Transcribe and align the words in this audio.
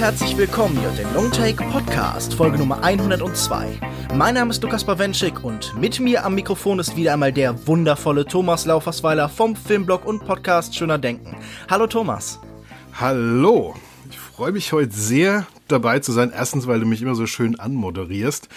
Herzlich 0.00 0.34
willkommen 0.38 0.78
hier 0.80 0.88
den 0.92 1.12
Longtake 1.12 1.62
Podcast, 1.64 2.32
Folge 2.32 2.56
Nummer 2.56 2.82
102. 2.82 3.78
Mein 4.14 4.32
Name 4.32 4.50
ist 4.50 4.62
Lukas 4.62 4.82
Bawenschik 4.82 5.44
und 5.44 5.78
mit 5.78 6.00
mir 6.00 6.24
am 6.24 6.34
Mikrofon 6.34 6.78
ist 6.78 6.96
wieder 6.96 7.12
einmal 7.12 7.34
der 7.34 7.66
wundervolle 7.66 8.24
Thomas 8.24 8.64
Laufersweiler 8.64 9.28
vom 9.28 9.54
Filmblog 9.54 10.06
und 10.06 10.24
Podcast 10.24 10.74
Schöner 10.74 10.96
Denken. 10.96 11.36
Hallo 11.68 11.86
Thomas. 11.86 12.40
Hallo. 12.94 13.74
Ich 14.08 14.18
freue 14.18 14.52
mich 14.52 14.72
heute 14.72 14.90
sehr, 14.90 15.46
dabei 15.72 16.00
zu 16.00 16.12
sein. 16.12 16.32
Erstens, 16.34 16.66
weil 16.66 16.80
du 16.80 16.86
mich 16.86 17.02
immer 17.02 17.14
so 17.14 17.26
schön 17.26 17.58
anmoderierst. 17.58 18.48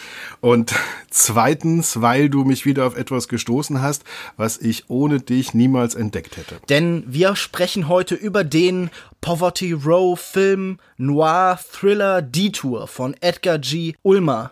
Und 0.41 0.73
zweitens, 1.09 2.01
weil 2.01 2.29
du 2.29 2.43
mich 2.43 2.65
wieder 2.65 2.85
auf 2.85 2.97
etwas 2.97 3.27
gestoßen 3.27 3.81
hast, 3.81 4.03
was 4.37 4.57
ich 4.57 4.89
ohne 4.89 5.19
dich 5.19 5.53
niemals 5.53 5.95
entdeckt 5.95 6.37
hätte. 6.37 6.59
Denn 6.69 7.03
wir 7.07 7.35
sprechen 7.35 7.87
heute 7.87 8.15
über 8.15 8.43
den 8.43 8.89
Poverty 9.21 9.71
Row 9.73 10.19
Film 10.19 10.79
Noir 10.97 11.59
Thriller 11.71 12.21
Detour 12.21 12.87
von 12.87 13.15
Edgar 13.21 13.59
G. 13.59 13.93
Ulmer. 14.01 14.51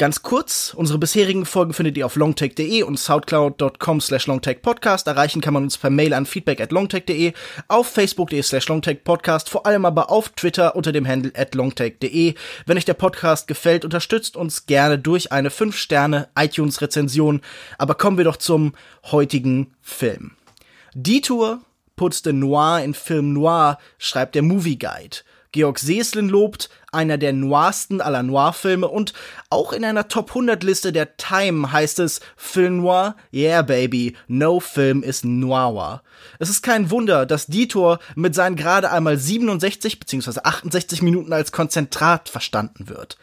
Ganz 0.00 0.22
kurz, 0.22 0.72
unsere 0.74 0.98
bisherigen 0.98 1.44
Folgen 1.44 1.74
findet 1.74 1.98
ihr 1.98 2.06
auf 2.06 2.16
longtake.de 2.16 2.84
und 2.84 2.98
soundcloud.com 2.98 4.00
slash 4.00 4.28
longtakepodcast. 4.28 5.06
Erreichen 5.06 5.42
kann 5.42 5.52
man 5.52 5.64
uns 5.64 5.76
per 5.76 5.90
Mail 5.90 6.14
an 6.14 6.24
feedback 6.24 6.58
at 6.62 6.72
longtake.de, 6.72 7.34
auf 7.68 7.86
facebook.de 7.86 8.40
slash 8.42 8.66
longtakepodcast, 8.66 9.50
vor 9.50 9.66
allem 9.66 9.84
aber 9.84 10.10
auf 10.10 10.30
Twitter 10.30 10.74
unter 10.74 10.92
dem 10.92 11.06
Handle 11.06 11.32
at 11.36 11.54
longtake.de. 11.54 12.34
Wenn 12.64 12.78
euch 12.78 12.86
der 12.86 12.94
Podcast 12.94 13.46
gefällt, 13.46 13.84
unterstützt 13.84 14.38
uns 14.38 14.64
gerne 14.64 14.98
durch 14.98 15.32
eine 15.32 15.50
5-Sterne 15.50 16.30
iTunes-Rezension. 16.34 17.42
Aber 17.76 17.94
kommen 17.94 18.16
wir 18.16 18.24
doch 18.24 18.38
zum 18.38 18.72
heutigen 19.10 19.74
Film. 19.82 20.30
Detour 20.94 21.60
putzte 21.96 22.32
Noir 22.32 22.80
in 22.82 22.94
Film 22.94 23.34
Noir, 23.34 23.76
schreibt 23.98 24.34
der 24.34 24.40
Movie 24.40 24.78
Guide. 24.78 25.18
Georg 25.52 25.80
Seslin 25.80 26.28
lobt, 26.28 26.70
einer 26.92 27.18
der 27.18 27.32
noirsten 27.32 28.00
aller 28.00 28.22
Noir-Filme 28.22 28.86
und 28.86 29.12
auch 29.50 29.72
in 29.72 29.84
einer 29.84 30.06
Top 30.06 30.30
100 30.30 30.62
Liste 30.62 30.92
der 30.92 31.16
Time 31.16 31.72
heißt 31.72 31.98
es 31.98 32.20
Film 32.36 32.78
Noir, 32.78 33.16
yeah 33.32 33.62
baby, 33.62 34.16
no 34.28 34.60
film 34.60 35.02
is 35.02 35.24
noir. 35.24 36.02
Es 36.38 36.48
ist 36.48 36.62
kein 36.62 36.90
Wunder, 36.90 37.26
dass 37.26 37.46
Dietor 37.46 37.98
mit 38.14 38.34
seinen 38.34 38.54
gerade 38.54 38.90
einmal 38.90 39.18
67 39.18 39.98
bzw. 39.98 40.40
68 40.44 41.02
Minuten 41.02 41.32
als 41.32 41.50
Konzentrat 41.50 42.28
verstanden 42.28 42.88
wird. 42.88 43.18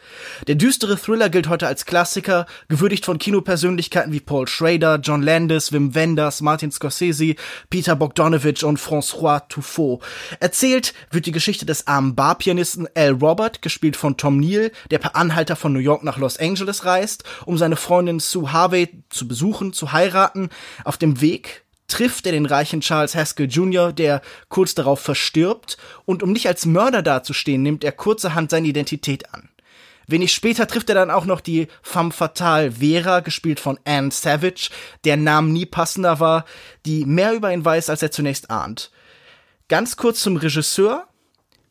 Der 0.46 0.56
düstere 0.56 0.98
Thriller 0.98 1.30
gilt 1.30 1.48
heute 1.48 1.66
als 1.66 1.86
Klassiker, 1.86 2.46
gewürdigt 2.68 3.06
von 3.06 3.18
Kinopersönlichkeiten 3.18 4.12
wie 4.12 4.20
Paul 4.20 4.46
Schrader, 4.46 4.96
John 5.02 5.22
Landis, 5.22 5.72
Wim 5.72 5.94
Wenders, 5.94 6.42
Martin 6.42 6.70
Scorsese, 6.70 7.36
Peter 7.70 7.96
Bogdanovich 7.96 8.64
und 8.64 8.78
François 8.78 9.48
Truffaut. 9.48 10.02
Erzählt 10.40 10.92
wird 11.10 11.24
die 11.24 11.32
Geschichte 11.32 11.64
des 11.64 11.86
armen 11.86 12.14
Barpianisten 12.14 12.86
Al 12.94 13.12
Robert, 13.12 13.62
gespielt 13.62 13.96
von 13.96 14.18
Tom 14.18 14.38
Neal, 14.38 14.72
der 14.90 14.98
per 14.98 15.16
Anhalter 15.16 15.56
von 15.56 15.72
New 15.72 15.78
York 15.78 16.02
nach 16.02 16.17
Los 16.18 16.38
Angeles 16.38 16.84
reist, 16.84 17.24
um 17.46 17.58
seine 17.58 17.76
Freundin 17.76 18.20
Sue 18.20 18.52
Harvey 18.52 19.02
zu 19.08 19.26
besuchen, 19.26 19.72
zu 19.72 19.92
heiraten. 19.92 20.50
Auf 20.84 20.96
dem 20.96 21.20
Weg 21.20 21.64
trifft 21.88 22.26
er 22.26 22.32
den 22.32 22.46
reichen 22.46 22.80
Charles 22.80 23.14
Haskell 23.14 23.48
Jr., 23.48 23.92
der 23.92 24.20
kurz 24.48 24.74
darauf 24.74 25.00
verstirbt, 25.00 25.78
und 26.04 26.22
um 26.22 26.32
nicht 26.32 26.46
als 26.46 26.66
Mörder 26.66 27.02
dazustehen, 27.02 27.62
nimmt 27.62 27.82
er 27.82 27.92
kurzerhand 27.92 28.50
seine 28.50 28.68
Identität 28.68 29.34
an. 29.34 29.48
Wenig 30.06 30.32
später 30.32 30.66
trifft 30.66 30.88
er 30.88 30.94
dann 30.94 31.10
auch 31.10 31.26
noch 31.26 31.42
die 31.42 31.68
femme 31.82 32.12
fatale 32.12 32.72
Vera, 32.72 33.20
gespielt 33.20 33.60
von 33.60 33.78
Anne 33.84 34.10
Savage, 34.10 34.70
der 35.04 35.18
Name 35.18 35.50
nie 35.50 35.66
passender 35.66 36.18
war, 36.18 36.46
die 36.86 37.04
mehr 37.04 37.34
über 37.34 37.52
ihn 37.52 37.64
weiß, 37.64 37.90
als 37.90 38.02
er 38.02 38.10
zunächst 38.10 38.50
ahnt. 38.50 38.90
Ganz 39.68 39.96
kurz 39.96 40.20
zum 40.20 40.38
Regisseur. 40.38 41.06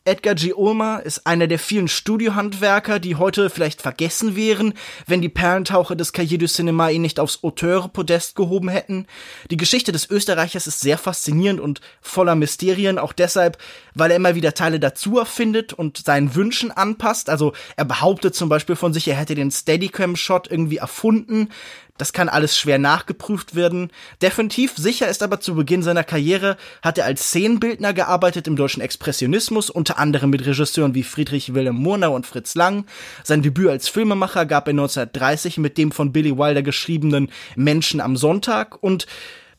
Edgar 0.08 0.36
G. 0.36 0.54
Ulmer 0.54 1.04
ist 1.04 1.28
einer 1.28 1.48
der 1.48 1.60
vielen 1.60 1.90
Studiohandwerker, 1.90 2.98
die 2.98 3.18
heute 3.18 3.50
vielleicht 3.50 3.82
vergessen 3.82 4.38
wären, 4.38 4.74
wenn 5.06 5.22
die 5.22 5.28
Perlentaucher 5.28 5.98
des 5.98 6.14
Cahiers 6.14 6.40
du 6.40 6.46
Cinéma 6.46 6.90
ihn 6.90 7.02
nicht 7.02 7.20
aufs 7.20 7.44
Auteure-Podest 7.44 8.36
gehoben 8.36 8.70
hätten. 8.70 9.06
Die 9.52 9.58
Geschichte 9.58 9.92
des 9.92 10.10
Österreichers 10.10 10.66
ist 10.66 10.80
sehr 10.80 10.98
faszinierend 10.98 11.60
und 11.60 11.82
voller 12.00 12.36
Mysterien, 12.36 13.00
auch 13.00 13.12
deshalb, 13.12 13.58
weil 13.96 14.12
er 14.12 14.16
immer 14.16 14.36
wieder 14.36 14.54
Teile 14.54 14.80
dazu 14.80 15.20
erfindet 15.20 15.74
und 15.74 15.98
seinen 15.98 16.36
Wünschen 16.36 16.72
anpasst. 16.72 17.30
Also 17.30 17.52
er 17.76 17.84
behauptet 17.84 18.34
zum 18.34 18.48
Beispiel 18.48 18.78
von 18.78 18.94
sich, 18.94 19.10
er 19.10 19.16
hätte 19.16 19.36
den 19.36 19.52
Steadicam-Shot 19.52 20.50
irgendwie 20.50 20.78
erfunden. 20.78 21.50
Das 21.98 22.14
kann 22.14 22.30
alles 22.30 22.58
schwer 22.58 22.80
nachgeprüft 22.80 23.56
werden. 23.56 23.92
Definitiv 24.22 24.74
sicher 24.76 25.08
ist 25.08 25.24
aber 25.24 25.40
zu 25.40 25.56
Beginn 25.56 25.84
seiner 25.84 26.04
Karriere 26.04 26.58
hat 26.82 26.98
er 26.98 27.06
als 27.06 27.28
Szenenbildner 27.28 27.94
gearbeitet 27.94 28.48
im 28.48 28.56
deutschen 28.56 28.82
Expressionismus, 28.82 29.70
unter 29.70 29.98
anderem 29.98 30.30
mit 30.30 30.46
Regisseuren 30.46 30.96
wie 30.96 31.04
Friedrich 31.04 31.54
Wilhelm 31.54 31.78
Murnau 31.78 32.16
und 32.16 32.26
Fritz 32.26 32.56
Lang. 32.56 32.86
Sein 33.24 33.42
Debüt 33.42 33.70
als 33.70 33.90
Filmemacher 33.90 34.46
gab 34.46 34.68
er 34.68 34.72
1930 34.72 35.58
mit 35.58 35.78
dem 35.78 35.92
von 35.92 36.12
Billy 36.12 36.38
Wilder 36.38 36.64
geschriebenen 36.64 37.30
Menschen 37.56 38.02
am 38.02 38.18
Sonntag 38.18 38.82
und 38.82 39.08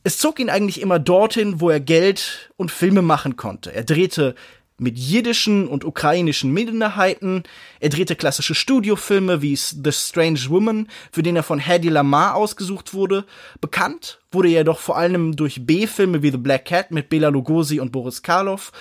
es 0.04 0.16
zog 0.16 0.38
ihn 0.38 0.48
eigentlich 0.48 0.81
immer 0.81 0.98
dorthin, 0.98 1.60
wo 1.60 1.71
er 1.71 1.81
Geld 1.81 2.50
und 2.56 2.71
Filme 2.71 3.03
machen 3.03 3.37
konnte. 3.37 3.75
Er 3.75 3.84
drehte 3.84 4.34
mit 4.78 4.99
jiddischen 4.99 5.69
und 5.69 5.84
ukrainischen 5.84 6.53
Minderheiten. 6.53 7.43
Er 7.81 7.89
drehte 7.89 8.16
klassische 8.16 8.55
Studiofilme 8.55 9.43
wie 9.43 9.56
The 9.56 9.93
Strange 9.93 10.41
Woman, 10.49 10.89
für 11.12 11.22
den 11.22 11.37
er 11.37 11.43
von 11.43 11.59
Hedy 11.59 11.89
Lamar 11.89 12.34
ausgesucht 12.34 12.94
wurde. 12.94 13.25
Bekannt 13.61 14.21
wurde 14.31 14.49
er 14.49 14.61
jedoch 14.61 14.78
vor 14.78 14.97
allem 14.97 15.37
durch 15.37 15.66
B-Filme 15.66 16.22
wie 16.22 16.31
The 16.31 16.37
Black 16.37 16.66
Cat 16.66 16.91
mit 16.91 17.09
Bela 17.09 17.28
Lugosi 17.28 17.81
und 17.81 17.93
Boris 17.93 18.22
Karloff. 18.22 18.72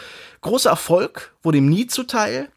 Großer 0.42 0.70
Erfolg 0.70 1.34
wurde 1.44 1.58
ihm 1.58 1.70
nie 1.70 1.88
zuteil. 1.88 2.50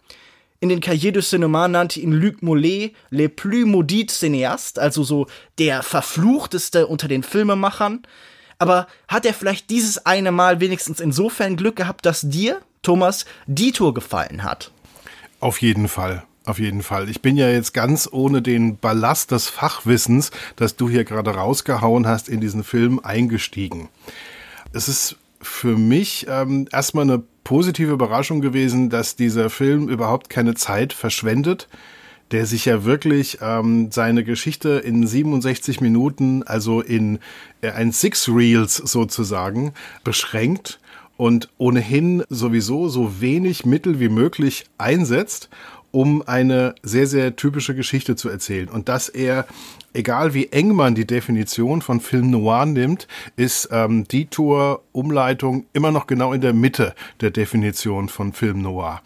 In 0.63 0.69
den 0.69 0.81
Cahiers 0.81 1.15
du 1.15 1.21
Cinéma 1.21 1.69
nannte 1.69 2.01
ihn 2.01 2.13
Luc 2.13 2.43
Mollet 2.43 2.93
le 3.09 3.31
plus 3.31 3.65
maudit 3.65 4.11
cinéaste, 4.11 4.79
also 4.79 5.03
so 5.03 5.27
der 5.59 5.83
verfluchteste 5.83 6.87
unter 6.87 7.09
den 7.09 7.23
Filmemachern. 7.23 8.03
Aber 8.59 8.87
hat 9.09 9.25
er 9.25 9.33
vielleicht 9.33 9.71
dieses 9.71 10.05
eine 10.05 10.33
Mal 10.33 10.61
wenigstens 10.61 11.01
insofern 11.01 11.57
Glück 11.57 11.77
gehabt, 11.77 12.05
dass 12.05 12.21
dir, 12.21 12.61
Thomas, 12.83 13.27
die 13.47 13.73
Tour 13.73 13.95
gefallen 13.95 14.43
hat. 14.43 14.71
Auf 15.41 15.61
jeden 15.61 15.89
Fall. 15.89 16.25
Auf 16.47 16.59
jeden 16.59 16.83
Fall. 16.83 17.09
Ich 17.11 17.21
bin 17.21 17.37
ja 17.37 17.49
jetzt 17.51 17.75
ganz 17.75 18.09
ohne 18.11 18.41
den 18.41 18.79
Ballast 18.79 19.31
des 19.31 19.49
Fachwissens, 19.49 20.31
das 20.57 20.77
du 20.77 20.89
hier 20.89 21.05
gerade 21.05 21.31
rausgehauen 21.31 22.07
hast, 22.07 22.29
in 22.29 22.41
diesen 22.41 22.65
Film 22.65 22.99
eingestiegen. 22.99 23.91
Es 24.73 24.89
ist 24.89 25.17
für 25.43 25.77
mich 25.77 26.27
ähm, 26.29 26.67
erstmal 26.73 27.05
eine 27.05 27.23
positive 27.45 27.93
Überraschung 27.93 28.41
gewesen, 28.41 28.91
dass 28.91 29.17
dieser 29.17 29.51
Film 29.51 29.89
überhaupt 29.89 30.31
keine 30.31 30.55
Zeit 30.55 30.93
verschwendet, 30.93 31.69
der 32.31 32.47
sich 32.47 32.65
ja 32.65 32.85
wirklich 32.85 33.39
ähm, 33.43 33.91
seine 33.91 34.25
Geschichte 34.25 34.71
in 34.71 35.07
67 35.07 35.81
Minuten, 35.81 36.43
also 36.43 36.81
in 36.81 37.19
äh, 37.61 37.71
ein 37.71 37.93
Six 37.93 38.29
Reels 38.29 38.77
sozusagen, 38.77 39.73
beschränkt 40.05 40.81
und 41.21 41.51
ohnehin 41.59 42.25
sowieso 42.31 42.89
so 42.89 43.21
wenig 43.21 43.67
Mittel 43.67 44.01
wie 44.01 44.09
möglich 44.09 44.65
einsetzt, 44.79 45.51
um 45.91 46.27
eine 46.27 46.75
sehr, 46.83 47.07
sehr 47.07 47.37
typische 47.37 47.75
Geschichte 47.75 48.17
zu 48.17 48.31
erzählen. 48.31 48.71
Und 48.71 48.89
dass 48.89 49.11
er, 49.11 49.47
egal 49.93 50.33
wie 50.33 50.47
eng 50.47 50.75
man 50.75 50.95
die 50.95 51.07
Definition 51.07 51.83
von 51.83 52.01
Film 52.01 52.31
Noir 52.31 52.65
nimmt, 52.65 53.07
ist 53.37 53.69
ähm, 53.71 54.09
die 54.09 54.29
Tour-Umleitung 54.29 55.67
immer 55.75 55.91
noch 55.91 56.07
genau 56.07 56.33
in 56.33 56.41
der 56.41 56.55
Mitte 56.55 56.95
der 57.21 57.31
Definition 57.31 58.09
von 58.09 58.33
Film 58.33 58.63
Noir. 58.63 59.03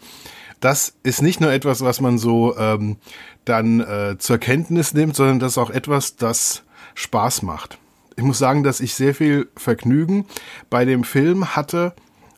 Das 0.61 0.93
ist 1.03 1.21
nicht 1.21 1.41
nur 1.41 1.51
etwas, 1.51 1.81
was 1.81 1.99
man 1.99 2.17
so 2.17 2.57
ähm, 2.57 2.95
dann 3.43 3.81
äh, 3.81 4.15
zur 4.19 4.37
Kenntnis 4.37 4.93
nimmt, 4.93 5.17
sondern 5.17 5.39
das 5.39 5.51
ist 5.51 5.57
auch 5.57 5.69
etwas, 5.69 6.15
das 6.15 6.63
Spaß 6.93 7.41
macht. 7.41 7.77
Ich 8.15 8.23
muss 8.23 8.37
sagen, 8.37 8.63
dass 8.63 8.79
ich 8.79 8.93
sehr 8.93 9.13
viel 9.13 9.49
Vergnügen 9.57 10.25
bei 10.69 10.85
dem 10.85 11.03
Film 11.03 11.57
hatte, 11.57 11.93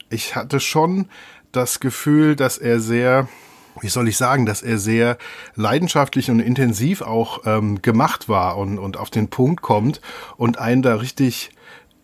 ich 0.10 0.36
hatte 0.36 0.60
schon 0.60 1.08
das 1.52 1.80
Gefühl, 1.80 2.36
dass 2.36 2.58
er 2.58 2.80
sehr, 2.80 3.28
wie 3.82 3.90
soll 3.90 4.08
ich 4.08 4.18
sagen, 4.18 4.46
dass 4.46 4.62
er 4.62 4.78
sehr 4.78 5.18
leidenschaftlich 5.56 6.30
und 6.30 6.40
intensiv 6.40 7.02
auch 7.02 7.42
ähm, 7.46 7.82
gemacht 7.82 8.30
war 8.30 8.58
und, 8.58 8.80
und 8.80 8.98
auf 8.98 9.10
den 9.10 9.30
Punkt 9.30 9.62
kommt 9.62 10.02
und 10.38 10.58
einen 10.60 10.82
da 10.82 10.96
richtig 10.96 11.52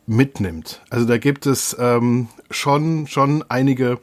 mitnimmt. 0.05 0.81
Also 0.89 1.05
da 1.05 1.17
gibt 1.17 1.45
es 1.45 1.75
ähm, 1.79 2.27
schon, 2.49 3.07
schon 3.07 3.43
einige 3.49 3.99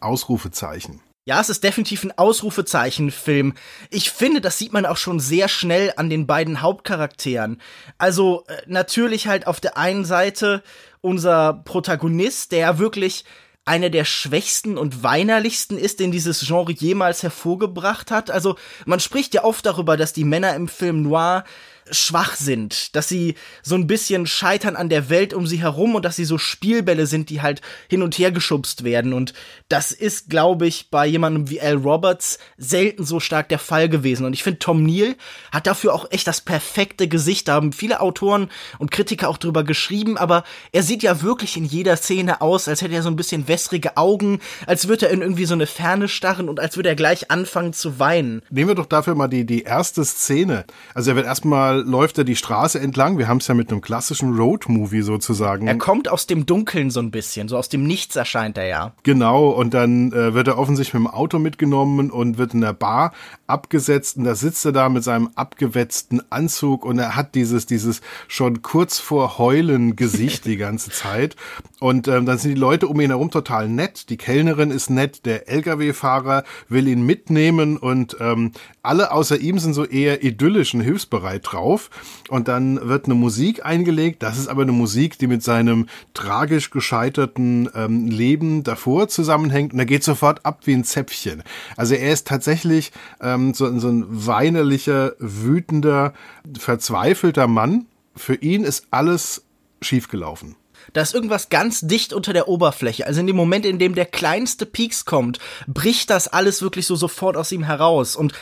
Ausrufezeichen. 0.00 1.00
Ja, 1.26 1.40
es 1.40 1.48
ist 1.48 1.64
definitiv 1.64 2.04
ein 2.04 2.12
Ausrufezeichenfilm. 2.18 3.54
Ich 3.88 4.10
finde, 4.10 4.42
das 4.42 4.58
sieht 4.58 4.74
man 4.74 4.84
auch 4.84 4.98
schon 4.98 5.20
sehr 5.20 5.48
schnell 5.48 5.94
an 5.96 6.10
den 6.10 6.26
beiden 6.26 6.60
Hauptcharakteren. 6.60 7.62
Also 7.96 8.44
äh, 8.46 8.58
natürlich 8.66 9.26
halt 9.26 9.46
auf 9.46 9.58
der 9.58 9.78
einen 9.78 10.04
Seite 10.04 10.62
unser 11.00 11.54
Protagonist, 11.64 12.52
der 12.52 12.78
wirklich 12.78 13.24
einer 13.64 13.88
der 13.88 14.04
schwächsten 14.04 14.76
und 14.76 15.02
weinerlichsten 15.02 15.78
ist, 15.78 15.98
den 15.98 16.12
dieses 16.12 16.46
Genre 16.46 16.72
jemals 16.72 17.22
hervorgebracht 17.22 18.10
hat. 18.10 18.30
Also 18.30 18.56
man 18.84 19.00
spricht 19.00 19.32
ja 19.32 19.44
oft 19.44 19.64
darüber, 19.64 19.96
dass 19.96 20.12
die 20.12 20.24
Männer 20.24 20.54
im 20.54 20.68
Film 20.68 21.00
Noir 21.00 21.44
schwach 21.90 22.36
sind, 22.36 22.94
dass 22.96 23.08
sie 23.08 23.34
so 23.62 23.74
ein 23.74 23.86
bisschen 23.86 24.26
scheitern 24.26 24.76
an 24.76 24.88
der 24.88 25.10
Welt 25.10 25.34
um 25.34 25.46
sie 25.46 25.60
herum 25.60 25.94
und 25.94 26.04
dass 26.04 26.16
sie 26.16 26.24
so 26.24 26.38
Spielbälle 26.38 27.06
sind, 27.06 27.30
die 27.30 27.42
halt 27.42 27.60
hin 27.88 28.02
und 28.02 28.18
her 28.18 28.32
geschubst 28.32 28.84
werden. 28.84 29.12
Und 29.12 29.34
das 29.68 29.92
ist, 29.92 30.30
glaube 30.30 30.66
ich, 30.66 30.90
bei 30.90 31.06
jemandem 31.06 31.50
wie 31.50 31.60
Al 31.60 31.74
Roberts 31.74 32.38
selten 32.56 33.04
so 33.04 33.20
stark 33.20 33.48
der 33.48 33.58
Fall 33.58 33.88
gewesen. 33.88 34.24
Und 34.24 34.32
ich 34.32 34.42
finde, 34.42 34.58
Tom 34.58 34.82
Neal 34.82 35.16
hat 35.52 35.66
dafür 35.66 35.94
auch 35.94 36.10
echt 36.10 36.26
das 36.26 36.40
perfekte 36.40 37.08
Gesicht. 37.08 37.48
Da 37.48 37.54
haben 37.54 37.72
viele 37.72 38.00
Autoren 38.00 38.50
und 38.78 38.90
Kritiker 38.90 39.28
auch 39.28 39.38
drüber 39.38 39.64
geschrieben, 39.64 40.16
aber 40.16 40.44
er 40.72 40.82
sieht 40.82 41.02
ja 41.02 41.22
wirklich 41.22 41.56
in 41.56 41.64
jeder 41.64 41.96
Szene 41.96 42.40
aus, 42.40 42.68
als 42.68 42.82
hätte 42.82 42.94
er 42.94 43.02
so 43.02 43.10
ein 43.10 43.16
bisschen 43.16 43.48
wässrige 43.48 43.96
Augen, 43.96 44.40
als 44.66 44.88
würde 44.88 45.06
er 45.06 45.12
in 45.12 45.20
irgendwie 45.20 45.46
so 45.46 45.54
eine 45.54 45.66
Ferne 45.66 46.08
starren 46.08 46.48
und 46.48 46.60
als 46.60 46.76
würde 46.76 46.88
er 46.88 46.96
gleich 46.96 47.30
anfangen 47.30 47.72
zu 47.72 47.98
weinen. 47.98 48.42
Nehmen 48.50 48.68
wir 48.68 48.74
doch 48.74 48.86
dafür 48.86 49.14
mal 49.14 49.28
die, 49.28 49.44
die 49.44 49.62
erste 49.62 50.04
Szene. 50.04 50.64
Also 50.94 51.10
er 51.10 51.16
wird 51.16 51.26
erstmal 51.26 51.73
läuft 51.76 52.18
er 52.18 52.24
die 52.24 52.36
Straße 52.36 52.80
entlang. 52.80 53.18
Wir 53.18 53.28
haben 53.28 53.38
es 53.38 53.48
ja 53.48 53.54
mit 53.54 53.70
einem 53.70 53.80
klassischen 53.80 54.36
Road-Movie 54.36 55.02
sozusagen. 55.02 55.66
Er 55.66 55.78
kommt 55.78 56.08
aus 56.08 56.26
dem 56.26 56.46
Dunkeln 56.46 56.90
so 56.90 57.00
ein 57.00 57.10
bisschen, 57.10 57.48
so 57.48 57.56
aus 57.56 57.68
dem 57.68 57.84
Nichts 57.84 58.16
erscheint 58.16 58.58
er 58.58 58.66
ja. 58.66 58.92
Genau, 59.02 59.48
und 59.48 59.74
dann 59.74 60.12
äh, 60.12 60.34
wird 60.34 60.48
er 60.48 60.58
offensichtlich 60.58 60.94
mit 60.94 61.10
dem 61.10 61.14
Auto 61.14 61.38
mitgenommen 61.38 62.10
und 62.10 62.38
wird 62.38 62.54
in 62.54 62.60
der 62.60 62.72
Bar 62.72 63.12
abgesetzt 63.46 64.16
und 64.16 64.24
da 64.24 64.34
sitzt 64.34 64.64
er 64.64 64.72
da 64.72 64.88
mit 64.88 65.04
seinem 65.04 65.30
abgewetzten 65.34 66.22
Anzug 66.30 66.84
und 66.84 66.98
er 66.98 67.16
hat 67.16 67.34
dieses, 67.34 67.66
dieses 67.66 68.00
schon 68.28 68.62
kurz 68.62 68.98
vor 68.98 69.38
Heulen 69.38 69.96
Gesicht 69.96 70.44
die 70.44 70.56
ganze 70.56 70.90
Zeit. 70.90 71.36
Und 71.80 72.08
ähm, 72.08 72.24
dann 72.24 72.38
sind 72.38 72.54
die 72.54 72.60
Leute 72.60 72.88
um 72.88 73.00
ihn 73.00 73.10
herum 73.10 73.30
total 73.30 73.68
nett. 73.68 74.08
Die 74.08 74.16
Kellnerin 74.16 74.70
ist 74.70 74.88
nett, 74.88 75.26
der 75.26 75.48
Lkw-Fahrer 75.48 76.44
will 76.68 76.88
ihn 76.88 77.04
mitnehmen 77.04 77.76
und 77.76 78.16
ähm, 78.20 78.52
alle 78.82 79.12
außer 79.12 79.38
ihm 79.38 79.58
sind 79.58 79.74
so 79.74 79.84
eher 79.84 80.22
idyllisch 80.22 80.74
und 80.74 80.80
hilfsbereit 80.80 81.42
drauf. 81.44 81.90
Und 82.28 82.48
dann 82.48 82.88
wird 82.88 83.06
eine 83.06 83.14
Musik 83.14 83.64
eingelegt. 83.64 84.22
Das 84.22 84.38
ist 84.38 84.48
aber 84.48 84.62
eine 84.62 84.72
Musik, 84.72 85.18
die 85.18 85.26
mit 85.26 85.42
seinem 85.42 85.86
tragisch 86.14 86.70
gescheiterten 86.70 87.68
ähm, 87.74 88.08
Leben 88.08 88.62
davor 88.62 89.08
zusammenhängt. 89.08 89.72
Und 89.72 89.78
er 89.78 89.86
geht 89.86 90.04
sofort 90.04 90.44
ab 90.46 90.60
wie 90.64 90.74
ein 90.74 90.84
Zäpfchen. 90.84 91.42
Also 91.76 91.94
er 91.94 92.12
ist 92.12 92.26
tatsächlich 92.26 92.92
ähm, 93.34 93.54
so, 93.54 93.78
so 93.78 93.88
ein 93.88 94.04
weinerlicher, 94.08 95.14
wütender, 95.18 96.14
verzweifelter 96.58 97.46
Mann. 97.46 97.86
Für 98.16 98.34
ihn 98.34 98.64
ist 98.64 98.86
alles 98.90 99.44
schiefgelaufen 99.82 100.56
da 100.92 101.00
ist 101.00 101.14
irgendwas 101.14 101.48
ganz 101.48 101.80
dicht 101.80 102.12
unter 102.12 102.32
der 102.32 102.48
Oberfläche. 102.48 103.06
Also 103.06 103.20
in 103.20 103.26
dem 103.26 103.36
Moment, 103.36 103.64
in 103.64 103.78
dem 103.78 103.94
der 103.94 104.06
kleinste 104.06 104.66
Peaks 104.66 105.04
kommt, 105.04 105.38
bricht 105.66 106.10
das 106.10 106.28
alles 106.28 106.62
wirklich 106.62 106.86
so 106.86 106.96
sofort 106.96 107.36
aus 107.36 107.52
ihm 107.52 107.64
heraus. 107.64 108.16
Und 108.16 108.32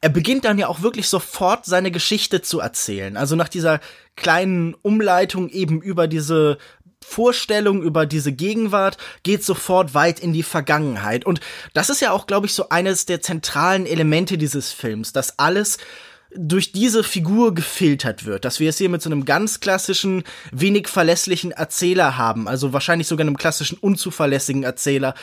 er 0.00 0.08
beginnt 0.08 0.46
dann 0.46 0.58
ja 0.58 0.68
auch 0.68 0.80
wirklich 0.80 1.08
sofort 1.08 1.66
seine 1.66 1.90
Geschichte 1.90 2.40
zu 2.40 2.60
erzählen. 2.60 3.16
Also 3.16 3.36
nach 3.36 3.48
dieser 3.48 3.80
kleinen 4.16 4.74
Umleitung 4.82 5.48
eben 5.50 5.82
über 5.82 6.08
diese 6.08 6.58
Vorstellung 7.02 7.82
über 7.82 8.06
diese 8.06 8.32
Gegenwart 8.32 8.96
geht 9.22 9.44
sofort 9.44 9.94
weit 9.94 10.20
in 10.20 10.32
die 10.32 10.42
Vergangenheit. 10.42 11.24
Und 11.24 11.40
das 11.72 11.90
ist 11.90 12.00
ja 12.00 12.12
auch, 12.12 12.26
glaube 12.26 12.46
ich, 12.46 12.54
so 12.54 12.68
eines 12.68 13.06
der 13.06 13.20
zentralen 13.20 13.86
Elemente 13.86 14.38
dieses 14.38 14.72
Films, 14.72 15.12
dass 15.12 15.38
alles 15.38 15.78
durch 16.32 16.72
diese 16.72 17.02
Figur 17.02 17.54
gefiltert 17.54 18.24
wird, 18.24 18.44
dass 18.44 18.60
wir 18.60 18.70
es 18.70 18.78
hier 18.78 18.88
mit 18.88 19.02
so 19.02 19.10
einem 19.10 19.24
ganz 19.24 19.58
klassischen, 19.60 20.22
wenig 20.52 20.86
verlässlichen 20.86 21.50
Erzähler 21.50 22.16
haben, 22.16 22.46
also 22.46 22.72
wahrscheinlich 22.72 23.08
sogar 23.08 23.26
einem 23.26 23.36
klassischen 23.36 23.78
unzuverlässigen 23.78 24.62
Erzähler, 24.62 25.14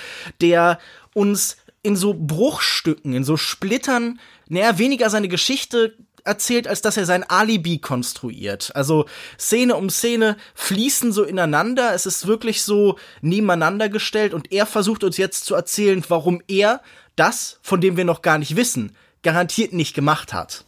der 0.41 0.79
uns 1.13 1.57
in 1.83 1.95
so 1.95 2.13
Bruchstücken, 2.13 3.13
in 3.13 3.23
so 3.23 3.37
Splittern 3.37 4.19
naja, 4.49 4.77
weniger 4.77 5.09
seine 5.09 5.27
Geschichte 5.27 5.93
erzählt, 6.27 6.67
als 6.67 6.81
dass 6.81 6.97
er 6.97 7.05
sein 7.05 7.23
Alibi 7.23 7.79
konstruiert. 7.79 8.71
Also 8.75 9.05
Szene 9.39 9.75
um 9.75 9.89
Szene 9.89 10.37
fließen 10.53 11.11
so 11.11 11.23
ineinander. 11.23 11.93
Es 11.93 12.05
ist 12.05 12.27
wirklich 12.27 12.61
so 12.61 12.97
nebeneinander 13.21 13.89
gestellt 13.89 14.33
und 14.33 14.51
er 14.51 14.65
versucht 14.65 15.03
uns 15.03 15.17
jetzt 15.17 15.45
zu 15.45 15.55
erzählen, 15.55 16.03
warum 16.07 16.41
er 16.47 16.81
das, 17.15 17.59
von 17.63 17.81
dem 17.81 17.97
wir 17.97 18.05
noch 18.05 18.21
gar 18.21 18.37
nicht 18.37 18.55
wissen, 18.55 18.95
garantiert 19.23 19.73
nicht 19.73 19.95
gemacht 19.95 20.33
hat. 20.33 20.66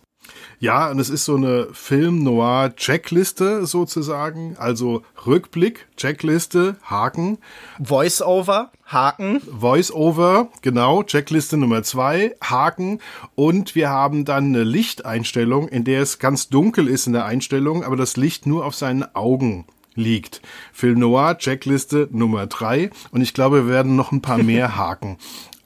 Ja, 0.61 0.91
und 0.91 1.00
es 1.00 1.09
ist 1.09 1.23
so 1.23 1.38
eine 1.38 1.69
Film-Noir-Checkliste 1.71 3.65
sozusagen. 3.65 4.57
Also 4.57 5.03
Rückblick, 5.25 5.88
Checkliste, 5.95 6.75
Haken. 6.83 7.38
Voice-Over, 7.81 8.69
Haken. 8.85 9.39
Voice-Over, 9.39 10.50
genau, 10.61 11.03
Checkliste 11.03 11.56
Nummer 11.56 11.83
zwei, 11.83 12.35
Haken. 12.41 13.00
Und 13.35 13.73
wir 13.73 13.89
haben 13.89 14.25
dann 14.25 14.47
eine 14.47 14.65
Lichteinstellung, 14.65 15.69
in 15.69 15.85
der 15.85 16.01
es 16.01 16.19
ganz 16.19 16.50
dunkel 16.50 16.89
ist 16.89 17.07
in 17.07 17.13
der 17.13 17.23
Einstellung, 17.23 17.85
aber 17.85 17.95
das 17.95 18.17
Licht 18.17 18.45
nur 18.45 18.65
auf 18.65 18.75
seinen 18.75 19.15
Augen 19.15 19.65
liegt. 19.95 20.41
Film 20.73 21.00
Noir, 21.00 21.38
Checkliste 21.38 22.09
Nummer 22.11 22.47
drei. 22.47 22.89
Und 23.11 23.21
ich 23.21 23.33
glaube, 23.33 23.65
wir 23.65 23.71
werden 23.71 23.95
noch 23.95 24.11
ein 24.11 24.21
paar 24.21 24.39
mehr 24.39 24.75
Haken 24.75 25.17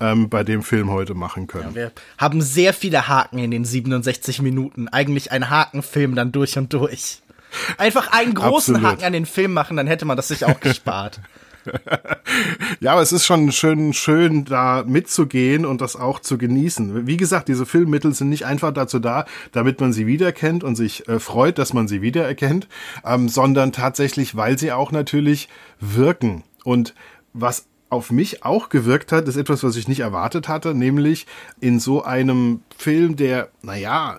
ähm, 0.04 0.30
bei 0.30 0.44
dem 0.44 0.64
Film 0.64 0.92
heute 0.92 1.14
machen 1.14 1.48
können. 1.48 1.70
Ja, 1.70 1.76
wir 1.76 1.92
haben 2.18 2.42
sehr 2.42 2.74
viele 2.74 3.08
Haken 3.08 3.40
in 3.40 3.52
den 3.52 3.66
67 3.66 4.42
Minuten. 4.42 4.88
Eigentlich 4.90 5.32
ein 5.32 5.50
Hakenfilm 5.50 6.16
dann 6.16 6.32
durch 6.32 6.58
und 6.58 6.74
durch. 6.74 7.22
Einfach 7.78 8.12
einen 8.12 8.34
großen 8.34 8.76
Absolut. 8.76 8.84
Haken 8.84 9.06
an 9.06 9.14
den 9.14 9.26
Film 9.26 9.54
machen, 9.54 9.78
dann 9.78 9.88
hätte 9.88 10.06
man 10.06 10.18
das 10.18 10.28
sich 10.28 10.46
auch 10.46 10.60
gespart. 10.60 11.22
ja, 12.82 12.92
aber 12.92 13.02
es 13.02 13.14
ist 13.14 13.26
schon 13.26 13.52
schön, 13.54 13.94
schön, 13.94 14.44
da 14.44 14.84
mitzugehen 14.86 15.66
und 15.66 15.80
das 15.80 15.96
auch 15.96 16.20
zu 16.20 16.38
genießen. 16.38 17.08
Wie 17.08 17.16
gesagt, 17.16 17.48
diese 17.48 17.66
Filmmittel 17.66 18.14
sind 18.14 18.30
nicht 18.30 18.46
einfach 18.46 18.74
dazu 18.74 19.00
da, 19.00 19.26
damit 19.54 19.80
man 19.80 19.94
sie 19.94 20.06
wiedererkennt 20.06 20.66
und 20.66 20.76
sich 20.76 21.08
äh, 21.08 21.20
freut, 21.20 21.58
dass 21.60 21.72
man 21.72 21.88
sie 21.88 22.02
wiedererkennt, 22.02 22.68
ähm, 23.06 23.30
sondern 23.30 23.72
tatsächlich, 23.72 24.36
weil 24.36 24.58
sie 24.58 24.74
auch 24.74 24.92
natürlich 24.92 25.48
wirken. 25.80 26.44
Und 26.66 26.96
was 27.34 27.66
auf 27.94 28.12
mich 28.12 28.44
auch 28.44 28.70
gewirkt 28.70 29.12
hat, 29.12 29.28
ist 29.28 29.38
etwas, 29.38 29.64
was 29.64 29.76
ich 29.76 29.88
nicht 29.88 30.02
erwartet 30.02 30.48
hatte, 30.48 30.74
nämlich 30.74 31.26
in 31.62 31.80
so 31.80 32.04
einem 32.04 32.62
Film, 32.78 33.16
der, 33.16 33.50
naja, 33.62 34.18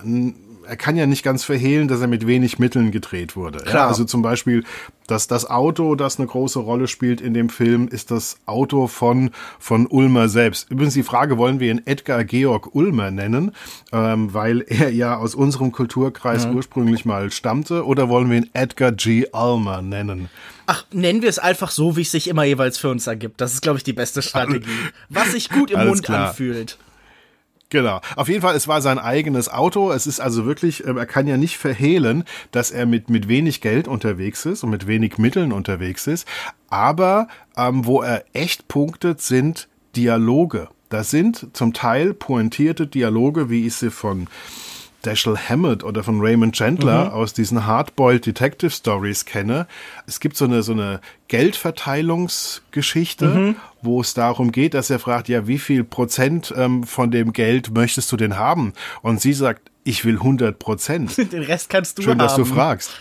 er 0.67 0.75
kann 0.75 0.95
ja 0.95 1.05
nicht 1.05 1.23
ganz 1.23 1.43
verhehlen, 1.43 1.87
dass 1.87 2.01
er 2.01 2.07
mit 2.07 2.27
wenig 2.27 2.59
Mitteln 2.59 2.91
gedreht 2.91 3.35
wurde. 3.35 3.59
Klar. 3.59 3.75
Ja, 3.75 3.87
also 3.87 4.05
zum 4.05 4.21
Beispiel, 4.21 4.63
dass 5.07 5.27
das 5.27 5.49
Auto, 5.49 5.95
das 5.95 6.17
eine 6.17 6.27
große 6.27 6.59
Rolle 6.59 6.87
spielt 6.87 7.21
in 7.21 7.33
dem 7.33 7.49
Film, 7.49 7.87
ist 7.87 8.11
das 8.11 8.37
Auto 8.45 8.87
von, 8.87 9.31
von 9.59 9.87
Ulmer 9.87 10.29
selbst. 10.29 10.69
Übrigens 10.71 10.93
die 10.93 11.03
Frage, 11.03 11.37
wollen 11.37 11.59
wir 11.59 11.71
ihn 11.71 11.81
Edgar 11.85 12.23
Georg 12.23 12.73
Ulmer 12.75 13.11
nennen, 13.11 13.51
ähm, 13.91 14.33
weil 14.33 14.61
er 14.67 14.91
ja 14.91 15.17
aus 15.17 15.35
unserem 15.35 15.71
Kulturkreis 15.71 16.47
mhm. 16.47 16.55
ursprünglich 16.55 17.05
mal 17.05 17.31
stammte, 17.31 17.85
oder 17.85 18.09
wollen 18.09 18.29
wir 18.29 18.37
ihn 18.37 18.49
Edgar 18.53 18.91
G. 18.91 19.27
Ulmer 19.31 19.81
nennen? 19.81 20.29
Ach, 20.67 20.85
nennen 20.91 21.21
wir 21.21 21.29
es 21.29 21.39
einfach 21.39 21.69
so, 21.69 21.95
wie 21.95 22.01
es 22.01 22.11
sich 22.11 22.27
immer 22.27 22.43
jeweils 22.43 22.77
für 22.77 22.89
uns 22.89 23.05
ergibt. 23.05 23.39
Das 23.39 23.53
ist, 23.53 23.61
glaube 23.61 23.77
ich, 23.77 23.83
die 23.83 23.93
beste 23.93 24.21
Strategie. 24.21 24.65
Was 25.09 25.33
sich 25.33 25.49
gut 25.49 25.69
im 25.69 25.77
Alles 25.77 25.89
Mund 25.89 26.03
klar. 26.03 26.29
anfühlt. 26.29 26.79
Genau. 27.75 27.99
Auf 28.15 28.29
jeden 28.29 28.39
Fall, 28.39 28.55
es 28.55 28.69
war 28.69 28.81
sein 28.81 28.99
eigenes 28.99 29.49
Auto. 29.49 29.91
Es 29.91 30.07
ist 30.07 30.21
also 30.21 30.45
wirklich, 30.45 30.87
ähm, 30.87 30.95
er 30.95 31.05
kann 31.05 31.27
ja 31.27 31.35
nicht 31.35 31.57
verhehlen, 31.57 32.23
dass 32.51 32.71
er 32.71 32.85
mit, 32.85 33.09
mit 33.09 33.27
wenig 33.27 33.59
Geld 33.59 33.89
unterwegs 33.89 34.45
ist 34.45 34.63
und 34.63 34.69
mit 34.69 34.87
wenig 34.87 35.17
Mitteln 35.17 35.51
unterwegs 35.51 36.07
ist. 36.07 36.25
Aber 36.69 37.27
ähm, 37.57 37.85
wo 37.85 38.01
er 38.01 38.23
echt 38.31 38.69
punktet, 38.69 39.19
sind 39.19 39.67
Dialoge. 39.97 40.69
Das 40.87 41.11
sind 41.11 41.47
zum 41.51 41.73
Teil 41.73 42.13
pointierte 42.13 42.87
Dialoge, 42.87 43.49
wie 43.49 43.67
ich 43.67 43.75
sie 43.75 43.91
von 43.91 44.27
Dashiell 45.05 45.37
Hammett 45.37 45.83
oder 45.83 46.03
von 46.03 46.19
Raymond 46.19 46.55
Chandler 46.55 47.05
mhm. 47.05 47.11
aus 47.11 47.33
diesen 47.33 47.65
Hardboiled 47.65 48.25
Detective 48.25 48.71
Stories 48.71 49.25
kenne. 49.25 49.67
Es 50.07 50.19
gibt 50.19 50.37
so 50.37 50.45
eine, 50.45 50.63
so 50.63 50.73
eine 50.73 51.01
Geldverteilungsgeschichte, 51.27 53.27
mhm. 53.27 53.55
wo 53.81 54.01
es 54.01 54.13
darum 54.13 54.51
geht, 54.51 54.73
dass 54.73 54.89
er 54.89 54.99
fragt, 54.99 55.29
ja, 55.29 55.47
wie 55.47 55.59
viel 55.59 55.83
Prozent 55.83 56.53
ähm, 56.55 56.83
von 56.83 57.11
dem 57.11 57.33
Geld 57.33 57.73
möchtest 57.73 58.11
du 58.11 58.17
denn 58.17 58.37
haben? 58.37 58.73
Und 59.01 59.21
sie 59.21 59.33
sagt, 59.33 59.71
ich 59.83 60.03
will 60.03 60.15
100 60.15 60.57
Prozent. 60.59 61.17
Den 61.31 61.43
Rest 61.43 61.69
kannst 61.69 61.97
du 61.97 62.01
Schön, 62.01 62.11
haben. 62.11 62.19
dass 62.19 62.35
du 62.35 62.45
fragst. 62.45 62.91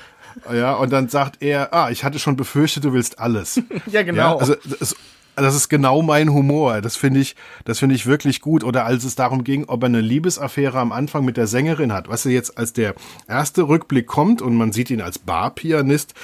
Ja, 0.52 0.74
und 0.74 0.92
dann 0.92 1.08
sagt 1.08 1.42
er, 1.42 1.72
ah, 1.72 1.90
ich 1.90 2.04
hatte 2.04 2.18
schon 2.18 2.36
befürchtet, 2.36 2.84
du 2.84 2.92
willst 2.92 3.18
alles. 3.18 3.60
ja, 3.86 4.02
genau. 4.02 4.18
Ja, 4.18 4.36
also 4.36 4.54
es, 4.80 4.96
das 5.36 5.54
ist 5.54 5.68
genau 5.68 6.02
mein 6.02 6.32
Humor. 6.32 6.80
Das 6.80 6.96
finde 6.96 7.20
ich, 7.20 7.36
das 7.64 7.78
finde 7.78 7.94
ich 7.94 8.06
wirklich 8.06 8.40
gut. 8.40 8.64
Oder 8.64 8.84
als 8.84 9.04
es 9.04 9.14
darum 9.14 9.44
ging, 9.44 9.64
ob 9.66 9.82
er 9.82 9.86
eine 9.86 10.00
Liebesaffäre 10.00 10.78
am 10.78 10.92
Anfang 10.92 11.24
mit 11.24 11.36
der 11.36 11.46
Sängerin 11.46 11.92
hat. 11.92 12.08
Was 12.08 12.26
er 12.26 12.32
jetzt 12.32 12.56
als 12.58 12.72
der 12.72 12.94
erste 13.28 13.62
Rückblick 13.68 14.06
kommt 14.06 14.42
und 14.42 14.56
man 14.56 14.72
sieht 14.72 14.90
ihn 14.90 15.00
als 15.00 15.18
Barpianist, 15.18 16.14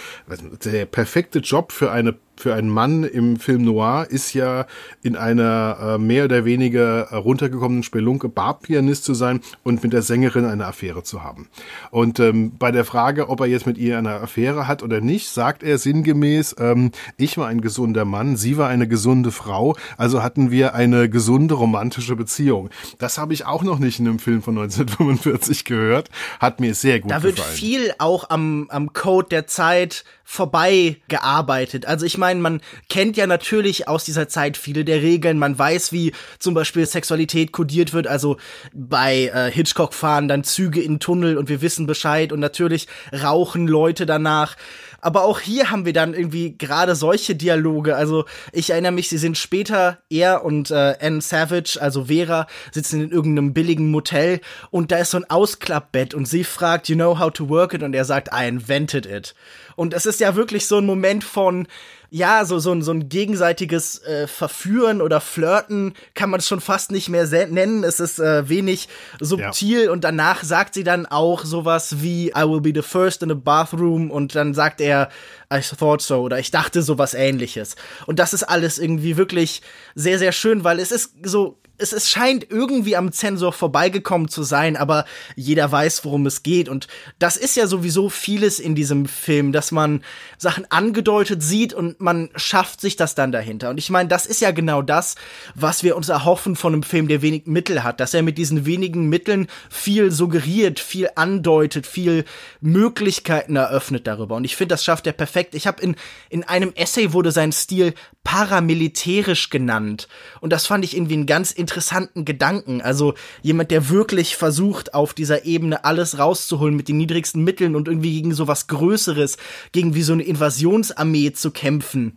der 0.64 0.86
perfekte 0.86 1.40
Job 1.40 1.72
für 1.72 1.90
eine 1.90 2.14
für 2.40 2.54
einen 2.54 2.70
Mann 2.70 3.04
im 3.04 3.38
Film 3.38 3.64
Noir 3.64 4.06
ist 4.08 4.32
ja 4.34 4.66
in 5.02 5.16
einer 5.16 5.78
äh, 5.80 5.98
mehr 5.98 6.24
oder 6.24 6.44
weniger 6.44 7.08
runtergekommenen 7.10 7.82
Spelunke 7.82 8.28
Barpianist 8.28 9.04
zu 9.04 9.14
sein 9.14 9.40
und 9.62 9.82
mit 9.82 9.92
der 9.92 10.02
Sängerin 10.02 10.44
eine 10.44 10.66
Affäre 10.66 11.02
zu 11.02 11.22
haben. 11.22 11.48
Und 11.90 12.18
ähm, 12.20 12.52
bei 12.58 12.70
der 12.70 12.84
Frage, 12.84 13.28
ob 13.28 13.40
er 13.40 13.46
jetzt 13.46 13.66
mit 13.66 13.78
ihr 13.78 13.98
eine 13.98 14.14
Affäre 14.20 14.66
hat 14.66 14.82
oder 14.82 15.00
nicht, 15.00 15.28
sagt 15.28 15.62
er 15.62 15.78
sinngemäß, 15.78 16.56
ähm, 16.58 16.92
ich 17.16 17.36
war 17.36 17.48
ein 17.48 17.60
gesunder 17.60 18.04
Mann, 18.04 18.36
sie 18.36 18.56
war 18.56 18.68
eine 18.68 18.88
gesunde 18.88 19.30
Frau, 19.30 19.76
also 19.96 20.22
hatten 20.22 20.50
wir 20.50 20.74
eine 20.74 21.08
gesunde 21.08 21.54
romantische 21.54 22.16
Beziehung. 22.16 22.70
Das 22.98 23.18
habe 23.18 23.34
ich 23.34 23.44
auch 23.44 23.62
noch 23.62 23.78
nicht 23.78 24.00
in 24.00 24.08
einem 24.08 24.18
Film 24.18 24.42
von 24.42 24.56
1945 24.56 25.64
gehört, 25.64 26.08
hat 26.38 26.60
mir 26.60 26.74
sehr 26.74 27.00
gut 27.00 27.10
da 27.10 27.16
gefallen. 27.16 27.34
Da 27.36 27.42
wird 27.42 27.48
viel 27.54 27.92
auch 27.98 28.30
am, 28.30 28.66
am 28.70 28.92
Code 28.92 29.28
der 29.28 29.46
Zeit 29.46 30.04
vorbei 30.30 30.96
gearbeitet. 31.08 31.86
Also 31.86 32.06
ich 32.06 32.16
meine, 32.16 32.29
man 32.38 32.60
kennt 32.88 33.16
ja 33.16 33.26
natürlich 33.26 33.88
aus 33.88 34.04
dieser 34.04 34.28
Zeit 34.28 34.56
viele 34.56 34.84
der 34.84 35.02
Regeln. 35.02 35.38
Man 35.38 35.58
weiß, 35.58 35.92
wie 35.92 36.12
zum 36.38 36.54
Beispiel 36.54 36.86
Sexualität 36.86 37.52
kodiert 37.52 37.92
wird. 37.92 38.06
Also 38.06 38.36
bei 38.72 39.30
äh, 39.34 39.50
Hitchcock 39.50 39.94
fahren 39.94 40.28
dann 40.28 40.44
Züge 40.44 40.80
in 40.82 41.00
Tunnel 41.00 41.38
und 41.38 41.48
wir 41.48 41.62
wissen 41.62 41.86
Bescheid 41.86 42.32
und 42.32 42.40
natürlich 42.40 42.86
rauchen 43.12 43.66
Leute 43.66 44.04
danach. 44.04 44.56
Aber 45.00 45.24
auch 45.24 45.40
hier 45.40 45.70
haben 45.70 45.86
wir 45.86 45.92
dann 45.92 46.14
irgendwie 46.14 46.56
gerade 46.56 46.94
solche 46.94 47.34
Dialoge. 47.34 47.96
Also 47.96 48.26
ich 48.52 48.70
erinnere 48.70 48.92
mich, 48.92 49.08
sie 49.08 49.18
sind 49.18 49.38
später, 49.38 49.98
er 50.10 50.44
und 50.44 50.70
äh, 50.70 50.96
Anne 51.00 51.22
Savage, 51.22 51.78
also 51.80 52.06
Vera, 52.06 52.46
sitzen 52.70 53.00
in 53.00 53.10
irgendeinem 53.10 53.54
billigen 53.54 53.90
Motel 53.90 54.40
und 54.70 54.92
da 54.92 54.98
ist 54.98 55.12
so 55.12 55.18
ein 55.18 55.30
Ausklappbett 55.30 56.14
und 56.14 56.26
sie 56.26 56.44
fragt, 56.44 56.88
you 56.88 56.96
know 56.96 57.18
how 57.18 57.32
to 57.32 57.48
work 57.48 57.72
it? 57.72 57.82
Und 57.82 57.94
er 57.94 58.04
sagt, 58.04 58.28
I 58.34 58.46
invented 58.46 59.06
it. 59.06 59.34
Und 59.76 59.94
es 59.94 60.04
ist 60.04 60.20
ja 60.20 60.36
wirklich 60.36 60.66
so 60.66 60.78
ein 60.78 60.86
Moment 60.86 61.24
von, 61.24 61.66
ja, 62.10 62.44
so, 62.44 62.58
so, 62.58 62.78
so 62.80 62.90
ein 62.90 63.08
gegenseitiges 63.08 64.02
äh, 64.02 64.26
Verführen 64.26 65.00
oder 65.00 65.20
Flirten 65.20 65.94
kann 66.14 66.28
man 66.28 66.40
es 66.40 66.48
schon 66.48 66.60
fast 66.60 66.90
nicht 66.90 67.08
mehr 67.08 67.26
nennen. 67.46 67.84
Es 67.84 68.00
ist 68.00 68.18
äh, 68.18 68.48
wenig 68.48 68.88
subtil 69.20 69.84
ja. 69.84 69.90
und 69.92 70.02
danach 70.02 70.42
sagt 70.42 70.74
sie 70.74 70.82
dann 70.82 71.06
auch 71.06 71.44
sowas 71.44 72.02
wie 72.02 72.30
I 72.30 72.42
will 72.42 72.60
be 72.60 72.72
the 72.74 72.82
first 72.82 73.22
in 73.22 73.28
the 73.28 73.34
bathroom 73.36 74.10
und 74.10 74.34
dann 74.34 74.54
sagt 74.54 74.80
er 74.80 75.08
I 75.52 75.60
thought 75.60 76.02
so 76.02 76.22
oder 76.22 76.40
ich 76.40 76.50
dachte 76.50 76.82
sowas 76.82 77.14
ähnliches. 77.14 77.76
Und 78.06 78.18
das 78.18 78.34
ist 78.34 78.42
alles 78.42 78.78
irgendwie 78.78 79.16
wirklich 79.16 79.62
sehr, 79.94 80.18
sehr 80.18 80.32
schön, 80.32 80.64
weil 80.64 80.80
es 80.80 80.90
ist 80.90 81.14
so 81.22 81.60
es, 81.80 81.92
es 81.92 82.08
scheint 82.08 82.46
irgendwie 82.50 82.96
am 82.96 83.12
Zensor 83.12 83.52
vorbeigekommen 83.52 84.28
zu 84.28 84.42
sein, 84.42 84.76
aber 84.76 85.04
jeder 85.36 85.70
weiß, 85.70 86.04
worum 86.04 86.26
es 86.26 86.42
geht. 86.42 86.68
Und 86.68 86.86
das 87.18 87.36
ist 87.36 87.56
ja 87.56 87.66
sowieso 87.66 88.08
vieles 88.08 88.60
in 88.60 88.74
diesem 88.74 89.06
Film, 89.06 89.52
dass 89.52 89.72
man 89.72 90.02
Sachen 90.38 90.70
angedeutet 90.70 91.42
sieht 91.42 91.74
und 91.74 92.00
man 92.00 92.30
schafft 92.36 92.80
sich 92.80 92.96
das 92.96 93.14
dann 93.14 93.32
dahinter. 93.32 93.70
Und 93.70 93.78
ich 93.78 93.90
meine, 93.90 94.08
das 94.08 94.26
ist 94.26 94.40
ja 94.40 94.50
genau 94.50 94.82
das, 94.82 95.14
was 95.54 95.82
wir 95.82 95.96
uns 95.96 96.08
erhoffen 96.08 96.56
von 96.56 96.74
einem 96.74 96.82
Film, 96.82 97.08
der 97.08 97.22
wenig 97.22 97.46
Mittel 97.46 97.82
hat, 97.82 98.00
dass 98.00 98.14
er 98.14 98.22
mit 98.22 98.38
diesen 98.38 98.66
wenigen 98.66 99.08
Mitteln 99.08 99.48
viel 99.68 100.10
suggeriert, 100.10 100.80
viel 100.80 101.10
andeutet, 101.14 101.86
viel 101.86 102.24
Möglichkeiten 102.60 103.56
eröffnet 103.56 104.06
darüber. 104.06 104.36
Und 104.36 104.44
ich 104.44 104.56
finde, 104.56 104.74
das 104.74 104.84
schafft 104.84 105.06
er 105.06 105.12
perfekt. 105.12 105.54
Ich 105.54 105.66
habe 105.66 105.82
in, 105.82 105.96
in 106.28 106.44
einem 106.44 106.72
Essay 106.74 107.12
wurde 107.12 107.32
sein 107.32 107.52
Stil 107.52 107.94
paramilitärisch 108.24 109.50
genannt. 109.50 110.06
Und 110.40 110.52
das 110.52 110.66
fand 110.66 110.84
ich 110.84 110.94
irgendwie 110.94 111.14
einen 111.14 111.26
ganz 111.26 111.52
interessanten 111.52 112.24
Gedanken. 112.24 112.80
Also 112.82 113.14
jemand, 113.42 113.70
der 113.70 113.88
wirklich 113.88 114.36
versucht, 114.36 114.94
auf 114.94 115.14
dieser 115.14 115.44
Ebene 115.44 115.84
alles 115.84 116.18
rauszuholen 116.18 116.76
mit 116.76 116.88
den 116.88 116.98
niedrigsten 116.98 117.42
Mitteln 117.42 117.74
und 117.74 117.88
irgendwie 117.88 118.14
gegen 118.14 118.34
so 118.34 118.46
was 118.46 118.66
Größeres, 118.66 119.38
gegen 119.72 119.94
wie 119.94 120.02
so 120.02 120.12
eine 120.12 120.22
Invasionsarmee 120.22 121.32
zu 121.32 121.50
kämpfen. 121.50 122.14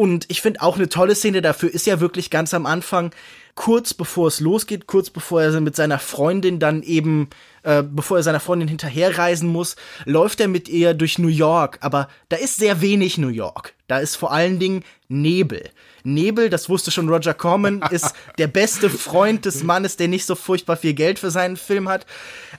Und 0.00 0.26
ich 0.28 0.42
finde 0.42 0.62
auch 0.62 0.76
eine 0.76 0.88
tolle 0.88 1.16
Szene 1.16 1.42
dafür 1.42 1.74
ist 1.74 1.84
ja 1.84 1.98
wirklich 1.98 2.30
ganz 2.30 2.54
am 2.54 2.66
Anfang, 2.66 3.10
kurz 3.56 3.94
bevor 3.94 4.28
es 4.28 4.38
losgeht, 4.38 4.86
kurz 4.86 5.10
bevor 5.10 5.42
er 5.42 5.60
mit 5.60 5.74
seiner 5.74 5.98
Freundin 5.98 6.60
dann 6.60 6.84
eben, 6.84 7.30
äh, 7.64 7.82
bevor 7.82 8.18
er 8.18 8.22
seiner 8.22 8.38
Freundin 8.38 8.68
hinterherreisen 8.68 9.48
muss, 9.48 9.74
läuft 10.04 10.38
er 10.38 10.46
mit 10.46 10.68
ihr 10.68 10.94
durch 10.94 11.18
New 11.18 11.26
York. 11.26 11.78
Aber 11.80 12.08
da 12.28 12.36
ist 12.36 12.58
sehr 12.58 12.80
wenig 12.80 13.18
New 13.18 13.26
York. 13.26 13.74
Da 13.88 13.98
ist 13.98 14.14
vor 14.14 14.30
allen 14.30 14.60
Dingen 14.60 14.84
Nebel. 15.08 15.68
Nebel, 16.04 16.48
das 16.48 16.68
wusste 16.68 16.92
schon 16.92 17.08
Roger 17.08 17.34
Corman, 17.34 17.82
ist 17.90 18.14
der 18.38 18.46
beste 18.46 18.90
Freund 18.90 19.46
des 19.46 19.64
Mannes, 19.64 19.96
der 19.96 20.06
nicht 20.06 20.26
so 20.26 20.36
furchtbar 20.36 20.76
viel 20.76 20.94
Geld 20.94 21.18
für 21.18 21.32
seinen 21.32 21.56
Film 21.56 21.88
hat. 21.88 22.06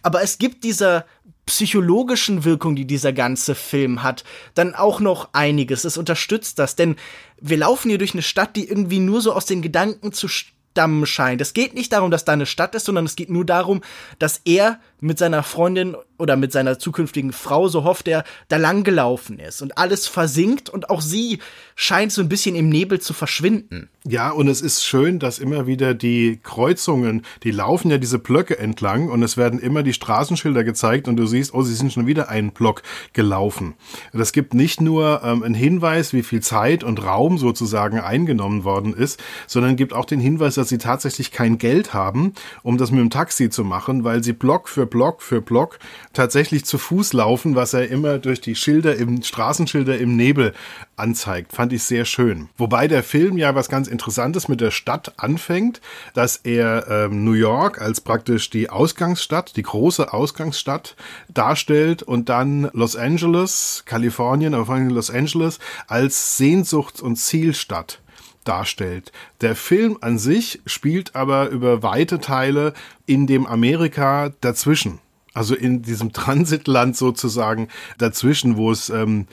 Aber 0.04 0.22
es 0.22 0.40
gibt 0.40 0.66
dieser 0.66 1.06
psychologischen 1.50 2.46
Wirkung, 2.46 2.76
die 2.76 2.86
dieser 2.86 3.12
ganze 3.12 3.56
Film 3.56 4.04
hat, 4.04 4.24
dann 4.54 4.76
auch 4.76 5.00
noch 5.00 5.30
einiges. 5.34 5.84
Es 5.84 5.98
unterstützt 5.98 6.60
das, 6.60 6.76
denn 6.76 6.96
wir 7.42 7.58
laufen 7.58 7.90
hier 7.90 7.98
durch 7.98 8.14
eine 8.14 8.22
Stadt, 8.22 8.56
die 8.56 8.70
irgendwie 8.70 9.00
nur 9.00 9.20
so 9.20 9.34
aus 9.34 9.48
den 9.48 9.64
Gedanken 9.64 10.12
zu 10.12 10.28
stammen 10.28 11.08
scheint. 11.08 11.42
Es 11.42 11.54
geht 11.54 11.74
nicht 11.74 11.92
darum, 11.92 12.12
dass 12.12 12.24
da 12.24 12.34
eine 12.34 12.46
Stadt 12.46 12.76
ist, 12.76 12.86
sondern 12.86 13.06
es 13.06 13.16
geht 13.16 13.32
nur 13.32 13.46
darum, 13.46 13.82
dass 14.20 14.42
er 14.46 14.80
mit 15.00 15.18
seiner 15.18 15.42
Freundin 15.42 15.98
oder 16.20 16.36
mit 16.36 16.52
seiner 16.52 16.78
zukünftigen 16.78 17.32
Frau, 17.32 17.68
so 17.68 17.84
hofft 17.84 18.08
er, 18.08 18.24
da 18.48 18.58
lang 18.58 18.84
gelaufen 18.84 19.40
ist 19.40 19.62
und 19.62 19.78
alles 19.78 20.08
versinkt 20.08 20.70
und 20.70 20.90
auch 20.90 21.02
sie 21.02 21.40
scheint 21.76 22.12
so 22.12 22.22
ein 22.22 22.30
bisschen 22.30 22.56
im 22.56 22.70
Nebel 22.70 23.00
zu 23.00 23.14
verschwinden. 23.14 23.90
Ja, 24.06 24.32
und 24.32 24.48
es 24.48 24.62
ist 24.62 24.84
schön, 24.84 25.20
dass 25.20 25.40
immer 25.40 25.68
wieder 25.68 25.94
die 25.94 26.40
Kreuzungen, 26.44 27.24
die 27.44 27.52
laufen 27.52 27.92
ja 27.92 27.98
diese 27.98 28.20
Blöcke 28.20 28.58
entlang 28.58 29.10
und 29.10 29.24
es 29.24 29.38
werden 29.38 29.60
immer 29.60 29.84
die 29.84 29.94
Straßenschilder 29.94 30.64
gezeigt 30.64 31.08
und 31.08 31.16
du 31.18 31.26
siehst, 31.26 31.54
oh, 31.54 31.64
sie 31.64 31.74
sind 31.74 31.94
schon 31.94 32.08
wieder 32.08 32.30
einen 32.30 32.52
Block 32.52 32.82
gelaufen. 33.14 33.76
Das 34.14 34.32
gibt 34.32 34.54
nicht 34.54 34.82
nur 34.82 35.22
ähm, 35.24 35.44
einen 35.44 35.54
Hinweis, 35.54 36.14
wie 36.14 36.24
viel 36.24 36.42
Zeit 36.42 36.84
und 36.84 37.04
Raum 37.04 37.38
sozusagen 37.38 38.00
eingenommen 38.00 38.64
worden 38.64 38.94
ist, 38.94 39.22
sondern 39.48 39.76
gibt 39.76 39.94
auch 39.94 40.06
den 40.06 40.20
Hinweis, 40.20 40.56
dass 40.56 40.70
sie 40.70 40.78
tatsächlich 40.78 41.32
kein 41.32 41.58
Geld 41.58 41.94
haben, 41.94 42.34
um 42.64 42.78
das 42.78 42.92
mit 42.92 43.00
dem 43.00 43.10
Taxi 43.10 43.50
zu 43.50 43.64
machen, 43.64 44.04
weil 44.04 44.24
sie 44.24 44.34
Block 44.34 44.70
für 44.70 44.86
Block 44.86 45.22
für 45.22 45.42
Block 45.42 45.80
tatsächlich 46.14 46.66
zu 46.66 46.78
Fuß 46.78 47.14
laufen, 47.14 47.56
was 47.56 47.74
er 47.74 47.88
immer 47.90 48.18
durch 48.18 48.42
die 48.42 48.56
Schilder 48.56 48.96
im 48.96 49.22
Straßenschilder 49.22 49.98
im 49.98 50.16
Nebel 50.16 50.54
anzeigt. 50.96 51.54
Fand 51.54 51.72
ich 51.74 51.84
sehr 51.84 52.06
schön. 52.06 52.50
Wobei 52.58 52.88
der 52.88 53.04
Film 53.04 53.38
ja 53.38 53.56
was 53.56 53.70
ganz 53.70 53.88
Interessantes 53.88 54.48
mit 54.48 54.62
der 54.62 54.72
Stadt 54.72 55.14
anfängt, 55.18 55.82
dass 56.14 56.38
er 56.38 56.88
ähm, 56.90 57.24
New 57.24 57.34
York 57.34 57.82
als 57.82 58.02
praktisch 58.02 58.50
die 58.50 58.70
Ausgangsstadt, 58.70 59.56
die 59.56 59.64
große 59.64 60.12
Ausgangsstadt 60.12 60.96
darstellt 61.34 62.04
und 62.04 62.30
dann 62.30 62.70
Los 62.74 62.96
Angeles, 62.96 63.84
Kalifornien, 63.86 64.54
aber 64.54 64.66
vor 64.66 64.76
allem 64.76 64.90
Los 64.90 65.12
Angeles 65.12 65.60
als 65.88 66.38
Sehnsuchts- 66.38 67.02
und 67.02 67.18
Zielstadt 67.18 68.02
darstellt. 68.44 69.12
Der 69.42 69.56
Film 69.56 69.98
an 70.02 70.18
sich 70.18 70.62
spielt 70.66 71.16
aber 71.16 71.50
über 71.50 71.84
weite 71.84 72.20
Teile 72.20 72.74
in 73.06 73.28
dem 73.28 73.46
Amerika 73.46 74.32
dazwischen. 74.42 75.00
Also 75.34 75.56
in 75.56 75.82
diesem 75.82 76.14
Transitland 76.14 76.96
sozusagen 76.98 77.68
dazwischen, 77.98 78.58
wo 78.58 78.72
es 78.72 78.90
ähm, 78.90 79.28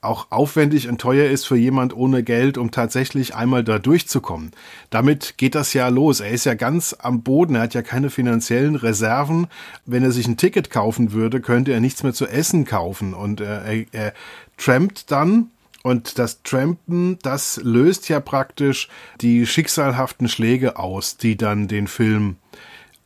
auch 0.00 0.28
aufwendig 0.30 0.88
und 0.88 1.00
teuer 1.00 1.28
ist 1.28 1.46
für 1.46 1.56
jemand 1.56 1.94
ohne 1.96 2.22
Geld, 2.22 2.56
um 2.56 2.70
tatsächlich 2.70 3.34
einmal 3.34 3.64
da 3.64 3.78
durchzukommen. 3.78 4.52
Damit 4.90 5.34
geht 5.38 5.54
das 5.54 5.72
ja 5.74 5.88
los. 5.88 6.20
Er 6.20 6.30
ist 6.30 6.44
ja 6.44 6.54
ganz 6.54 6.94
am 6.98 7.22
Boden, 7.22 7.56
er 7.56 7.62
hat 7.62 7.74
ja 7.74 7.82
keine 7.82 8.10
finanziellen 8.10 8.76
Reserven. 8.76 9.48
Wenn 9.86 10.04
er 10.04 10.12
sich 10.12 10.28
ein 10.28 10.36
Ticket 10.36 10.70
kaufen 10.70 11.12
würde, 11.12 11.40
könnte 11.40 11.72
er 11.72 11.80
nichts 11.80 12.04
mehr 12.04 12.12
zu 12.14 12.26
essen 12.26 12.64
kaufen. 12.64 13.12
Und 13.12 13.40
er, 13.40 13.62
er, 13.62 13.84
er 13.90 14.14
trampt 14.56 15.10
dann 15.10 15.50
und 15.82 16.18
das 16.18 16.42
Trampen, 16.42 17.18
das 17.22 17.60
löst 17.62 18.08
ja 18.08 18.20
praktisch 18.20 18.88
die 19.20 19.46
schicksalhaften 19.46 20.28
Schläge 20.28 20.76
aus, 20.78 21.16
die 21.16 21.36
dann 21.36 21.66
den 21.66 21.86
Film 21.86 22.36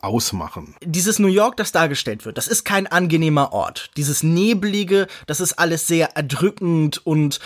ausmachen. 0.03 0.75
Dieses 0.85 1.19
New 1.19 1.29
York, 1.29 1.57
das 1.57 1.73
dargestellt 1.73 2.25
wird, 2.25 2.37
das 2.37 2.49
ist 2.49 2.65
kein 2.65 2.87
angenehmer 2.87 3.53
Ort. 3.53 3.91
Dieses 3.97 4.23
Nebelige, 4.23 5.07
das 5.27 5.41
ist 5.41 5.55
alles 5.55 5.87
sehr 5.87 6.17
erdrückend 6.17 7.05
und 7.07 7.41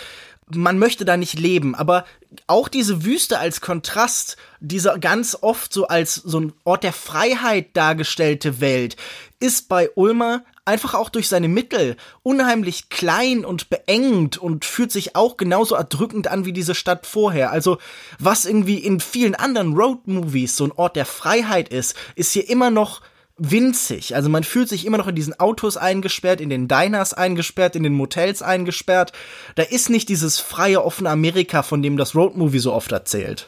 man 0.49 0.79
möchte 0.79 1.05
da 1.05 1.17
nicht 1.17 1.37
leben, 1.37 1.75
aber 1.75 2.05
auch 2.47 2.67
diese 2.67 3.03
Wüste 3.03 3.39
als 3.39 3.61
Kontrast, 3.61 4.37
diese 4.59 4.97
ganz 4.99 5.37
oft 5.39 5.73
so 5.73 5.87
als 5.87 6.15
so 6.15 6.39
ein 6.39 6.53
Ort 6.63 6.83
der 6.83 6.93
Freiheit 6.93 7.75
dargestellte 7.75 8.61
Welt, 8.61 8.95
ist 9.39 9.67
bei 9.67 9.89
Ulmer 9.95 10.43
einfach 10.67 10.93
auch 10.93 11.09
durch 11.09 11.27
seine 11.27 11.47
Mittel 11.47 11.95
unheimlich 12.23 12.89
klein 12.89 13.45
und 13.45 13.69
beengt 13.69 14.37
und 14.37 14.65
fühlt 14.65 14.91
sich 14.91 15.15
auch 15.15 15.37
genauso 15.37 15.75
erdrückend 15.75 16.27
an 16.27 16.45
wie 16.45 16.53
diese 16.53 16.75
Stadt 16.75 17.05
vorher. 17.05 17.51
Also 17.51 17.77
was 18.19 18.45
irgendwie 18.45 18.77
in 18.77 18.99
vielen 18.99 19.35
anderen 19.35 19.73
Road-Movies 19.73 20.57
so 20.57 20.65
ein 20.65 20.71
Ort 20.71 20.95
der 20.95 21.05
Freiheit 21.05 21.69
ist, 21.69 21.95
ist 22.15 22.33
hier 22.33 22.49
immer 22.49 22.69
noch 22.69 23.01
winzig. 23.37 24.15
Also 24.15 24.29
man 24.29 24.43
fühlt 24.43 24.67
sich 24.67 24.85
immer 24.85 24.97
noch 24.97 25.07
in 25.07 25.15
diesen 25.15 25.39
Autos 25.39 25.77
eingesperrt, 25.77 26.41
in 26.41 26.49
den 26.49 26.67
Diners 26.67 27.13
eingesperrt, 27.13 27.75
in 27.75 27.83
den 27.83 27.93
Motels 27.93 28.41
eingesperrt. 28.41 29.13
Da 29.55 29.63
ist 29.63 29.89
nicht 29.89 30.09
dieses 30.09 30.39
freie, 30.39 30.83
offene 30.83 31.09
Amerika, 31.09 31.63
von 31.63 31.81
dem 31.81 31.97
das 31.97 32.15
Roadmovie 32.15 32.59
so 32.59 32.73
oft 32.73 32.91
erzählt. 32.91 33.47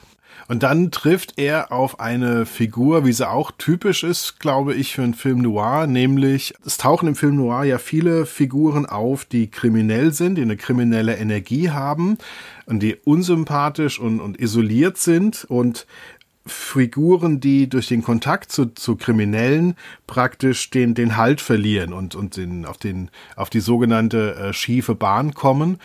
Und 0.50 0.64
dann 0.64 0.90
trifft 0.90 1.36
er 1.38 1.72
auf 1.72 2.00
eine 2.00 2.48
Figur, 2.48 3.06
wie 3.06 3.14
sie 3.14 3.30
auch 3.30 3.52
typisch 3.52 4.04
ist, 4.04 4.40
glaube 4.40 4.74
ich, 4.74 4.96
für 4.96 5.04
einen 5.04 5.14
Film 5.14 5.44
Noir, 5.44 5.86
nämlich 5.86 6.56
es 6.66 6.78
tauchen 6.78 7.08
im 7.08 7.16
Film 7.16 7.36
Noir 7.36 7.66
ja 7.66 7.78
viele 7.78 8.26
Figuren 8.26 8.88
auf, 8.88 9.26
die 9.26 9.52
kriminell 9.52 10.12
sind, 10.12 10.36
die 10.36 10.42
eine 10.42 10.58
kriminelle 10.58 11.18
Energie 11.18 11.70
haben 11.70 12.18
und 12.66 12.82
die 12.82 12.96
unsympathisch 12.96 14.00
und, 14.00 14.20
und 14.20 14.40
isoliert 14.40 14.98
sind 14.98 15.46
und 15.46 15.86
Figuren, 16.48 17.40
die 17.40 17.70
durch 17.70 17.88
den 17.88 18.02
Kontakt 18.02 18.52
zu, 18.52 18.74
zu 18.74 18.96
Kriminellen 18.96 19.76
praktisch 20.08 20.72
den, 20.72 20.96
den 20.96 21.16
Halt 21.16 21.42
verlieren 21.42 21.94
und, 21.94 22.16
und 22.16 22.38
den, 22.38 22.66
auf, 22.66 22.78
den, 22.78 23.12
auf 23.36 23.52
die 23.52 23.60
sogenannte 23.60 24.34
äh, 24.34 24.54
schiefe 24.54 24.96
Bahn 24.96 25.36
kommen. 25.36 25.78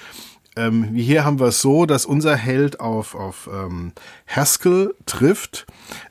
Ähm, 0.56 0.94
hier 0.94 1.24
haben 1.24 1.40
wir 1.40 1.48
es 1.48 1.60
so, 1.60 1.84
dass 1.84 2.06
unser 2.06 2.36
Held 2.36 2.80
auf, 2.80 3.14
auf 3.14 3.48
ähm, 3.52 3.92
Haskell 4.26 4.94
trifft. 5.06 5.66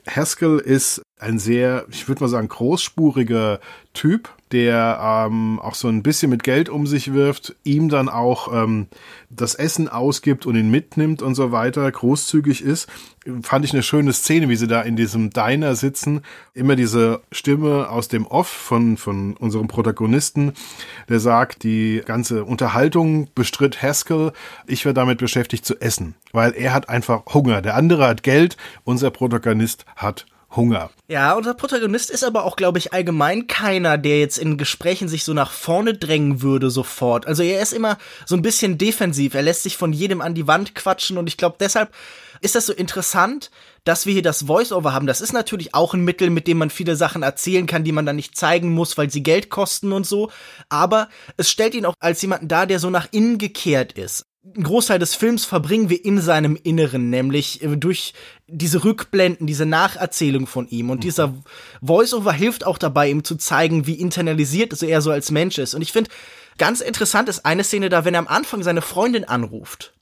Haskell 0.07 0.59
ist 0.59 1.01
ein 1.17 1.39
sehr, 1.39 1.85
ich 1.89 2.07
würde 2.07 2.23
mal 2.23 2.29
sagen, 2.29 2.49
großspuriger 2.49 3.59
Typ, 3.93 4.29
der 4.53 5.27
ähm, 5.27 5.59
auch 5.59 5.73
so 5.73 5.87
ein 5.87 6.03
bisschen 6.03 6.29
mit 6.29 6.43
Geld 6.43 6.69
um 6.69 6.85
sich 6.85 7.13
wirft, 7.13 7.55
ihm 7.63 7.89
dann 7.89 8.07
auch 8.07 8.53
ähm, 8.53 8.87
das 9.31 9.55
Essen 9.55 9.89
ausgibt 9.89 10.45
und 10.45 10.55
ihn 10.55 10.69
mitnimmt 10.69 11.23
und 11.23 11.33
so 11.33 11.51
weiter, 11.51 11.91
großzügig 11.91 12.61
ist. 12.61 12.87
Fand 13.41 13.65
ich 13.65 13.73
eine 13.73 13.81
schöne 13.81 14.13
Szene, 14.13 14.49
wie 14.49 14.55
sie 14.55 14.67
da 14.67 14.81
in 14.81 14.95
diesem 14.95 15.31
Diner 15.31 15.75
sitzen. 15.75 16.21
Immer 16.53 16.75
diese 16.75 17.21
Stimme 17.31 17.89
aus 17.89 18.09
dem 18.09 18.27
Off 18.27 18.47
von, 18.47 18.97
von 18.97 19.35
unserem 19.37 19.67
Protagonisten, 19.67 20.53
der 21.09 21.19
sagt, 21.19 21.63
die 21.63 22.03
ganze 22.05 22.45
Unterhaltung 22.45 23.29
bestritt 23.33 23.81
Haskell. 23.81 24.33
Ich 24.67 24.85
werde 24.85 24.99
damit 24.99 25.17
beschäftigt 25.17 25.65
zu 25.65 25.81
essen, 25.81 26.13
weil 26.31 26.51
er 26.51 26.73
hat 26.73 26.89
einfach 26.89 27.25
Hunger. 27.33 27.63
Der 27.63 27.75
andere 27.75 28.07
hat 28.07 28.21
Geld, 28.21 28.55
unser 28.83 29.09
Protagonist 29.09 29.85
hat 29.95 30.27
Hunger. 30.55 30.89
Ja, 31.07 31.33
unser 31.33 31.53
Protagonist 31.53 32.09
ist 32.09 32.23
aber 32.23 32.43
auch, 32.43 32.55
glaube 32.55 32.77
ich, 32.77 32.93
allgemein 32.93 33.47
keiner, 33.47 33.97
der 33.97 34.19
jetzt 34.19 34.37
in 34.37 34.57
Gesprächen 34.57 35.07
sich 35.07 35.23
so 35.23 35.33
nach 35.33 35.51
vorne 35.51 35.93
drängen 35.93 36.41
würde 36.41 36.69
sofort. 36.69 37.27
Also 37.27 37.43
er 37.43 37.61
ist 37.61 37.73
immer 37.73 37.97
so 38.25 38.35
ein 38.35 38.41
bisschen 38.41 38.77
defensiv. 38.77 39.33
Er 39.33 39.41
lässt 39.41 39.63
sich 39.63 39.77
von 39.77 39.93
jedem 39.93 40.21
an 40.21 40.33
die 40.33 40.47
Wand 40.47 40.75
quatschen 40.75 41.17
und 41.17 41.27
ich 41.27 41.37
glaube, 41.37 41.57
deshalb 41.59 41.93
ist 42.41 42.55
das 42.55 42.65
so 42.65 42.73
interessant, 42.73 43.51
dass 43.83 44.05
wir 44.05 44.13
hier 44.13 44.21
das 44.21 44.43
Voice-Over 44.43 44.93
haben. 44.93 45.07
Das 45.07 45.21
ist 45.21 45.33
natürlich 45.33 45.73
auch 45.73 45.93
ein 45.93 46.03
Mittel, 46.03 46.29
mit 46.29 46.47
dem 46.47 46.57
man 46.57 46.69
viele 46.69 46.95
Sachen 46.95 47.23
erzählen 47.23 47.65
kann, 47.67 47.83
die 47.83 47.91
man 47.91 48.05
dann 48.05 48.15
nicht 48.15 48.37
zeigen 48.37 48.71
muss, 48.73 48.97
weil 48.97 49.09
sie 49.09 49.23
Geld 49.23 49.49
kosten 49.49 49.91
und 49.91 50.05
so. 50.05 50.29
Aber 50.69 51.09
es 51.37 51.49
stellt 51.49 51.73
ihn 51.73 51.85
auch 51.85 51.95
als 51.99 52.21
jemanden 52.21 52.47
dar, 52.47 52.67
der 52.67 52.79
so 52.79 52.89
nach 52.89 53.07
innen 53.11 53.37
gekehrt 53.37 53.93
ist 53.93 54.25
ein 54.55 54.63
Großteil 54.63 54.99
des 54.99 55.15
Films 55.15 55.45
verbringen 55.45 55.89
wir 55.89 56.03
in 56.03 56.19
seinem 56.19 56.57
Inneren, 56.61 57.09
nämlich 57.09 57.63
äh, 57.63 57.77
durch 57.77 58.13
diese 58.47 58.83
Rückblenden, 58.83 59.47
diese 59.47 59.65
Nacherzählung 59.65 60.47
von 60.47 60.67
ihm. 60.67 60.89
Und 60.89 60.97
mhm. 60.97 61.01
dieser 61.01 61.33
Voiceover 61.81 62.33
hilft 62.33 62.65
auch 62.65 62.77
dabei, 62.77 63.09
ihm 63.09 63.23
zu 63.23 63.35
zeigen, 63.35 63.87
wie 63.87 63.95
internalisiert 63.95 64.81
er 64.83 65.01
so 65.01 65.11
als 65.11 65.31
Mensch 65.31 65.57
ist. 65.57 65.73
Und 65.73 65.81
ich 65.81 65.91
finde, 65.91 66.09
ganz 66.57 66.81
interessant 66.81 67.29
ist 67.29 67.45
eine 67.45 67.63
Szene 67.63 67.89
da, 67.89 68.05
wenn 68.05 68.15
er 68.15 68.19
am 68.19 68.27
Anfang 68.27 68.63
seine 68.63 68.81
Freundin 68.81 69.23
anruft 69.23 69.92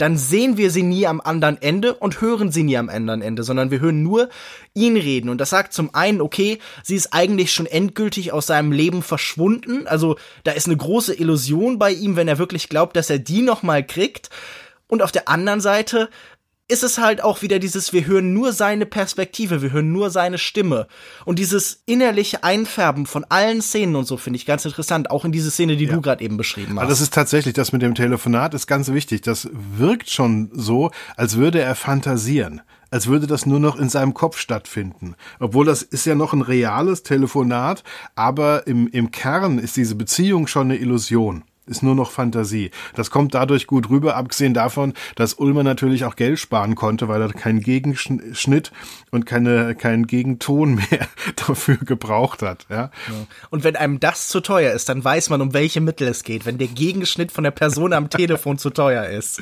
dann 0.00 0.16
sehen 0.16 0.56
wir 0.56 0.70
sie 0.70 0.82
nie 0.82 1.06
am 1.06 1.20
anderen 1.20 1.60
Ende 1.60 1.94
und 1.94 2.20
hören 2.20 2.50
sie 2.50 2.62
nie 2.62 2.76
am 2.78 2.88
anderen 2.88 3.20
Ende, 3.20 3.42
sondern 3.42 3.70
wir 3.70 3.80
hören 3.80 4.02
nur 4.02 4.30
ihn 4.72 4.96
reden. 4.96 5.28
Und 5.28 5.38
das 5.38 5.50
sagt 5.50 5.72
zum 5.74 5.94
einen, 5.94 6.20
okay, 6.20 6.58
sie 6.82 6.96
ist 6.96 7.12
eigentlich 7.12 7.52
schon 7.52 7.66
endgültig 7.66 8.32
aus 8.32 8.46
seinem 8.46 8.72
Leben 8.72 9.02
verschwunden. 9.02 9.86
Also 9.86 10.16
da 10.44 10.52
ist 10.52 10.66
eine 10.66 10.76
große 10.76 11.14
Illusion 11.14 11.78
bei 11.78 11.92
ihm, 11.92 12.16
wenn 12.16 12.28
er 12.28 12.38
wirklich 12.38 12.68
glaubt, 12.68 12.96
dass 12.96 13.10
er 13.10 13.18
die 13.18 13.42
nochmal 13.42 13.84
kriegt. 13.86 14.30
Und 14.86 15.02
auf 15.02 15.12
der 15.12 15.28
anderen 15.28 15.60
Seite 15.60 16.08
ist 16.70 16.82
es 16.82 16.98
halt 16.98 17.22
auch 17.22 17.42
wieder 17.42 17.58
dieses, 17.58 17.92
wir 17.92 18.06
hören 18.06 18.32
nur 18.32 18.52
seine 18.52 18.86
Perspektive, 18.86 19.62
wir 19.62 19.72
hören 19.72 19.92
nur 19.92 20.10
seine 20.10 20.38
Stimme. 20.38 20.86
Und 21.24 21.38
dieses 21.38 21.82
innerliche 21.86 22.44
Einfärben 22.44 23.06
von 23.06 23.24
allen 23.24 23.60
Szenen 23.60 23.96
und 23.96 24.06
so 24.06 24.16
finde 24.16 24.36
ich 24.36 24.46
ganz 24.46 24.64
interessant, 24.64 25.10
auch 25.10 25.24
in 25.24 25.32
diese 25.32 25.50
Szene, 25.50 25.76
die 25.76 25.86
ja. 25.86 25.92
du 25.92 26.00
gerade 26.00 26.22
eben 26.22 26.36
beschrieben 26.36 26.74
hast. 26.74 26.78
Aber 26.78 26.88
das 26.88 27.00
ist 27.00 27.12
tatsächlich, 27.12 27.54
das 27.54 27.72
mit 27.72 27.82
dem 27.82 27.94
Telefonat 27.94 28.54
ist 28.54 28.66
ganz 28.66 28.92
wichtig. 28.92 29.22
Das 29.22 29.48
wirkt 29.52 30.10
schon 30.10 30.50
so, 30.52 30.90
als 31.16 31.36
würde 31.36 31.60
er 31.60 31.74
fantasieren 31.74 32.62
als 32.92 33.06
würde 33.06 33.28
das 33.28 33.46
nur 33.46 33.60
noch 33.60 33.78
in 33.78 33.88
seinem 33.88 34.14
Kopf 34.14 34.36
stattfinden. 34.36 35.14
Obwohl 35.38 35.64
das 35.64 35.82
ist 35.82 36.06
ja 36.06 36.16
noch 36.16 36.32
ein 36.32 36.42
reales 36.42 37.04
Telefonat, 37.04 37.84
aber 38.16 38.66
im, 38.66 38.88
im 38.88 39.12
Kern 39.12 39.60
ist 39.60 39.76
diese 39.76 39.94
Beziehung 39.94 40.48
schon 40.48 40.72
eine 40.72 40.76
Illusion 40.76 41.44
ist 41.70 41.82
nur 41.82 41.94
noch 41.94 42.10
Fantasie. 42.10 42.70
Das 42.94 43.10
kommt 43.10 43.34
dadurch 43.34 43.66
gut 43.66 43.88
rüber, 43.88 44.16
abgesehen 44.16 44.52
davon, 44.52 44.92
dass 45.14 45.34
Ulmer 45.34 45.62
natürlich 45.62 46.04
auch 46.04 46.16
Geld 46.16 46.38
sparen 46.38 46.74
konnte, 46.74 47.08
weil 47.08 47.22
er 47.22 47.32
keinen 47.32 47.60
Gegenschnitt 47.60 48.72
und 49.10 49.24
keine, 49.24 49.74
keinen 49.74 50.06
Gegenton 50.06 50.74
mehr 50.90 51.08
dafür 51.36 51.76
gebraucht 51.76 52.42
hat. 52.42 52.66
Ja? 52.68 52.90
Und 53.50 53.64
wenn 53.64 53.76
einem 53.76 54.00
das 54.00 54.28
zu 54.28 54.40
teuer 54.40 54.72
ist, 54.72 54.88
dann 54.88 55.02
weiß 55.02 55.30
man, 55.30 55.40
um 55.40 55.54
welche 55.54 55.80
Mittel 55.80 56.08
es 56.08 56.24
geht, 56.24 56.44
wenn 56.44 56.58
der 56.58 56.68
Gegenschnitt 56.68 57.32
von 57.32 57.44
der 57.44 57.52
Person 57.52 57.92
am 57.92 58.10
Telefon 58.10 58.58
zu 58.58 58.70
teuer 58.70 59.06
ist. 59.06 59.40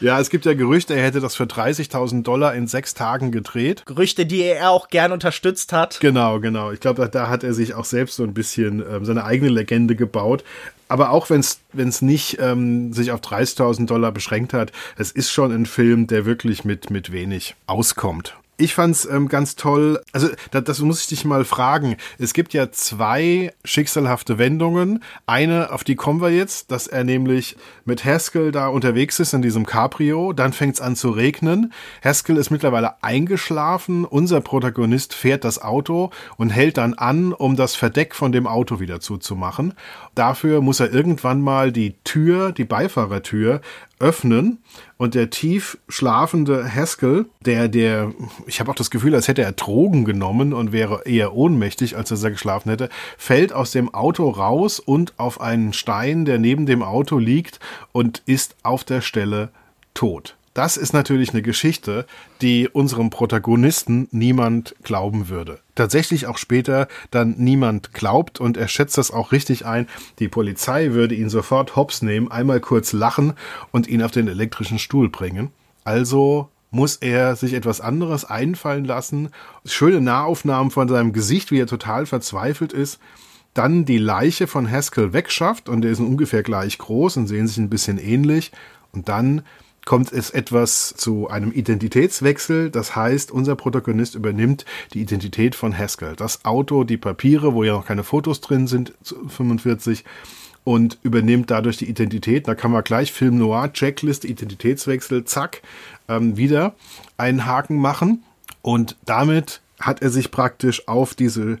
Ja, 0.00 0.20
es 0.20 0.30
gibt 0.30 0.44
ja 0.44 0.54
Gerüchte, 0.54 0.94
er 0.94 1.02
hätte 1.02 1.20
das 1.20 1.34
für 1.34 1.44
30.000 1.44 2.22
Dollar 2.22 2.54
in 2.54 2.68
sechs 2.68 2.94
Tagen 2.94 3.32
gedreht. 3.32 3.84
Gerüchte, 3.86 4.24
die 4.24 4.42
er 4.42 4.70
auch 4.70 4.88
gern 4.88 5.12
unterstützt 5.12 5.72
hat. 5.72 5.98
Genau, 6.00 6.38
genau. 6.40 6.70
Ich 6.70 6.80
glaube, 6.80 7.08
da 7.08 7.28
hat 7.28 7.42
er 7.42 7.54
sich 7.54 7.74
auch 7.74 7.84
selbst 7.84 8.16
so 8.16 8.22
ein 8.22 8.34
bisschen 8.34 8.84
ähm, 8.88 9.04
seine 9.04 9.24
eigene 9.24 9.50
Legende 9.50 9.96
gebaut 9.96 10.44
aber 10.88 11.10
auch 11.10 11.30
wenn 11.30 11.40
es 11.40 12.02
nicht 12.02 12.38
ähm, 12.40 12.92
sich 12.92 13.10
auf 13.12 13.20
30.000 13.20 13.86
Dollar 13.86 14.12
beschränkt 14.12 14.52
hat, 14.52 14.72
es 14.96 15.10
ist 15.10 15.30
schon 15.30 15.52
ein 15.52 15.66
Film, 15.66 16.06
der 16.06 16.26
wirklich 16.26 16.64
mit, 16.64 16.90
mit 16.90 17.12
wenig 17.12 17.56
auskommt. 17.66 18.36
Ich 18.58 18.74
fand's 18.74 19.04
ähm, 19.04 19.28
ganz 19.28 19.54
toll. 19.56 20.00
Also 20.12 20.28
das, 20.50 20.64
das 20.64 20.80
muss 20.80 21.02
ich 21.02 21.08
dich 21.08 21.26
mal 21.26 21.44
fragen. 21.44 21.96
Es 22.18 22.32
gibt 22.32 22.54
ja 22.54 22.72
zwei 22.72 23.52
schicksalhafte 23.64 24.38
Wendungen. 24.38 25.02
Eine, 25.26 25.72
auf 25.72 25.84
die 25.84 25.94
kommen 25.94 26.22
wir 26.22 26.30
jetzt, 26.30 26.70
dass 26.70 26.86
er 26.86 27.04
nämlich 27.04 27.56
mit 27.84 28.06
Haskell 28.06 28.52
da 28.52 28.68
unterwegs 28.68 29.20
ist 29.20 29.34
in 29.34 29.42
diesem 29.42 29.66
Cabrio. 29.66 30.32
Dann 30.32 30.54
fängt's 30.54 30.80
an 30.80 30.96
zu 30.96 31.10
regnen. 31.10 31.74
Haskell 32.02 32.38
ist 32.38 32.48
mittlerweile 32.50 33.02
eingeschlafen. 33.02 34.06
Unser 34.06 34.40
Protagonist 34.40 35.12
fährt 35.12 35.44
das 35.44 35.60
Auto 35.60 36.10
und 36.38 36.48
hält 36.48 36.78
dann 36.78 36.94
an, 36.94 37.34
um 37.34 37.56
das 37.56 37.74
Verdeck 37.74 38.14
von 38.14 38.32
dem 38.32 38.46
Auto 38.46 38.80
wieder 38.80 39.00
zuzumachen. 39.00 39.74
Dafür 40.14 40.62
muss 40.62 40.80
er 40.80 40.90
irgendwann 40.94 41.42
mal 41.42 41.72
die 41.72 41.96
Tür, 42.04 42.52
die 42.52 42.64
Beifahrertür, 42.64 43.60
öffnen 43.98 44.58
und 44.98 45.14
der 45.14 45.30
tief 45.30 45.78
schlafende 45.88 46.72
Haskell, 46.74 47.26
der, 47.44 47.68
der, 47.68 48.12
ich 48.46 48.60
habe 48.60 48.70
auch 48.70 48.74
das 48.74 48.90
Gefühl, 48.90 49.14
als 49.14 49.28
hätte 49.28 49.42
er 49.42 49.52
Drogen 49.52 50.04
genommen 50.04 50.52
und 50.52 50.72
wäre 50.72 51.02
eher 51.06 51.34
ohnmächtig, 51.34 51.96
als 51.96 52.10
dass 52.10 52.22
er 52.22 52.30
geschlafen 52.30 52.70
hätte, 52.70 52.88
fällt 53.16 53.52
aus 53.52 53.70
dem 53.70 53.92
Auto 53.92 54.28
raus 54.28 54.80
und 54.80 55.14
auf 55.18 55.40
einen 55.40 55.72
Stein, 55.72 56.24
der 56.24 56.38
neben 56.38 56.66
dem 56.66 56.82
Auto 56.82 57.18
liegt 57.18 57.60
und 57.92 58.22
ist 58.26 58.56
auf 58.62 58.84
der 58.84 59.00
Stelle 59.00 59.50
tot. 59.94 60.35
Das 60.56 60.78
ist 60.78 60.94
natürlich 60.94 61.34
eine 61.34 61.42
Geschichte, 61.42 62.06
die 62.40 62.66
unserem 62.66 63.10
Protagonisten 63.10 64.08
niemand 64.10 64.74
glauben 64.82 65.28
würde. 65.28 65.60
Tatsächlich 65.74 66.26
auch 66.28 66.38
später 66.38 66.88
dann 67.10 67.34
niemand 67.36 67.92
glaubt 67.92 68.40
und 68.40 68.56
er 68.56 68.66
schätzt 68.66 68.96
das 68.96 69.10
auch 69.10 69.32
richtig 69.32 69.66
ein. 69.66 69.86
Die 70.18 70.28
Polizei 70.28 70.92
würde 70.92 71.14
ihn 71.14 71.28
sofort 71.28 71.76
hops 71.76 72.00
nehmen, 72.00 72.30
einmal 72.30 72.60
kurz 72.60 72.94
lachen 72.94 73.34
und 73.70 73.86
ihn 73.86 74.02
auf 74.02 74.12
den 74.12 74.28
elektrischen 74.28 74.78
Stuhl 74.78 75.10
bringen. 75.10 75.50
Also 75.84 76.48
muss 76.70 76.96
er 76.96 77.36
sich 77.36 77.52
etwas 77.52 77.82
anderes 77.82 78.24
einfallen 78.24 78.86
lassen. 78.86 79.28
Schöne 79.66 80.00
Nahaufnahmen 80.00 80.70
von 80.70 80.88
seinem 80.88 81.12
Gesicht, 81.12 81.50
wie 81.50 81.60
er 81.60 81.66
total 81.66 82.06
verzweifelt 82.06 82.72
ist. 82.72 82.98
Dann 83.52 83.84
die 83.84 83.98
Leiche 83.98 84.46
von 84.46 84.70
Haskell 84.70 85.12
wegschafft 85.12 85.68
und 85.68 85.82
der 85.82 85.90
ist 85.90 86.00
ungefähr 86.00 86.42
gleich 86.42 86.78
groß 86.78 87.18
und 87.18 87.26
sehen 87.26 87.46
sich 87.46 87.58
ein 87.58 87.68
bisschen 87.68 87.98
ähnlich. 87.98 88.52
Und 88.92 89.10
dann 89.10 89.42
kommt 89.86 90.12
es 90.12 90.30
etwas 90.30 90.94
zu 90.94 91.30
einem 91.30 91.52
Identitätswechsel. 91.52 92.70
Das 92.70 92.94
heißt, 92.94 93.30
unser 93.30 93.56
Protagonist 93.56 94.16
übernimmt 94.16 94.66
die 94.92 95.00
Identität 95.00 95.54
von 95.54 95.76
Haskell. 95.76 96.16
Das 96.16 96.44
Auto, 96.44 96.84
die 96.84 96.98
Papiere, 96.98 97.54
wo 97.54 97.64
ja 97.64 97.72
noch 97.72 97.86
keine 97.86 98.04
Fotos 98.04 98.42
drin 98.42 98.66
sind, 98.66 98.92
45 99.02 100.04
und 100.64 100.98
übernimmt 101.04 101.52
dadurch 101.52 101.76
die 101.76 101.88
Identität. 101.88 102.48
Da 102.48 102.56
kann 102.56 102.72
man 102.72 102.82
gleich 102.82 103.12
Film 103.12 103.38
Noir, 103.38 103.72
Checklist, 103.72 104.24
Identitätswechsel, 104.24 105.24
zack, 105.24 105.62
ähm, 106.08 106.36
wieder 106.36 106.74
einen 107.16 107.46
Haken 107.46 107.76
machen. 107.76 108.24
Und 108.62 108.96
damit 109.04 109.60
hat 109.78 110.02
er 110.02 110.10
sich 110.10 110.32
praktisch 110.32 110.88
auf 110.88 111.14
diese 111.14 111.58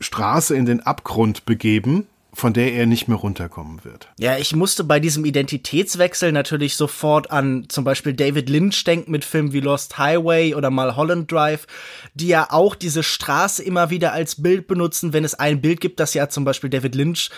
Straße 0.00 0.56
in 0.56 0.64
den 0.64 0.80
Abgrund 0.80 1.44
begeben, 1.44 2.06
von 2.36 2.52
der 2.52 2.74
er 2.74 2.84
nicht 2.84 3.08
mehr 3.08 3.16
runterkommen 3.16 3.82
wird. 3.82 4.08
Ja, 4.18 4.36
ich 4.36 4.54
musste 4.54 4.84
bei 4.84 5.00
diesem 5.00 5.24
Identitätswechsel 5.24 6.32
natürlich 6.32 6.76
sofort 6.76 7.30
an 7.30 7.64
zum 7.68 7.82
Beispiel 7.82 8.12
David 8.12 8.50
Lynch 8.50 8.84
denken 8.84 9.10
mit 9.10 9.24
Filmen 9.24 9.54
wie 9.54 9.60
Lost 9.60 9.96
Highway 9.96 10.54
oder 10.54 10.68
Mulholland 10.68 11.32
Drive, 11.32 11.66
die 12.12 12.28
ja 12.28 12.48
auch 12.50 12.74
diese 12.74 13.02
Straße 13.02 13.62
immer 13.62 13.88
wieder 13.88 14.12
als 14.12 14.42
Bild 14.42 14.66
benutzen, 14.66 15.14
wenn 15.14 15.24
es 15.24 15.32
ein 15.32 15.62
Bild 15.62 15.80
gibt, 15.80 15.98
das 15.98 16.12
ja 16.12 16.28
zum 16.28 16.44
Beispiel 16.44 16.68
David 16.68 16.94
Lynch 16.94 17.30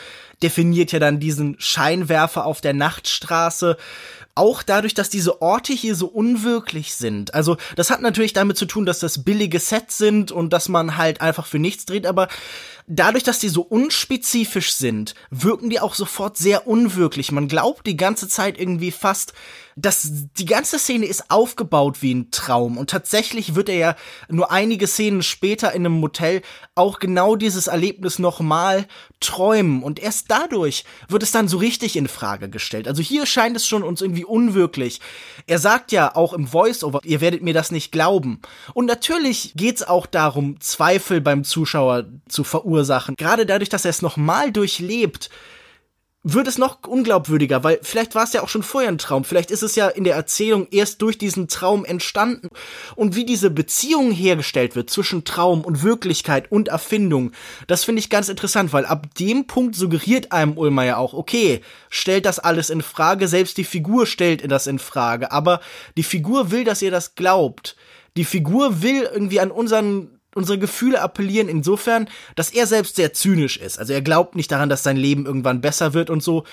definiert 0.43 0.91
ja 0.91 0.99
dann 0.99 1.21
diesen 1.21 1.55
Scheinwerfer 1.61 2.45
auf 2.45 2.61
der 2.61 2.75
Nachtstraße 2.75 3.77
auch 4.35 4.63
dadurch, 4.63 4.95
dass 4.95 5.11
diese 5.11 5.43
Orte 5.43 5.73
hier 5.73 5.97
so 5.97 6.07
unwirklich 6.07 6.95
sind. 6.95 7.35
Also, 7.35 7.57
das 7.75 7.91
hat 7.91 8.01
natürlich 8.03 8.33
damit 8.33 8.57
zu 8.57 8.67
tun, 8.67 8.87
dass 8.87 9.01
das 9.01 9.25
billige 9.25 9.59
Sets 9.59 9.99
sind 9.99 10.31
und 10.31 10.53
dass 10.53 10.69
man 10.69 10.97
halt 10.97 11.21
einfach 11.21 11.45
für 11.45 11.59
nichts 11.59 11.87
dreht, 11.87 12.07
aber 12.07 12.29
dadurch, 12.89 13.23
dass 13.23 13.39
die 13.39 13.49
so 13.49 13.63
unspezifisch 13.63 14.73
sind, 14.73 15.15
wirken 15.31 15.71
die 15.71 15.81
auch 15.81 15.95
sofort 15.95 16.37
sehr 16.37 16.67
unwirklich. 16.67 17.31
Man 17.31 17.47
glaubt 17.49 17.87
die 17.87 17.97
ganze 17.97 18.29
Zeit 18.29 18.59
irgendwie 18.59 18.91
fast, 18.91 19.35
dass 19.81 20.11
die 20.37 20.45
ganze 20.45 20.79
Szene 20.79 21.07
ist 21.07 21.31
aufgebaut 21.31 22.03
wie 22.03 22.15
ein 22.15 22.31
Traum 22.31 22.77
und 22.77 22.91
tatsächlich 22.91 23.55
wird 23.55 23.69
er 23.69 23.77
ja 23.77 23.97
nur 24.29 24.51
einige 24.51 24.87
Szenen 24.87 25.23
später 25.23 25.73
in 25.73 25.87
einem 25.87 26.01
Motel 26.01 26.43
auch 26.75 26.99
genau 26.99 27.37
dieses 27.37 27.67
Erlebnis 27.69 28.19
nochmal 28.19 28.87
träumen 29.21 29.83
und 29.83 30.01
erst 30.01 30.31
dadurch 30.31 30.85
wird 31.09 31.23
es 31.23 31.31
dann 31.31 31.49
so 31.49 31.59
richtig 31.59 31.97
in 31.97 32.09
Frage 32.09 32.49
gestellt. 32.49 32.89
Also 32.89 33.03
hier 33.03 33.27
scheint 33.27 33.57
es 33.57 33.67
schon 33.67 33.83
uns 33.83 34.03
irgendwie 34.03 34.25
unwirklich. 34.25 35.01
Er 35.47 35.59
sagt 35.59 35.93
ja 35.93 36.15
auch 36.15 36.33
im 36.33 36.53
Voiceover, 36.53 37.01
ihr 37.05 37.21
werdet 37.21 37.43
mir 37.43 37.55
das 37.55 37.71
nicht 37.71 37.93
glauben. 37.93 38.41
Und 38.75 38.87
natürlich 38.87 39.53
geht's 39.57 39.83
auch 39.83 40.07
darum, 40.07 40.61
Zweifel 40.61 41.21
beim 41.21 41.45
Zuschauer 41.45 42.07
zu 42.29 42.45
verursachen. 42.45 43.15
Gerade 43.17 43.47
dadurch, 43.47 43.69
dass 43.69 43.85
er 43.85 43.91
es 43.91 44.03
nochmal 44.03 44.53
durchlebt, 44.53 45.31
wird 46.25 46.49
es 46.49 46.59
noch 46.59 46.79
unglaubwürdiger, 46.87 47.63
weil 47.63 47.79
vielleicht 47.83 48.17
war 48.17 48.25
es 48.25 48.33
ja 48.33 48.43
auch 48.43 48.49
schon 48.49 48.65
vorher 48.65 48.91
ein 48.91 48.99
Traum. 48.99 49.25
Vielleicht 49.25 49.53
ist 49.53 49.63
es 49.63 49.77
ja 49.77 49.89
in 49.89 50.03
der 50.03 50.17
Erzählung 50.17 50.67
erst 50.71 51.01
durch 51.01 51.17
diesen 51.17 51.47
Traum 51.47 51.85
entstanden. 51.85 52.49
Und 52.97 53.15
wie 53.15 53.25
diese 53.25 53.51
Beziehung 53.51 54.11
hergestellt 54.11 54.75
wird 54.75 54.91
zwischen 54.91 55.25
Traum 55.25 55.61
und 55.61 55.85
Wirklichkeit 55.85 56.51
und 56.51 56.69
Erfindung, 56.69 57.33
das 57.69 57.85
finde 57.85 58.01
ich 58.01 58.11
ganz 58.11 58.29
interessant, 58.29 58.73
weil 58.73 58.85
ab 58.85 59.15
dem 59.15 59.47
Punkt 59.47 59.77
suggeriert 59.77 60.33
einem 60.33 60.59
Ulmer 60.59 60.85
ja 60.85 60.97
auch, 60.97 61.15
okay, 61.15 61.61
stellt 61.89 62.27
das 62.27 62.41
alles 62.41 62.69
in 62.69 62.83
Frage, 62.83 63.29
selbst 63.29 63.57
die 63.57 63.65
Figur 63.65 64.07
stellt 64.07 64.49
das 64.51 64.67
in 64.67 64.81
Frage, 64.81 65.31
aber 65.31 65.61
die 65.97 66.03
Figur 66.03 66.51
will, 66.51 66.65
dass 66.65 66.83
ihr 66.83 66.91
das 66.91 67.15
glaubt. 67.15 67.77
Die 68.17 68.25
Figur 68.25 68.83
will 68.83 69.09
irgendwie 69.13 69.39
an 69.39 69.53
unseren 69.53 70.18
unsere 70.39 70.59
Gefühle 70.59 71.03
appellieren 71.03 71.49
insofern, 71.49 72.09
dass 72.37 72.51
er 72.51 72.67
selbst 72.67 72.97
sehr 72.97 73.13
zynisch 73.13 73.59
ist. 73.59 73.79
Also 73.79 73.93
er 73.93 74.01
glaubt 74.01 74.37
nicht 74.37 74.51
daran, 74.51 74.71
dass 74.71 74.83
sein 74.83 74.97
Leben 74.97 75.27
irgendwann 75.27 75.61
besser 75.61 75.93
wird 75.93 76.09
und 76.09 76.23
so. 76.23 76.45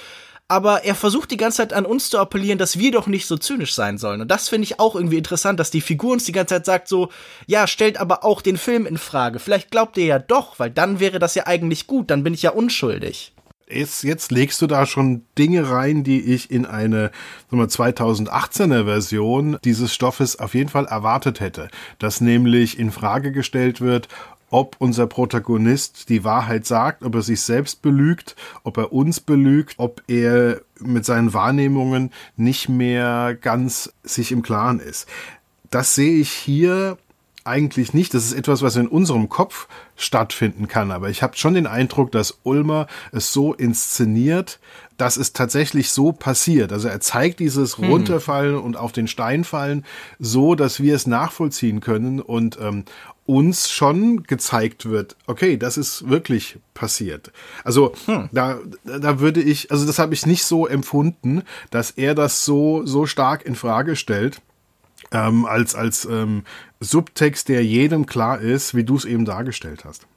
Aber 0.48 0.84
er 0.84 0.93
versucht 0.93 1.32
die 1.32 1.38
ganze 1.38 1.58
Zeit 1.58 1.74
an 1.74 1.86
uns 1.86 2.10
zu 2.10 2.19
appellieren, 2.19 2.60
dass 2.60 2.78
wir 2.78 2.91
doch 2.91 3.08
nicht 3.08 3.26
so 3.26 3.36
zynisch 3.38 3.74
sein 3.74 3.98
sollen. 3.98 4.21
Und 4.21 4.30
das 4.30 4.50
finde 4.50 4.65
ich 4.65 4.80
auch 4.80 4.95
irgendwie 4.95 5.17
interessant, 5.17 5.60
dass 5.60 5.71
die 5.71 5.82
Figur 5.82 6.13
uns 6.13 6.26
die 6.26 6.34
ganze 6.34 6.56
Zeit 6.56 6.65
sagt 6.65 6.88
so, 6.88 7.10
ja, 7.48 7.65
stellt 7.65 7.98
aber 7.98 8.24
auch 8.24 8.41
den 8.41 8.58
Film 8.58 8.86
in 8.86 8.98
Frage. 8.98 9.39
Vielleicht 9.39 9.71
glaubt 9.71 9.98
ihr 9.98 10.06
ja 10.06 10.19
doch, 10.19 10.60
weil 10.60 10.69
dann 10.69 11.00
wäre 11.00 11.17
das 11.17 11.34
ja 11.34 11.48
eigentlich 11.48 11.88
gut, 11.88 12.12
dann 12.12 12.24
bin 12.24 12.36
ich 12.36 12.43
ja 12.43 12.52
unschuldig. 12.52 13.35
Jetzt, 13.67 14.04
jetzt 14.04 14.32
legst 14.32 14.62
du 14.62 14.67
da 14.67 14.86
schon 14.86 15.23
Dinge 15.39 15.71
rein, 15.71 16.04
die 16.04 16.21
ich 16.21 16.51
in 16.51 16.67
eine 16.67 17.12
sagen 17.49 17.62
wir, 17.62 17.67
2018er 17.67 18.86
Version 18.86 19.58
dieses 19.63 19.91
Stoffes 19.91 20.38
auf 20.38 20.54
jeden 20.54 20.69
Fall 20.69 20.86
erwartet 20.86 21.39
hätte. 21.39 21.69
Dass 21.97 22.21
nämlich 22.21 22.78
in 22.78 22.91
Frage 22.91 23.32
gestellt 23.32 23.82
wird, 23.82 24.08
ob 24.51 24.75
unser 24.78 25.08
Protagonist 25.08 26.10
die 26.10 26.23
Wahrheit 26.23 26.67
sagt, 26.67 27.04
ob 27.04 27.15
er 27.15 27.23
sich 27.23 27.41
selbst 27.41 27.82
belügt, 27.82 28.36
ob 28.63 28.78
er 28.78 28.93
uns 28.93 29.19
belügt, 29.19 29.73
ob 29.78 30.04
er 30.08 30.62
mit 30.80 31.04
seinen 31.04 31.34
Wahrnehmungen 31.34 32.12
nicht 32.36 32.69
mehr 32.69 33.36
ganz 33.36 33.91
sich 34.04 34.32
im 34.32 34.43
Klaren 34.43 34.80
ist. 34.80 35.08
Das 35.71 35.95
sehe 35.95 36.19
ich 36.19 36.30
hier 36.30 36.97
eigentlich 37.45 37.93
nicht. 37.93 38.13
Das 38.13 38.25
ist 38.25 38.34
etwas, 38.34 38.62
was 38.62 38.75
in 38.75 38.88
unserem 38.88 39.29
Kopf 39.29 39.67
stattfinden 39.95 40.67
kann. 40.67 40.91
Aber 40.91 41.10
ich 41.10 41.23
habe 41.23 41.38
schon 41.38 41.53
den 41.53 41.67
Eindruck, 41.67 42.12
dass 42.12 42.39
Ulmer 42.43 42.88
es 43.12 43.31
so 43.31 43.53
inszeniert, 43.53 44.60
dass 44.97 45.17
es 45.17 45.34
tatsächlich 45.34 45.91
so 45.91 46.12
passiert. 46.12 46.71
Also 46.73 46.88
er 46.88 46.99
zeigt 47.01 47.39
dieses 47.39 47.77
hm. 47.77 47.86
Runterfallen 47.86 48.58
und 48.58 48.77
auf 48.77 48.91
den 48.91 49.08
Stein 49.08 49.43
fallen 49.43 49.86
so, 50.19 50.55
dass 50.55 50.79
wir 50.81 50.95
es 50.95 51.08
nachvollziehen 51.08 51.81
können 51.81 52.19
und 52.19 52.58
ähm, 52.60 52.86
uns 53.25 53.71
schon 53.71 54.23
gezeigt 54.23 54.86
wird, 54.86 55.15
okay, 55.25 55.58
das 55.58 55.77
ist 55.77 56.08
wirklich 56.08 56.60
passiert. 56.73 57.31
Also 57.63 57.93
hm. 58.05 58.29
da, 58.31 58.60
da 58.84 59.19
würde 59.19 59.41
ich, 59.41 59.71
also 59.71 59.86
das 59.86 59.99
habe 59.99 60.13
ich 60.13 60.25
nicht 60.25 60.45
so 60.45 60.67
empfunden, 60.67 61.43
dass 61.71 61.91
er 61.91 62.15
das 62.15 62.45
so 62.45 62.86
so 62.86 63.05
stark 63.05 63.45
in 63.45 63.55
Frage 63.55 63.95
stellt 63.95 64.41
ähm, 65.12 65.45
als, 65.45 65.75
als 65.75 66.05
ähm, 66.05 66.43
Subtext, 66.86 67.50
der 67.50 67.63
jedem 67.63 68.06
klar 68.06 68.39
ist, 68.39 68.76
wie 68.76 68.84
du 68.84 68.95
es 68.95 69.06
eben 69.06 69.26
dargestellt 69.26 69.86
hast. 69.86 70.08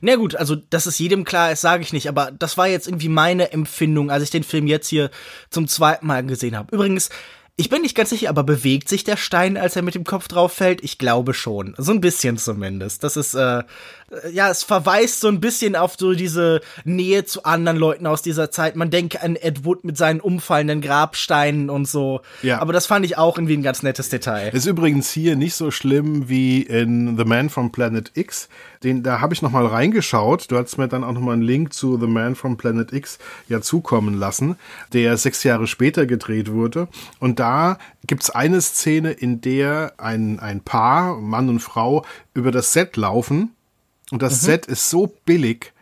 Na 0.00 0.16
gut, 0.16 0.36
also 0.36 0.54
dass 0.54 0.86
es 0.86 0.98
jedem 0.98 1.24
klar 1.24 1.52
ist, 1.52 1.62
sage 1.62 1.82
ich 1.82 1.92
nicht, 1.92 2.08
aber 2.08 2.30
das 2.30 2.58
war 2.58 2.68
jetzt 2.68 2.86
irgendwie 2.86 3.08
meine 3.08 3.52
Empfindung, 3.52 4.10
als 4.10 4.22
ich 4.22 4.30
den 4.30 4.44
Film 4.44 4.66
jetzt 4.66 4.88
hier 4.88 5.10
zum 5.50 5.66
zweiten 5.68 6.06
Mal 6.06 6.24
gesehen 6.24 6.56
habe. 6.56 6.74
Übrigens, 6.74 7.10
ich 7.56 7.68
bin 7.68 7.82
nicht 7.82 7.94
ganz 7.94 8.10
sicher, 8.10 8.30
aber 8.30 8.44
bewegt 8.44 8.88
sich 8.88 9.04
der 9.04 9.18
Stein, 9.18 9.56
als 9.56 9.76
er 9.76 9.82
mit 9.82 9.94
dem 9.94 10.04
Kopf 10.04 10.26
drauf 10.26 10.52
fällt? 10.52 10.82
Ich 10.82 10.96
glaube 10.96 11.34
schon. 11.34 11.74
So 11.76 11.92
ein 11.92 12.00
bisschen 12.00 12.38
zumindest. 12.38 13.04
Das 13.04 13.16
ist, 13.16 13.34
äh, 13.34 13.62
ja, 14.30 14.50
es 14.50 14.62
verweist 14.62 15.20
so 15.20 15.28
ein 15.28 15.40
bisschen 15.40 15.76
auf 15.76 15.94
so 15.98 16.12
diese 16.12 16.60
Nähe 16.84 17.24
zu 17.24 17.44
anderen 17.44 17.78
Leuten 17.78 18.06
aus 18.06 18.22
dieser 18.22 18.50
Zeit. 18.50 18.76
Man 18.76 18.90
denke 18.90 19.22
an 19.22 19.36
Ed 19.36 19.64
Wood 19.64 19.84
mit 19.84 19.96
seinen 19.96 20.20
umfallenden 20.20 20.80
Grabsteinen 20.80 21.70
und 21.70 21.88
so. 21.88 22.20
Ja. 22.42 22.60
Aber 22.60 22.72
das 22.72 22.86
fand 22.86 23.06
ich 23.06 23.16
auch 23.16 23.38
irgendwie 23.38 23.56
ein 23.56 23.62
ganz 23.62 23.82
nettes 23.82 24.08
Detail. 24.10 24.50
Ist 24.52 24.66
übrigens 24.66 25.10
hier 25.10 25.36
nicht 25.36 25.54
so 25.54 25.70
schlimm 25.70 26.28
wie 26.28 26.62
in 26.62 27.16
The 27.16 27.24
Man 27.24 27.48
from 27.48 27.72
Planet 27.72 28.12
X. 28.14 28.48
Den, 28.82 29.02
da 29.02 29.20
habe 29.20 29.32
ich 29.32 29.42
noch 29.42 29.52
mal 29.52 29.66
reingeschaut. 29.66 30.50
Du 30.50 30.56
hast 30.56 30.76
mir 30.76 30.88
dann 30.88 31.04
auch 31.04 31.12
noch 31.12 31.20
mal 31.20 31.32
einen 31.32 31.42
Link 31.42 31.72
zu 31.72 31.98
The 31.98 32.06
Man 32.06 32.34
from 32.34 32.56
Planet 32.56 32.92
X 32.92 33.18
ja 33.48 33.60
zukommen 33.60 34.14
lassen, 34.14 34.56
der 34.92 35.16
sechs 35.16 35.42
Jahre 35.44 35.66
später 35.66 36.06
gedreht 36.06 36.50
wurde. 36.50 36.88
Und 37.18 37.38
da 37.38 37.78
gibt's 38.06 38.30
eine 38.30 38.60
Szene, 38.60 39.12
in 39.12 39.40
der 39.40 39.94
ein, 39.98 40.38
ein 40.40 40.60
Paar, 40.60 41.16
Mann 41.16 41.48
und 41.48 41.60
Frau, 41.60 42.04
über 42.34 42.50
das 42.50 42.72
Set 42.72 42.96
laufen 42.96 43.52
und 44.12 44.20
das 44.20 44.42
mhm. 44.42 44.46
Set 44.46 44.66
ist 44.66 44.90
so 44.90 45.10
billig, 45.24 45.72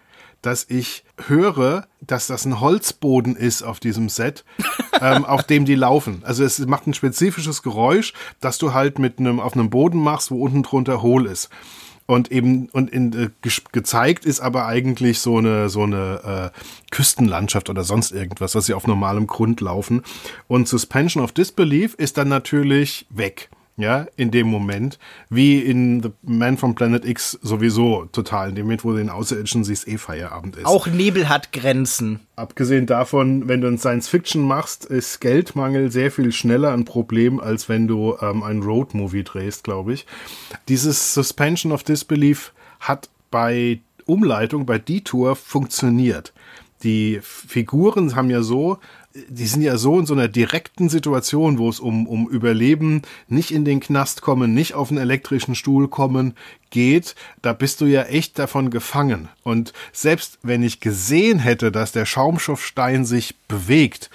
dass 0.41 0.65
ich 0.69 1.05
höre, 1.27 1.87
dass 2.01 2.29
das 2.29 2.47
ein 2.47 2.61
Holzboden 2.61 3.35
ist 3.37 3.63
auf 3.63 3.81
diesem 3.81 4.09
Set, 4.09 4.45
ähm, 5.01 5.25
auf 5.25 5.43
dem 5.43 5.65
die 5.65 5.75
laufen. 5.75 6.23
Also 6.25 6.45
es 6.45 6.61
macht 6.61 6.87
ein 6.87 6.95
spezifisches 6.95 7.63
Geräusch, 7.63 8.15
das 8.41 8.57
du 8.59 8.73
halt 8.73 9.01
mit 9.01 9.19
einem 9.19 9.41
auf 9.41 9.55
einem 9.55 9.69
Boden 9.69 10.01
machst, 10.01 10.31
wo 10.31 10.41
unten 10.41 10.63
drunter 10.63 11.03
hohl 11.03 11.27
ist. 11.27 11.51
Und 12.07 12.31
eben 12.31 12.69
und 12.71 12.91
in, 12.91 13.13
äh, 13.13 13.31
gezeigt 13.73 14.25
ist 14.25 14.41
aber 14.41 14.67
eigentlich 14.67 15.19
so 15.19 15.39
eine 15.39 15.69
so 15.69 15.83
eine 15.83 16.53
äh, 16.55 16.59
Küstenlandschaft 16.93 17.69
oder 17.69 17.83
sonst 17.83 18.13
irgendwas, 18.13 18.53
dass 18.53 18.67
sie 18.67 18.75
auf 18.75 18.87
normalem 18.87 19.27
Grund 19.27 19.61
laufen. 19.61 20.03
Und 20.47 20.69
Suspension 20.69 21.23
of 21.23 21.33
Disbelief 21.33 21.95
ist 21.95 22.17
dann 22.17 22.29
natürlich 22.29 23.07
weg 23.11 23.51
ja, 23.81 24.07
in 24.17 24.31
dem 24.31 24.49
Moment, 24.49 24.99
wie 25.29 25.59
in 25.59 26.03
The 26.03 26.11
Man 26.23 26.57
from 26.57 26.75
Planet 26.75 27.05
X 27.05 27.39
sowieso 27.43 28.07
total, 28.13 28.51
in 28.51 28.55
dem 28.55 28.67
Moment, 28.67 28.85
wo 28.85 28.93
du 28.93 28.99
den 28.99 29.11
Außerirdischen 29.11 29.65
siehst, 29.65 29.89
eh 29.89 29.99
Feierabend 29.99 30.57
ist. 30.57 30.67
Auch 30.67 30.87
Nebel 30.87 31.29
hat 31.29 31.53
Grenzen. 31.53 32.21
Abgesehen 32.37 32.87
davon, 32.87 33.49
wenn 33.49 33.61
du 33.61 33.69
ein 33.69 33.79
Science-Fiction 33.79 34.43
machst, 34.43 34.85
ist 34.85 35.21
Geldmangel 35.21 35.91
sehr 35.91 36.11
viel 36.11 36.33
schneller 36.33 36.73
ein 36.73 36.85
Problem, 36.85 37.41
als 37.41 37.69
wenn 37.69 37.87
du 37.87 38.17
ähm, 38.21 38.43
ein 38.43 38.63
Road-Movie 38.63 39.25
drehst, 39.25 39.65
glaube 39.65 39.93
ich. 39.93 40.07
Dieses 40.69 41.15
Suspension 41.15 41.73
of 41.73 41.83
Disbelief 41.83 42.53
hat 42.81 43.09
bei 43.31 43.81
Umleitung, 44.07 44.67
bei 44.67 44.79
Detour 44.79 45.37
funktioniert. 45.37 46.33
Die 46.83 47.21
Figuren 47.23 48.17
haben 48.17 48.31
ja 48.31 48.43
so 48.43 48.79
die 49.13 49.47
sind 49.47 49.63
ja 49.63 49.77
so 49.77 49.99
in 49.99 50.07
so 50.07 50.15
einer 50.15 50.29
direkten 50.29 50.89
Situation, 50.89 51.59
wo 51.59 51.69
es 51.69 51.81
um, 51.81 52.07
um 52.07 52.29
Überleben, 52.29 53.03
nicht 53.27 53.51
in 53.51 53.65
den 53.65 53.81
Knast 53.81 54.23
kommen, 54.23 54.55
nicht 54.55 54.75
auf 54.75 54.91
einen 54.91 55.01
elektrischen 55.01 55.55
Stuhl 55.55 55.89
kommen 55.89 56.35
geht, 56.71 57.17
da 57.43 57.53
bist 57.53 57.81
du 57.81 57.87
ja 57.87 58.03
echt 58.03 58.39
davon 58.39 58.71
gefangen. 58.71 59.29
Und 59.43 59.73
selbst 59.93 60.39
wenn 60.43 60.63
ich 60.63 60.81
gesehen 60.81 61.41
hätte, 61.41 61.73
dass 61.73 61.91
der 61.91 62.07
Schaumstoffstein 62.07 63.05
sich 63.05 63.37
bewegt, 63.49 64.11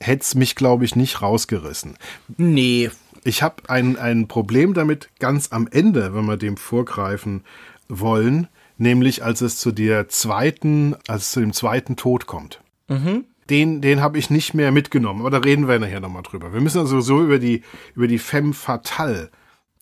hätte 0.00 0.22
es 0.22 0.34
mich, 0.34 0.54
glaube 0.54 0.84
ich, 0.84 0.96
nicht 0.96 1.22
rausgerissen. 1.22 1.96
Nee. 2.36 2.90
Ich 3.24 3.42
habe 3.42 3.62
ein, 3.68 3.96
ein 3.96 4.28
Problem 4.28 4.74
damit 4.74 5.08
ganz 5.18 5.48
am 5.50 5.66
Ende, 5.66 6.14
wenn 6.14 6.26
wir 6.26 6.36
dem 6.36 6.58
vorgreifen 6.58 7.42
wollen, 7.88 8.48
nämlich 8.76 9.24
als 9.24 9.40
es 9.40 9.56
zu 9.56 9.72
der 9.72 10.08
zweiten, 10.08 10.94
als 11.08 11.22
es 11.22 11.30
zu 11.32 11.40
dem 11.40 11.54
zweiten 11.54 11.96
Tod 11.96 12.26
kommt. 12.26 12.60
Mhm 12.88 13.24
den, 13.50 13.80
den 13.80 14.00
habe 14.00 14.18
ich 14.18 14.30
nicht 14.30 14.54
mehr 14.54 14.72
mitgenommen. 14.72 15.20
Aber 15.20 15.30
da 15.30 15.38
reden 15.38 15.68
wir 15.68 15.78
nachher 15.78 16.00
nochmal 16.00 16.22
drüber. 16.22 16.52
Wir 16.52 16.60
müssen 16.60 16.80
also 16.80 17.00
so 17.00 17.22
über 17.22 17.38
die, 17.38 17.62
über 17.94 18.08
die 18.08 18.18
Femme 18.18 18.54
Fatale 18.54 19.30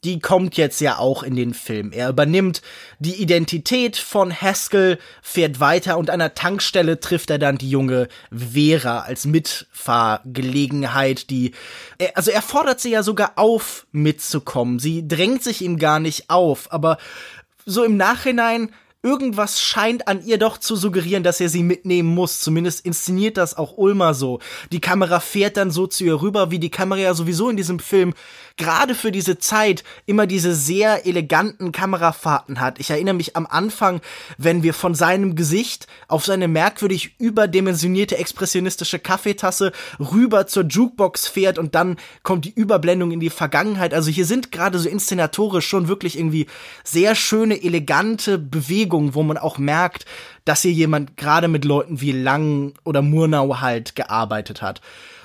die 0.05 0.21
kommt 0.21 0.57
jetzt 0.57 0.81
ja 0.81 0.99
auch 0.99 1.23
in 1.23 1.35
den 1.35 1.55
Film. 1.55 1.91
Er 1.93 2.11
übernimmt 2.11 2.63
die 2.99 3.15
Identität 3.15 3.97
von 3.97 4.33
Haskell, 4.33 4.99
fährt 5.23 5.61
weiter 5.61 5.99
und 5.99 6.11
an 6.11 6.19
der 6.19 6.35
Tankstelle 6.35 7.01
trifft 7.01 7.31
er 7.31 7.39
dann 7.39 7.59
die 7.59 7.71
junge 7.71 8.09
Vera 8.31 9.01
als 9.01 9.25
Mitfahrgelegenheit, 9.25 11.31
die, 11.31 11.53
also 12.15 12.31
er 12.31 12.43
fordert 12.43 12.81
sie 12.81 12.91
ja 12.91 13.03
sogar 13.03 13.33
auf, 13.37 13.87
mitzukommen. 13.93 14.79
Sie 14.79 15.09
drängt 15.09 15.43
sich 15.43 15.63
ihm 15.63 15.79
gar 15.79 16.01
nicht 16.01 16.29
auf, 16.29 16.71
aber 16.71 16.99
so 17.65 17.83
im 17.83 17.97
Nachhinein 17.97 18.71
irgendwas 19.05 19.61
scheint 19.61 20.09
an 20.09 20.25
ihr 20.25 20.39
doch 20.39 20.59
zu 20.59 20.75
suggerieren, 20.75 21.23
dass 21.23 21.41
er 21.41 21.51
sie 21.51 21.63
mitnehmen 21.63 22.09
muss. 22.09 22.41
Zumindest 22.41 22.85
inszeniert 22.85 23.37
das 23.37 23.57
auch 23.57 23.77
Ulmer 23.77 24.15
so. 24.15 24.41
Die 24.73 24.81
Kamera 24.81 25.21
fährt 25.21 25.57
dann 25.57 25.71
so 25.71 25.87
zu 25.87 26.05
ihr 26.05 26.21
rüber, 26.23 26.51
wie 26.51 26.59
die 26.59 26.71
Kamera 26.71 26.99
ja 26.99 27.15
sowieso 27.15 27.51
in 27.51 27.57
diesem 27.57 27.79
Film 27.79 28.15
gerade 28.57 28.95
für 28.95 29.11
diese 29.11 29.39
Zeit 29.39 29.83
immer 30.07 30.27
diese 30.27 30.55
sehr 30.55 31.07
eleganten 31.07 31.73
Kamerafahrten 31.73 32.61
hat. 32.61 32.79
Ich 32.79 32.91
erinnere 32.91 33.15
mich 33.15 33.37
am 33.37 33.47
Anfang, 33.47 34.01
wenn 34.39 34.63
wir 34.63 34.75
von 34.75 34.95
seinem 34.95 35.35
Gesicht 35.35 35.87
auf 36.07 36.25
seine 36.25 36.47
merkwürdig 36.47 37.19
überdimensionierte 37.19 38.17
expressionistische 38.17 39.01
Kaffeetasse 39.01 39.73
rüber 39.99 40.47
zur 40.47 40.65
Jukebox 40.65 41.27
fährt 41.27 41.59
und 41.59 41.75
dann 41.75 41.97
kommt 42.23 42.45
die 42.45 42.55
Überblendung 42.55 43.11
in 43.11 43.21
die 43.21 43.31
Vergangenheit. 43.31 43.93
Also 43.93 44.11
hier 44.11 44.27
sind 44.27 44.53
gerade 44.53 44.79
so 44.79 44.89
inszenatorisch 44.89 45.67
schon 45.67 45.89
wirklich 45.89 46.17
irgendwie 46.17 46.47
sehr 46.85 47.15
schöne, 47.15 47.63
elegante 47.63 48.39
Bewegungen, 48.39 49.15
wo 49.15 49.23
man 49.25 49.39
auch 49.39 49.59
merkt, 49.59 50.07
dass 50.45 50.63
hier 50.63 50.73
jemand 50.73 51.17
gerade 51.17 51.49
mit 51.49 51.65
Leuten 51.65 52.01
wie 52.01 52.13
Lang 52.13 52.75
oder 52.85 53.03
Murnau 53.03 53.61
halt 53.61 53.97
gearbeitet 53.97 54.63
hat. 54.63 54.81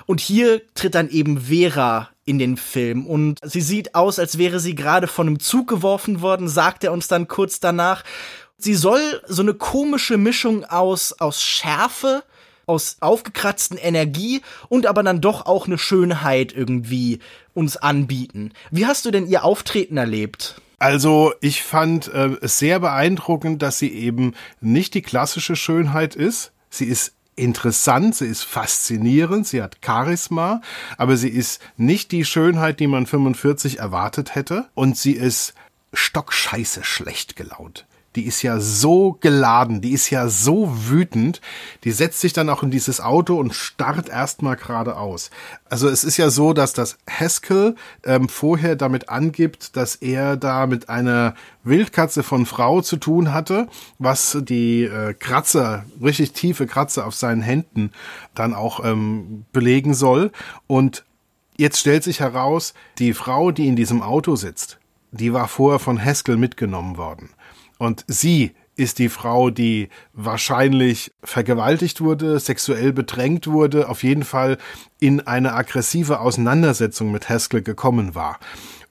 Und 0.06 0.18
hier 0.18 0.62
tritt 0.74 0.96
dann 0.96 1.08
eben 1.08 1.42
Vera 1.42 2.08
in 2.30 2.38
den 2.38 2.56
Film 2.56 3.06
und 3.06 3.40
sie 3.42 3.60
sieht 3.60 3.96
aus, 3.96 4.20
als 4.20 4.38
wäre 4.38 4.60
sie 4.60 4.76
gerade 4.76 5.08
von 5.08 5.26
einem 5.26 5.40
Zug 5.40 5.66
geworfen 5.66 6.22
worden, 6.22 6.48
sagt 6.48 6.84
er 6.84 6.92
uns 6.92 7.08
dann 7.08 7.26
kurz 7.26 7.58
danach. 7.58 8.04
Sie 8.56 8.74
soll 8.74 9.00
so 9.26 9.42
eine 9.42 9.54
komische 9.54 10.16
Mischung 10.16 10.64
aus, 10.64 11.12
aus 11.18 11.42
Schärfe, 11.42 12.22
aus 12.66 12.98
aufgekratzten 13.00 13.76
Energie 13.76 14.42
und 14.68 14.86
aber 14.86 15.02
dann 15.02 15.20
doch 15.20 15.44
auch 15.44 15.66
eine 15.66 15.76
Schönheit 15.76 16.52
irgendwie 16.52 17.18
uns 17.52 17.76
anbieten. 17.76 18.52
Wie 18.70 18.86
hast 18.86 19.04
du 19.04 19.10
denn 19.10 19.26
ihr 19.26 19.44
Auftreten 19.44 19.96
erlebt? 19.96 20.60
Also 20.78 21.34
ich 21.40 21.64
fand 21.64 22.08
äh, 22.14 22.36
es 22.40 22.58
sehr 22.58 22.78
beeindruckend, 22.78 23.60
dass 23.60 23.80
sie 23.80 23.92
eben 23.92 24.34
nicht 24.60 24.94
die 24.94 25.02
klassische 25.02 25.56
Schönheit 25.56 26.14
ist. 26.14 26.52
Sie 26.70 26.86
ist 26.86 27.14
interessant, 27.40 28.14
sie 28.14 28.26
ist 28.26 28.42
faszinierend, 28.42 29.46
sie 29.46 29.62
hat 29.62 29.78
Charisma, 29.84 30.60
aber 30.96 31.16
sie 31.16 31.28
ist 31.28 31.60
nicht 31.76 32.12
die 32.12 32.24
Schönheit, 32.24 32.80
die 32.80 32.86
man 32.86 33.06
45 33.06 33.78
erwartet 33.78 34.34
hätte. 34.34 34.68
Und 34.74 34.96
sie 34.96 35.12
ist 35.12 35.54
stockscheiße 35.92 36.84
schlecht 36.84 37.36
gelaunt 37.36 37.86
die 38.16 38.26
ist 38.26 38.42
ja 38.42 38.58
so 38.58 39.16
geladen, 39.20 39.80
die 39.80 39.92
ist 39.92 40.10
ja 40.10 40.28
so 40.28 40.72
wütend, 40.88 41.40
die 41.84 41.92
setzt 41.92 42.20
sich 42.20 42.32
dann 42.32 42.48
auch 42.48 42.62
in 42.62 42.70
dieses 42.70 43.00
Auto 43.00 43.38
und 43.38 43.54
starrt 43.54 44.08
erstmal 44.08 44.56
geradeaus. 44.56 45.30
Also 45.68 45.88
es 45.88 46.02
ist 46.02 46.16
ja 46.16 46.30
so, 46.30 46.52
dass 46.52 46.72
das 46.72 46.98
Haskell 47.08 47.76
ähm, 48.04 48.28
vorher 48.28 48.74
damit 48.74 49.08
angibt, 49.08 49.76
dass 49.76 49.94
er 49.96 50.36
da 50.36 50.66
mit 50.66 50.88
einer 50.88 51.34
Wildkatze 51.62 52.24
von 52.24 52.46
Frau 52.46 52.80
zu 52.80 52.96
tun 52.96 53.32
hatte, 53.32 53.68
was 53.98 54.38
die 54.40 54.84
äh, 54.84 55.14
Kratzer, 55.14 55.84
richtig 56.02 56.32
tiefe 56.32 56.66
Kratzer 56.66 57.06
auf 57.06 57.14
seinen 57.14 57.42
Händen 57.42 57.92
dann 58.34 58.54
auch 58.54 58.84
ähm, 58.84 59.44
belegen 59.52 59.94
soll. 59.94 60.32
Und 60.66 61.04
jetzt 61.56 61.78
stellt 61.78 62.02
sich 62.02 62.18
heraus, 62.18 62.74
die 62.98 63.14
Frau, 63.14 63.52
die 63.52 63.68
in 63.68 63.76
diesem 63.76 64.02
Auto 64.02 64.34
sitzt, 64.34 64.78
die 65.12 65.32
war 65.32 65.46
vorher 65.46 65.78
von 65.78 66.02
Haskell 66.02 66.36
mitgenommen 66.36 66.96
worden. 66.96 67.30
Und 67.80 68.04
sie 68.08 68.52
ist 68.76 68.98
die 68.98 69.08
Frau, 69.08 69.48
die 69.48 69.88
wahrscheinlich 70.12 71.12
vergewaltigt 71.24 72.02
wurde, 72.02 72.38
sexuell 72.38 72.92
bedrängt 72.92 73.46
wurde, 73.46 73.88
auf 73.88 74.02
jeden 74.02 74.22
Fall 74.22 74.58
in 75.00 75.22
eine 75.22 75.54
aggressive 75.54 76.20
Auseinandersetzung 76.20 77.10
mit 77.10 77.30
Haskell 77.30 77.62
gekommen 77.62 78.14
war. 78.14 78.38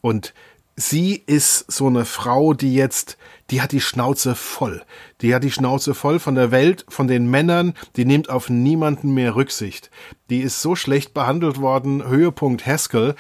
Und 0.02 0.34
sie 0.76 1.22
ist 1.28 1.72
so 1.72 1.86
eine 1.86 2.04
Frau, 2.04 2.56
die 2.56 2.74
jetzt, 2.74 3.20
die 3.52 3.62
hat 3.62 3.74
die 3.74 3.80
Schnauze 3.80 4.34
voll. 4.34 4.82
Die 5.22 5.36
hat 5.36 5.44
die 5.44 5.52
Schnauze 5.52 5.94
voll 5.94 6.18
von 6.18 6.34
der 6.34 6.50
Welt, 6.50 6.84
von 6.90 7.08
den 7.08 7.30
Männern, 7.30 7.76
die 7.96 8.06
nimmt 8.06 8.32
auf 8.32 8.50
niemanden 8.50 9.14
mehr 9.14 9.36
Rücksicht. 9.36 9.92
Die 10.32 10.40
ist 10.40 10.64
so 10.64 10.76
schlecht 10.76 11.14
behandelt 11.14 11.62
worden, 11.62 12.08
Höhepunkt 12.08 12.66
Haskell, 12.66 13.14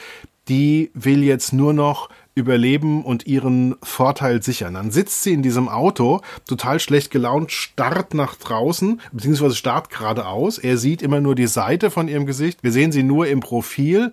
die 0.47 0.89
will 0.95 1.23
jetzt 1.23 1.53
nur 1.53 1.73
noch 1.73 2.09
überleben 2.39 3.03
und 3.03 3.27
ihren 3.27 3.75
Vorteil 3.83 4.41
sichern. 4.41 4.73
Dann 4.73 4.91
sitzt 4.91 5.23
sie 5.23 5.33
in 5.33 5.43
diesem 5.43 5.69
Auto, 5.69 6.21
total 6.47 6.79
schlecht 6.79 7.11
gelaunt, 7.11 7.51
starrt 7.51 8.13
nach 8.13 8.35
draußen, 8.35 9.01
beziehungsweise 9.11 9.55
starrt 9.55 9.89
geradeaus. 9.89 10.57
Er 10.57 10.77
sieht 10.77 11.01
immer 11.01 11.21
nur 11.21 11.35
die 11.35 11.47
Seite 11.47 11.91
von 11.91 12.07
ihrem 12.07 12.25
Gesicht. 12.25 12.63
Wir 12.63 12.71
sehen 12.71 12.91
sie 12.91 13.03
nur 13.03 13.27
im 13.27 13.39
Profil. 13.39 14.11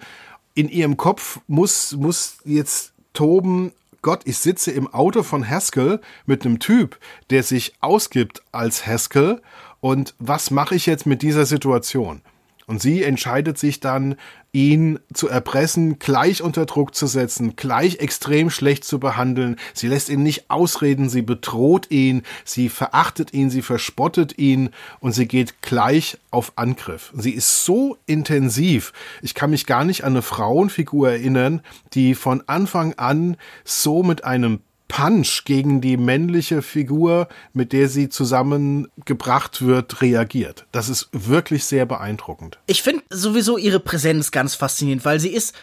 In 0.54 0.68
ihrem 0.68 0.96
Kopf 0.96 1.40
muss, 1.46 1.92
muss 1.92 2.38
jetzt 2.44 2.92
toben, 3.12 3.72
Gott, 4.02 4.20
ich 4.24 4.38
sitze 4.38 4.70
im 4.70 4.92
Auto 4.92 5.22
von 5.22 5.48
Haskell 5.48 6.00
mit 6.26 6.44
einem 6.44 6.60
Typ, 6.60 6.98
der 7.30 7.42
sich 7.42 7.72
ausgibt 7.80 8.42
als 8.52 8.86
Haskell. 8.86 9.40
Und 9.80 10.14
was 10.18 10.50
mache 10.50 10.74
ich 10.74 10.86
jetzt 10.86 11.06
mit 11.06 11.22
dieser 11.22 11.44
Situation? 11.44 12.22
Und 12.68 12.82
sie 12.82 13.04
entscheidet 13.04 13.58
sich 13.58 13.78
dann, 13.78 14.16
ihn 14.50 14.98
zu 15.14 15.28
erpressen, 15.28 16.00
gleich 16.00 16.42
unter 16.42 16.66
Druck 16.66 16.96
zu 16.96 17.06
setzen, 17.06 17.54
gleich 17.54 17.98
extrem 18.00 18.50
schlecht 18.50 18.82
zu 18.84 18.98
behandeln. 18.98 19.54
Sie 19.72 19.86
lässt 19.86 20.08
ihn 20.08 20.24
nicht 20.24 20.50
ausreden, 20.50 21.08
sie 21.08 21.22
bedroht 21.22 21.92
ihn, 21.92 22.22
sie 22.44 22.68
verachtet 22.68 23.32
ihn, 23.32 23.50
sie 23.50 23.62
verspottet 23.62 24.36
ihn 24.36 24.70
und 24.98 25.12
sie 25.12 25.28
geht 25.28 25.62
gleich 25.62 26.18
auf 26.32 26.54
Angriff. 26.56 27.12
Sie 27.14 27.30
ist 27.30 27.64
so 27.64 27.98
intensiv. 28.06 28.92
Ich 29.22 29.34
kann 29.34 29.50
mich 29.50 29.66
gar 29.66 29.84
nicht 29.84 30.02
an 30.02 30.14
eine 30.14 30.22
Frauenfigur 30.22 31.10
erinnern, 31.10 31.60
die 31.92 32.16
von 32.16 32.42
Anfang 32.48 32.94
an 32.94 33.36
so 33.64 34.02
mit 34.02 34.24
einem 34.24 34.58
Punch 34.88 35.44
gegen 35.44 35.80
die 35.80 35.96
männliche 35.96 36.62
Figur, 36.62 37.28
mit 37.52 37.72
der 37.72 37.88
sie 37.88 38.08
zusammengebracht 38.08 39.62
wird, 39.62 40.00
reagiert. 40.00 40.66
Das 40.72 40.88
ist 40.88 41.08
wirklich 41.12 41.64
sehr 41.64 41.86
beeindruckend. 41.86 42.58
Ich 42.66 42.82
finde 42.82 43.02
sowieso 43.10 43.58
ihre 43.58 43.80
Präsenz 43.80 44.30
ganz 44.30 44.54
faszinierend, 44.54 45.04
weil 45.04 45.20
sie 45.20 45.30
ist 45.30 45.54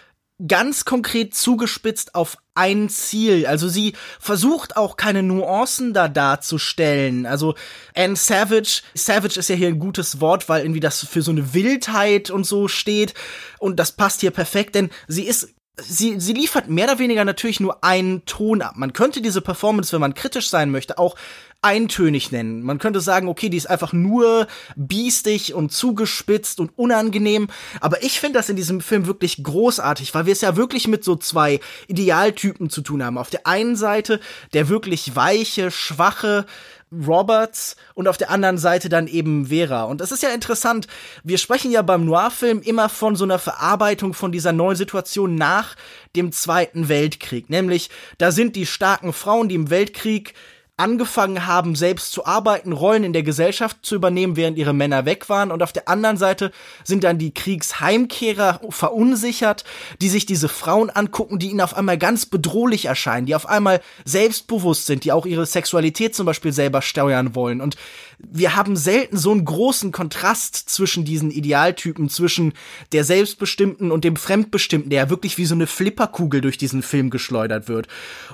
ganz 0.48 0.84
konkret 0.86 1.36
zugespitzt 1.36 2.16
auf 2.16 2.38
ein 2.56 2.90
Ziel. 2.90 3.46
Also 3.46 3.70
sie 3.70 3.94
versucht 4.20 4.78
auch 4.78 4.98
keine 4.98 5.24
Nuancen 5.24 5.94
da 5.94 6.08
darzustellen. 6.08 7.26
Also 7.26 7.56
Anne 7.96 8.16
Savage, 8.16 8.82
Savage 8.94 9.40
ist 9.40 9.50
ja 9.50 9.56
hier 9.56 9.68
ein 9.70 9.80
gutes 9.80 10.22
Wort, 10.22 10.50
weil 10.50 10.64
irgendwie 10.64 10.80
das 10.80 11.06
für 11.06 11.22
so 11.22 11.32
eine 11.32 11.54
Wildheit 11.54 12.30
und 12.30 12.46
so 12.46 12.68
steht. 12.68 13.14
Und 13.60 13.80
das 13.80 13.92
passt 13.94 14.22
hier 14.22 14.32
perfekt, 14.32 14.76
denn 14.76 14.90
sie 15.08 15.24
ist 15.24 15.54
sie, 15.78 16.20
sie 16.20 16.34
liefert 16.34 16.70
mehr 16.70 16.86
oder 16.86 17.00
weniger 17.00 17.26
natürlich 17.26 17.60
nur 17.60 17.84
einen 17.84 18.26
Ton 18.26 18.62
ab. 18.62 18.74
Man 18.76 18.94
könnte 18.94 19.22
diese 19.22 19.42
Performance, 19.42 19.92
wenn 19.92 20.02
man 20.02 20.14
kritisch 20.14 20.50
sein 20.50 20.72
möchte, 20.72 20.98
auch 20.98 21.16
eintönig 21.64 22.32
nennen. 22.32 22.62
Man 22.62 22.78
könnte 22.78 23.00
sagen, 23.00 23.30
okay, 23.30 23.50
die 23.50 23.58
ist 23.58 23.70
einfach 23.70 23.94
nur 23.94 24.48
biestig 24.76 25.54
und 25.54 25.72
zugespitzt 25.72 26.60
und 26.60 26.78
unangenehm. 26.78 27.48
Aber 27.80 28.04
ich 28.04 28.20
finde 28.20 28.40
das 28.40 28.50
in 28.50 28.58
diesem 28.58 28.82
Film 28.82 29.08
wirklich 29.08 29.42
großartig, 29.42 30.14
weil 30.14 30.26
wir 30.26 30.34
es 30.34 30.42
ja 30.42 30.58
wirklich 30.58 30.88
mit 30.88 31.04
so 31.04 31.16
zwei 31.16 31.62
Idealtypen 31.88 32.70
zu 32.70 32.82
tun 32.82 33.02
haben. 33.02 33.18
Auf 33.18 33.30
der 33.30 33.48
einen 33.48 33.78
Seite 33.78 34.20
der 34.54 34.68
wirklich 34.68 35.16
weiche, 35.16 35.72
schwache, 35.72 36.46
Roberts 37.08 37.76
und 37.94 38.08
auf 38.08 38.18
der 38.18 38.30
anderen 38.30 38.58
Seite 38.58 38.90
dann 38.90 39.08
eben 39.08 39.48
Vera. 39.48 39.84
Und 39.84 40.02
das 40.02 40.12
ist 40.12 40.24
ja 40.24 40.30
interessant. 40.30 40.88
Wir 41.24 41.38
sprechen 41.38 41.72
ja 41.72 41.82
beim 41.82 42.06
Noir-Film 42.06 42.62
immer 42.62 42.90
von 42.90 43.16
so 43.16 43.24
einer 43.24 43.40
Verarbeitung 43.40 44.14
von 44.14 44.32
dieser 44.32 44.52
neuen 44.52 44.76
Situation 44.76 45.36
nach 45.36 45.76
dem 46.16 46.32
Zweiten 46.32 46.90
Weltkrieg. 46.90 47.50
Nämlich, 47.50 47.90
da 48.18 48.32
sind 48.32 48.56
die 48.56 48.66
starken 48.66 49.14
Frauen, 49.14 49.50
die 49.50 49.56
im 49.56 49.70
Weltkrieg 49.70 50.34
angefangen 50.84 51.48
haben, 51.48 51.76
selbst 51.76 52.12
zu 52.12 52.26
arbeiten, 52.26 52.74
Rollen 52.74 53.06
in 53.06 53.14
der 53.14 53.24
Gesellschaft 53.24 53.78
zu 53.84 53.96
übernehmen, 53.96 54.36
während 54.36 54.58
ihre 54.58 54.74
Männer 54.74 55.06
weg 55.06 55.30
waren. 55.30 55.50
Und 55.50 55.64
auf 55.64 55.72
der 55.72 55.88
anderen 55.88 56.18
Seite 56.18 56.52
sind 56.84 57.06
dann 57.06 57.18
die 57.18 57.34
Kriegsheimkehrer 57.34 58.60
verunsichert, 58.68 59.64
die 60.02 60.10
sich 60.10 60.26
diese 60.26 60.50
Frauen 60.50 60.90
angucken, 60.90 61.40
die 61.40 61.52
ihnen 61.52 61.62
auf 61.62 61.74
einmal 61.74 61.98
ganz 61.98 62.26
bedrohlich 62.26 62.84
erscheinen, 62.84 63.26
die 63.26 63.34
auf 63.34 63.48
einmal 63.48 63.80
selbstbewusst 64.04 64.86
sind, 64.86 65.06
die 65.06 65.14
auch 65.14 65.26
ihre 65.26 65.46
Sexualität 65.46 66.16
zum 66.16 66.26
Beispiel 66.26 66.52
selber 66.52 66.82
steuern 66.82 67.34
wollen. 67.34 67.62
Und 67.62 67.78
wir 68.20 68.56
haben 68.56 68.76
selten 68.76 69.18
so 69.18 69.32
einen 69.32 69.46
großen 69.46 69.94
Kontrast 69.94 70.70
zwischen 70.70 71.06
diesen 71.06 71.32
Idealtypen, 71.32 72.10
zwischen 72.10 72.54
der 72.92 73.06
Selbstbestimmten 73.06 73.90
und 73.90 74.04
dem 74.04 74.18
Fremdbestimmten, 74.18 74.90
der 74.90 75.04
ja 75.04 75.10
wirklich 75.10 75.38
wie 75.38 75.46
so 75.46 75.56
eine 75.56 75.68
Flipperkugel 75.68 76.42
durch 76.42 76.58
diesen 76.58 76.82
Film 76.82 77.10
geschleudert 77.10 77.70
wird. 77.70 77.88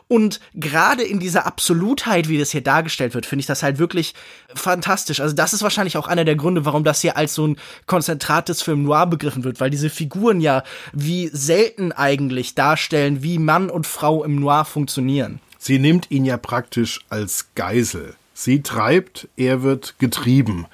Und 0.07 0.39
gerade 0.55 1.03
in 1.03 1.19
dieser 1.19 1.45
Absolutheit, 1.45 2.27
wie 2.27 2.38
das 2.39 2.51
hier 2.51 2.61
dargestellt 2.61 3.13
wird, 3.13 3.25
finde 3.25 3.41
ich 3.41 3.45
das 3.45 3.63
halt 3.63 3.77
wirklich 3.79 4.13
fantastisch. 4.53 5.19
Also 5.19 5.35
das 5.35 5.53
ist 5.53 5.63
wahrscheinlich 5.63 5.97
auch 5.97 6.07
einer 6.07 6.25
der 6.25 6.35
Gründe, 6.35 6.65
warum 6.65 6.83
das 6.83 7.01
hier 7.01 7.17
als 7.17 7.35
so 7.35 7.47
ein 7.47 7.57
konzentrates 7.85 8.61
Film 8.61 8.83
Noir 8.83 9.07
begriffen 9.07 9.43
wird, 9.43 9.59
weil 9.59 9.69
diese 9.69 9.89
Figuren 9.89 10.41
ja 10.41 10.63
wie 10.93 11.29
selten 11.31 11.91
eigentlich 11.91 12.55
darstellen, 12.55 13.23
wie 13.23 13.39
Mann 13.39 13.69
und 13.69 13.87
Frau 13.87 14.23
im 14.23 14.35
Noir 14.35 14.65
funktionieren. 14.65 15.39
Sie 15.57 15.79
nimmt 15.79 16.09
ihn 16.09 16.25
ja 16.25 16.37
praktisch 16.37 17.01
als 17.09 17.47
Geisel. 17.55 18.15
Sie 18.33 18.61
treibt, 18.61 19.27
er 19.35 19.61
wird 19.63 19.95
getrieben. 19.99 20.65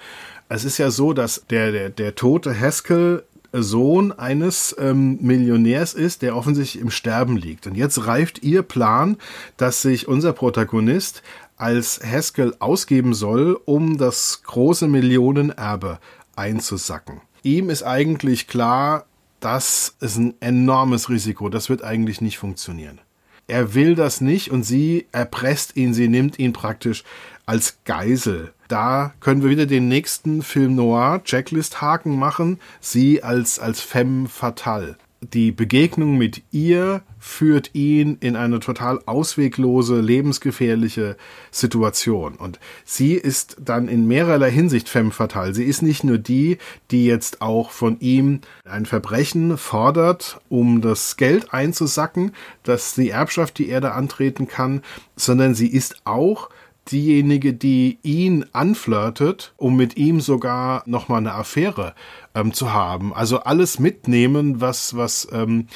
Es 0.49 0.63
ist 0.63 0.78
ja 0.78 0.91
so, 0.91 1.13
dass 1.13 1.43
der, 1.49 1.71
der, 1.71 1.89
der 1.89 2.13
tote 2.13 2.58
Haskell 2.58 3.23
Sohn 3.62 4.12
eines 4.12 4.75
ähm, 4.80 5.17
Millionärs 5.21 5.93
ist, 5.93 6.21
der 6.21 6.36
offensichtlich 6.36 6.82
im 6.82 6.91
Sterben 6.91 7.38
liegt. 7.38 7.67
Und 7.67 7.75
jetzt 7.75 8.06
reift 8.06 8.43
ihr 8.43 8.62
Plan, 8.62 9.17
dass 9.58 9.82
sich 9.82 10.08
unser 10.08 10.34
Protagonist 10.34 11.23
als 11.58 12.00
Haskell 12.04 12.56
ausgeben 12.60 13.13
soll, 13.13 13.60
um 13.65 13.98
das 13.98 14.44
große 14.44 14.88
Millionenerbe 14.88 16.00
einzusacken. 16.36 17.22
Ihm 17.44 17.70
ist 17.70 17.84
eigentlich 17.84 18.48
klar, 18.48 19.06
das 19.39 19.96
ist 20.00 20.18
ein 20.18 20.34
enormes 20.39 21.10
Risiko, 21.10 21.50
das 21.50 21.70
wird 21.70 21.84
eigentlich 21.84 22.22
nicht 22.22 22.38
funktionieren. 22.38 23.00
Er 23.48 23.76
will 23.76 23.94
das 23.94 24.22
nicht 24.22 24.50
und 24.50 24.63
sie 24.63 25.06
erpresst 25.12 25.76
ihn, 25.76 25.94
sie 25.94 26.08
nimmt 26.08 26.39
ihn 26.39 26.52
praktisch 26.52 27.04
als 27.46 27.78
Geisel. 27.86 28.54
Da 28.68 29.13
können 29.20 29.44
wir 29.44 29.52
wieder 29.52 29.68
den 29.68 29.88
nächsten 29.88 30.41
Film 30.41 30.74
Noir 30.74 31.22
Checklist-Haken 31.24 32.18
machen. 32.18 32.60
Sie 32.80 33.22
als, 33.22 33.60
als 33.60 33.82
femme 33.82 34.28
fatale. 34.28 34.98
Die 35.34 35.52
Begegnung 35.52 36.18
mit 36.18 36.44
ihr 36.52 37.02
führt 37.18 37.72
ihn 37.74 38.18
in 38.20 38.36
eine 38.36 38.60
total 38.60 39.00
ausweglose, 39.08 40.00
lebensgefährliche 40.00 41.18
Situation. 41.50 42.36
Und 42.36 42.60
sie 42.84 43.14
ist 43.14 43.58
dann 43.60 43.88
in 43.88 44.08
mehrerlei 44.08 44.52
Hinsicht 44.52 44.88
femme 44.88 45.10
fatale. 45.12 45.56
Sie 45.56 45.64
ist 45.64 45.82
nicht 45.82 46.04
nur 46.04 46.20
die, 46.20 46.60
die 46.92 47.06
jetzt 47.06 47.42
auch 47.42 47.72
von 47.72 48.00
ihm 48.00 48.42
ein 48.66 48.86
Verbrechen 48.86 49.58
fordert, 49.58 50.40
um 50.48 50.82
das 50.82 51.18
Geld 51.18 51.54
einzusacken, 51.54 52.34
dass 52.64 52.94
die 52.94 53.10
Erbschaft, 53.10 53.58
die 53.58 53.70
er 53.70 53.82
da 53.82 53.92
antreten 53.92 54.48
kann, 54.48 54.82
sondern 55.16 55.56
sie 55.56 55.68
ist 55.68 56.02
auch 56.06 56.50
diejenige, 56.91 57.54
die 57.54 58.00
ihn 58.04 58.45
anflirtet, 58.54 59.54
um 59.58 59.76
mit 59.76 59.98
ihm 59.98 60.21
sogar 60.21 60.84
nochmal 60.86 61.19
eine 61.19 61.34
Affäre 61.34 61.95
ähm, 62.34 62.54
zu 62.54 62.74
haben. 62.74 63.13
Also 63.13 63.39
alles 63.39 63.80
mitnehmen, 63.80 64.62
was, 64.62 64.95
was 64.95 65.28
ähm, 65.32 65.67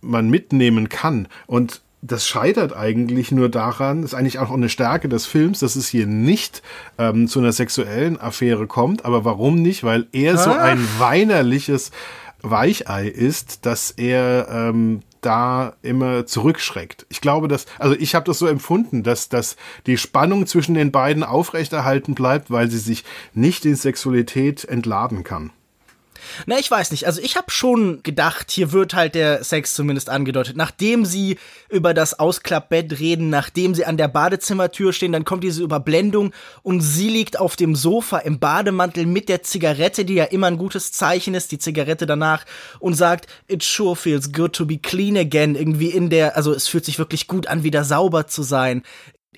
man 0.00 0.30
mitnehmen 0.30 0.88
kann. 0.88 1.28
Und 1.46 1.82
das 2.02 2.26
scheitert 2.26 2.76
eigentlich 2.76 3.32
nur 3.32 3.48
daran, 3.48 4.02
ist 4.02 4.14
eigentlich 4.14 4.38
auch 4.38 4.50
eine 4.50 4.68
Stärke 4.68 5.08
des 5.08 5.26
Films, 5.26 5.60
dass 5.60 5.76
es 5.76 5.88
hier 5.88 6.06
nicht 6.06 6.62
ähm, 6.98 7.26
zu 7.26 7.40
einer 7.40 7.52
sexuellen 7.52 8.20
Affäre 8.20 8.66
kommt. 8.66 9.04
Aber 9.04 9.24
warum 9.24 9.60
nicht? 9.60 9.82
Weil 9.82 10.06
er 10.12 10.34
ah. 10.34 10.38
so 10.38 10.50
ein 10.50 10.78
weinerliches 10.98 11.90
Weichei 12.50 13.08
ist, 13.08 13.66
dass 13.66 13.90
er 13.90 14.48
ähm, 14.50 15.02
da 15.20 15.74
immer 15.82 16.26
zurückschreckt. 16.26 17.06
Ich 17.08 17.20
glaube, 17.20 17.48
dass, 17.48 17.66
also 17.78 17.96
ich 17.96 18.14
habe 18.14 18.24
das 18.26 18.38
so 18.38 18.46
empfunden, 18.46 19.02
dass, 19.02 19.28
dass 19.28 19.56
die 19.86 19.98
Spannung 19.98 20.46
zwischen 20.46 20.74
den 20.74 20.92
beiden 20.92 21.24
aufrechterhalten 21.24 22.14
bleibt, 22.14 22.50
weil 22.50 22.70
sie 22.70 22.78
sich 22.78 23.04
nicht 23.34 23.64
in 23.64 23.74
Sexualität 23.74 24.64
entladen 24.64 25.24
kann. 25.24 25.50
Na, 26.46 26.58
ich 26.58 26.70
weiß 26.70 26.90
nicht. 26.90 27.06
Also 27.06 27.20
ich 27.20 27.36
habe 27.36 27.50
schon 27.50 28.02
gedacht, 28.02 28.50
hier 28.50 28.72
wird 28.72 28.94
halt 28.94 29.14
der 29.14 29.44
Sex 29.44 29.74
zumindest 29.74 30.10
angedeutet. 30.10 30.56
Nachdem 30.56 31.04
sie 31.04 31.38
über 31.68 31.94
das 31.94 32.18
Ausklappbett 32.18 32.98
reden, 32.98 33.30
nachdem 33.30 33.74
sie 33.74 33.84
an 33.84 33.96
der 33.96 34.08
Badezimmertür 34.08 34.92
stehen, 34.92 35.12
dann 35.12 35.24
kommt 35.24 35.44
diese 35.44 35.62
Überblendung 35.62 36.32
und 36.62 36.80
sie 36.80 37.08
liegt 37.08 37.38
auf 37.38 37.56
dem 37.56 37.74
Sofa 37.74 38.18
im 38.18 38.38
Bademantel 38.38 39.06
mit 39.06 39.28
der 39.28 39.42
Zigarette, 39.42 40.04
die 40.04 40.14
ja 40.14 40.24
immer 40.24 40.46
ein 40.46 40.58
gutes 40.58 40.92
Zeichen 40.92 41.34
ist, 41.34 41.52
die 41.52 41.58
Zigarette 41.58 42.06
danach 42.06 42.44
und 42.78 42.94
sagt, 42.94 43.26
it 43.48 43.62
sure 43.62 43.96
feels 43.96 44.32
good 44.32 44.52
to 44.52 44.66
be 44.66 44.78
clean 44.78 45.16
again. 45.16 45.54
Irgendwie 45.54 45.90
in 45.90 46.10
der, 46.10 46.36
also 46.36 46.52
es 46.52 46.68
fühlt 46.68 46.84
sich 46.84 46.98
wirklich 46.98 47.26
gut 47.26 47.46
an, 47.46 47.62
wieder 47.62 47.84
sauber 47.84 48.26
zu 48.26 48.42
sein 48.42 48.82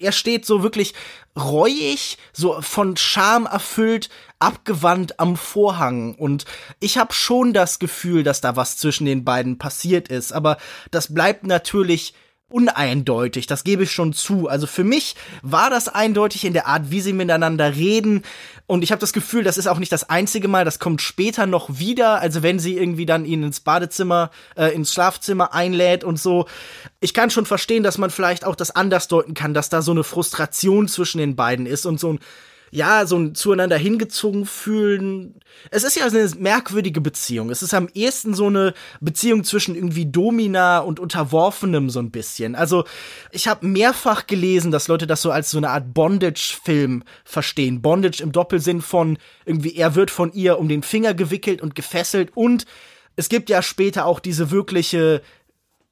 er 0.00 0.12
steht 0.12 0.46
so 0.46 0.62
wirklich 0.62 0.94
reuig, 1.37 2.18
so 2.32 2.61
von 2.61 2.96
Scham 2.96 3.46
erfüllt, 3.46 4.08
abgewandt 4.38 5.20
am 5.20 5.37
Vorhang. 5.37 6.14
Und 6.14 6.44
ich 6.80 6.98
habe 6.98 7.12
schon 7.12 7.52
das 7.52 7.78
Gefühl, 7.78 8.22
dass 8.22 8.40
da 8.40 8.56
was 8.56 8.76
zwischen 8.76 9.04
den 9.04 9.24
beiden 9.24 9.58
passiert 9.58 10.08
ist. 10.08 10.32
Aber 10.32 10.58
das 10.90 11.14
bleibt 11.14 11.46
natürlich 11.46 12.14
uneindeutig, 12.50 13.46
das 13.46 13.62
gebe 13.62 13.82
ich 13.82 13.92
schon 13.92 14.14
zu. 14.14 14.48
Also 14.48 14.66
für 14.66 14.84
mich 14.84 15.16
war 15.42 15.68
das 15.68 15.88
eindeutig 15.88 16.46
in 16.46 16.54
der 16.54 16.66
Art, 16.66 16.90
wie 16.90 17.02
sie 17.02 17.12
miteinander 17.12 17.74
reden. 17.74 18.22
Und 18.66 18.82
ich 18.82 18.90
habe 18.90 19.00
das 19.00 19.12
Gefühl, 19.12 19.44
das 19.44 19.58
ist 19.58 19.66
auch 19.66 19.78
nicht 19.78 19.92
das 19.92 20.08
einzige 20.08 20.48
Mal, 20.48 20.64
das 20.64 20.78
kommt 20.78 21.02
später 21.02 21.46
noch 21.46 21.78
wieder. 21.78 22.20
Also 22.20 22.42
wenn 22.42 22.58
sie 22.58 22.76
irgendwie 22.76 23.04
dann 23.04 23.26
ihn 23.26 23.42
ins 23.42 23.61
Badezimmer, 23.61 24.30
äh, 24.56 24.74
ins 24.74 24.94
Schlafzimmer 24.94 25.52
einlädt 25.52 26.04
und 26.04 26.18
so. 26.18 26.46
Ich 27.00 27.12
kann 27.12 27.30
schon 27.30 27.44
verstehen, 27.44 27.82
dass 27.82 27.98
man 27.98 28.11
vielleicht 28.11 28.46
auch 28.46 28.56
das 28.56 28.70
anders 28.70 29.08
deuten 29.08 29.34
kann, 29.34 29.52
dass 29.52 29.68
da 29.68 29.82
so 29.82 29.92
eine 29.92 30.04
Frustration 30.04 30.88
zwischen 30.88 31.18
den 31.18 31.37
beiden 31.37 31.66
ist 31.66 31.84
und 31.84 32.00
so 32.00 32.14
ein 32.14 32.18
ja, 32.70 33.07
so 33.07 33.16
ein 33.16 33.35
zueinander 33.35 33.76
hingezogen 33.76 34.46
fühlen. 34.46 35.40
Es 35.70 35.85
ist 35.85 35.96
ja 35.96 36.07
eine 36.07 36.28
merkwürdige 36.38 37.00
Beziehung. 37.00 37.50
Es 37.50 37.62
ist 37.62 37.74
am 37.74 37.88
ehesten 37.94 38.35
so 38.35 38.46
eine 38.46 38.74
Beziehung 39.00 39.44
zwischen 39.44 39.74
irgendwie 39.74 40.07
Domina 40.07 40.81
und 40.81 41.00
Unterworfenem 41.00 41.90
so 41.90 42.00
ein 42.00 42.11
bisschen. 42.11 42.54
Also, 42.54 42.85
ich 43.33 43.48
habe 43.48 43.66
mehrfach 43.66 44.26
gelesen, 44.26 44.70
dass 44.70 44.88
Leute 44.88 45.07
das 45.07 45.22
so 45.22 45.31
als 45.31 45.50
so 45.50 45.59
eine 45.59 45.70
Art 45.70 45.94
Bondage-Film 45.94 47.04
verstehen. 47.24 47.83
Bondage 47.83 48.22
im 48.22 48.33
Doppelsinn 48.33 48.83
von 48.83 49.18
irgendwie, 49.44 49.76
er 49.76 49.94
wird 49.94 50.11
von 50.11 50.33
ihr 50.33 50.59
um 50.59 50.68
den 50.68 50.83
Finger 50.83 51.14
gewickelt 51.14 51.62
und 51.62 51.74
gefesselt 51.74 52.31
und 52.35 52.66
es 53.16 53.28
gibt 53.28 53.50
ja 53.50 53.62
später 53.62 54.07
auch 54.07 54.20
diese 54.20 54.52
wirkliche 54.52 55.22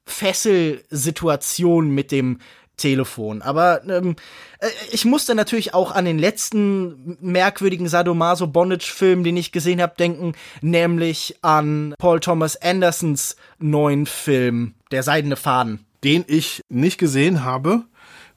Fesselsituation 0.05 1.89
mit 1.89 2.13
dem 2.13 2.39
Telefon. 2.77 3.41
Aber 3.41 3.83
ähm, 3.89 4.15
äh, 4.59 4.67
ich 4.91 5.05
musste 5.05 5.35
natürlich 5.35 5.73
auch 5.73 5.91
an 5.91 6.05
den 6.05 6.17
letzten 6.17 7.17
merkwürdigen 7.21 7.87
Sadomaso-Bondage-Film, 7.87 9.23
den 9.23 9.37
ich 9.37 9.51
gesehen 9.51 9.81
habe, 9.81 9.95
denken, 9.97 10.33
nämlich 10.61 11.37
an 11.41 11.93
Paul 11.97 12.19
Thomas 12.19 12.55
Andersons 12.55 13.35
neuen 13.59 14.05
Film, 14.05 14.75
Der 14.91 15.03
Seidene 15.03 15.35
Faden. 15.35 15.85
Den 16.03 16.23
ich 16.27 16.61
nicht 16.69 16.97
gesehen 16.97 17.43
habe. 17.43 17.83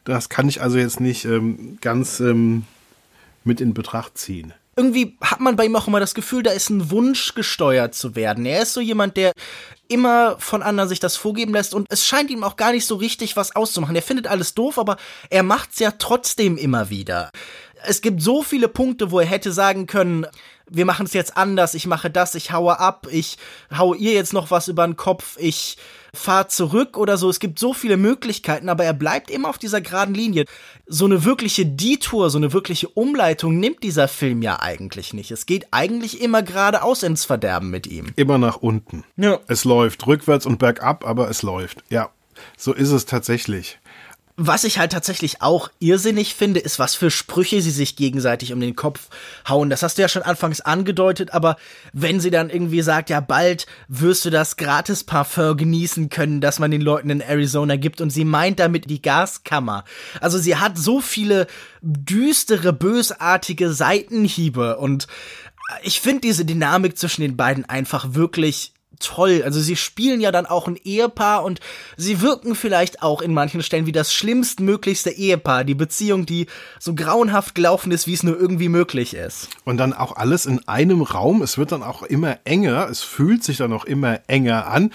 Das 0.04 0.28
kann 0.30 0.48
ich 0.48 0.62
also 0.62 0.78
jetzt 0.78 0.98
nicht 0.98 1.26
ähm, 1.26 1.78
ganz 1.80 2.20
ähm, 2.20 2.64
mit 3.44 3.60
in 3.60 3.74
Betracht 3.74 4.16
ziehen 4.16 4.54
irgendwie 4.80 5.18
hat 5.20 5.40
man 5.40 5.56
bei 5.56 5.66
ihm 5.66 5.76
auch 5.76 5.88
immer 5.88 6.00
das 6.00 6.14
Gefühl, 6.14 6.42
da 6.42 6.52
ist 6.52 6.70
ein 6.70 6.90
Wunsch 6.90 7.34
gesteuert 7.34 7.94
zu 7.94 8.16
werden. 8.16 8.46
Er 8.46 8.62
ist 8.62 8.72
so 8.72 8.80
jemand, 8.80 9.18
der 9.18 9.32
immer 9.88 10.36
von 10.38 10.62
anderen 10.62 10.88
sich 10.88 11.00
das 11.00 11.16
vorgeben 11.16 11.52
lässt 11.52 11.74
und 11.74 11.86
es 11.90 12.06
scheint 12.06 12.30
ihm 12.30 12.42
auch 12.42 12.56
gar 12.56 12.72
nicht 12.72 12.86
so 12.86 12.94
richtig 12.94 13.36
was 13.36 13.54
auszumachen. 13.54 13.94
Er 13.94 14.00
findet 14.00 14.26
alles 14.26 14.54
doof, 14.54 14.78
aber 14.78 14.96
er 15.28 15.42
macht's 15.42 15.80
ja 15.80 15.90
trotzdem 15.90 16.56
immer 16.56 16.88
wieder. 16.88 17.30
Es 17.84 18.00
gibt 18.00 18.22
so 18.22 18.42
viele 18.42 18.68
Punkte, 18.68 19.10
wo 19.10 19.20
er 19.20 19.26
hätte 19.26 19.52
sagen 19.52 19.86
können, 19.86 20.26
wir 20.70 20.86
machen 20.86 21.06
es 21.06 21.12
jetzt 21.12 21.36
anders, 21.36 21.74
ich 21.74 21.86
mache 21.86 22.10
das, 22.10 22.34
ich 22.34 22.52
haue 22.52 22.78
ab, 22.78 23.06
ich 23.10 23.36
haue 23.76 23.96
ihr 23.96 24.12
jetzt 24.12 24.32
noch 24.32 24.50
was 24.50 24.68
über 24.68 24.86
den 24.86 24.96
Kopf, 24.96 25.36
ich 25.38 25.76
fahr 26.14 26.48
zurück 26.48 26.96
oder 26.96 27.16
so. 27.16 27.28
Es 27.28 27.40
gibt 27.40 27.58
so 27.58 27.72
viele 27.72 27.96
Möglichkeiten, 27.96 28.68
aber 28.68 28.84
er 28.84 28.92
bleibt 28.92 29.30
immer 29.30 29.48
auf 29.48 29.58
dieser 29.58 29.80
geraden 29.80 30.14
Linie. 30.14 30.44
So 30.86 31.04
eine 31.04 31.24
wirkliche 31.24 31.66
Detour, 31.66 32.30
so 32.30 32.38
eine 32.38 32.52
wirkliche 32.52 32.88
Umleitung 32.88 33.58
nimmt 33.58 33.82
dieser 33.82 34.08
Film 34.08 34.42
ja 34.42 34.60
eigentlich 34.60 35.12
nicht. 35.12 35.30
Es 35.30 35.46
geht 35.46 35.68
eigentlich 35.70 36.20
immer 36.20 36.42
geradeaus 36.42 37.02
ins 37.02 37.24
Verderben 37.24 37.70
mit 37.70 37.86
ihm. 37.86 38.06
Immer 38.16 38.38
nach 38.38 38.56
unten. 38.56 39.04
Ja. 39.16 39.40
Es 39.46 39.64
läuft 39.64 40.06
rückwärts 40.06 40.46
und 40.46 40.58
bergab, 40.58 41.06
aber 41.06 41.30
es 41.30 41.42
läuft. 41.42 41.84
Ja. 41.88 42.10
So 42.56 42.72
ist 42.72 42.90
es 42.90 43.04
tatsächlich. 43.04 43.78
Was 44.42 44.64
ich 44.64 44.78
halt 44.78 44.92
tatsächlich 44.92 45.42
auch 45.42 45.70
irrsinnig 45.80 46.34
finde, 46.34 46.60
ist, 46.60 46.78
was 46.78 46.94
für 46.94 47.10
Sprüche 47.10 47.60
sie 47.60 47.70
sich 47.70 47.94
gegenseitig 47.94 48.54
um 48.54 48.60
den 48.60 48.74
Kopf 48.74 49.10
hauen. 49.46 49.68
Das 49.68 49.82
hast 49.82 49.98
du 49.98 50.02
ja 50.02 50.08
schon 50.08 50.22
anfangs 50.22 50.62
angedeutet, 50.62 51.34
aber 51.34 51.58
wenn 51.92 52.20
sie 52.20 52.30
dann 52.30 52.48
irgendwie 52.48 52.80
sagt, 52.80 53.10
ja, 53.10 53.20
bald 53.20 53.66
wirst 53.88 54.24
du 54.24 54.30
das 54.30 54.56
Gratis-Parfum 54.56 55.58
genießen 55.58 56.08
können, 56.08 56.40
das 56.40 56.58
man 56.58 56.70
den 56.70 56.80
Leuten 56.80 57.10
in 57.10 57.20
Arizona 57.20 57.76
gibt, 57.76 58.00
und 58.00 58.08
sie 58.08 58.24
meint 58.24 58.60
damit 58.60 58.88
die 58.88 59.02
Gaskammer. 59.02 59.84
Also 60.22 60.38
sie 60.38 60.56
hat 60.56 60.78
so 60.78 61.02
viele 61.02 61.46
düstere, 61.82 62.72
bösartige 62.72 63.70
Seitenhiebe 63.70 64.78
und 64.78 65.06
ich 65.82 66.00
finde 66.00 66.22
diese 66.22 66.46
Dynamik 66.46 66.96
zwischen 66.96 67.20
den 67.20 67.36
beiden 67.36 67.66
einfach 67.66 68.14
wirklich 68.14 68.72
toll. 69.00 69.42
Also 69.44 69.60
sie 69.60 69.76
spielen 69.76 70.20
ja 70.20 70.30
dann 70.30 70.46
auch 70.46 70.68
ein 70.68 70.76
Ehepaar 70.76 71.44
und 71.44 71.60
sie 71.96 72.20
wirken 72.20 72.54
vielleicht 72.54 73.02
auch 73.02 73.20
in 73.20 73.34
manchen 73.34 73.62
Stellen 73.62 73.86
wie 73.86 73.92
das 73.92 74.14
schlimmstmöglichste 74.14 75.10
Ehepaar. 75.10 75.64
Die 75.64 75.74
Beziehung, 75.74 76.26
die 76.26 76.46
so 76.78 76.94
grauenhaft 76.94 77.54
gelaufen 77.54 77.90
ist, 77.90 78.06
wie 78.06 78.14
es 78.14 78.22
nur 78.22 78.38
irgendwie 78.38 78.68
möglich 78.68 79.14
ist. 79.14 79.48
Und 79.64 79.78
dann 79.78 79.92
auch 79.92 80.16
alles 80.16 80.46
in 80.46 80.66
einem 80.68 81.02
Raum. 81.02 81.42
Es 81.42 81.58
wird 81.58 81.72
dann 81.72 81.82
auch 81.82 82.02
immer 82.02 82.38
enger. 82.44 82.88
Es 82.88 83.02
fühlt 83.02 83.42
sich 83.42 83.56
dann 83.56 83.72
auch 83.72 83.84
immer 83.84 84.20
enger 84.28 84.68
an. 84.68 84.92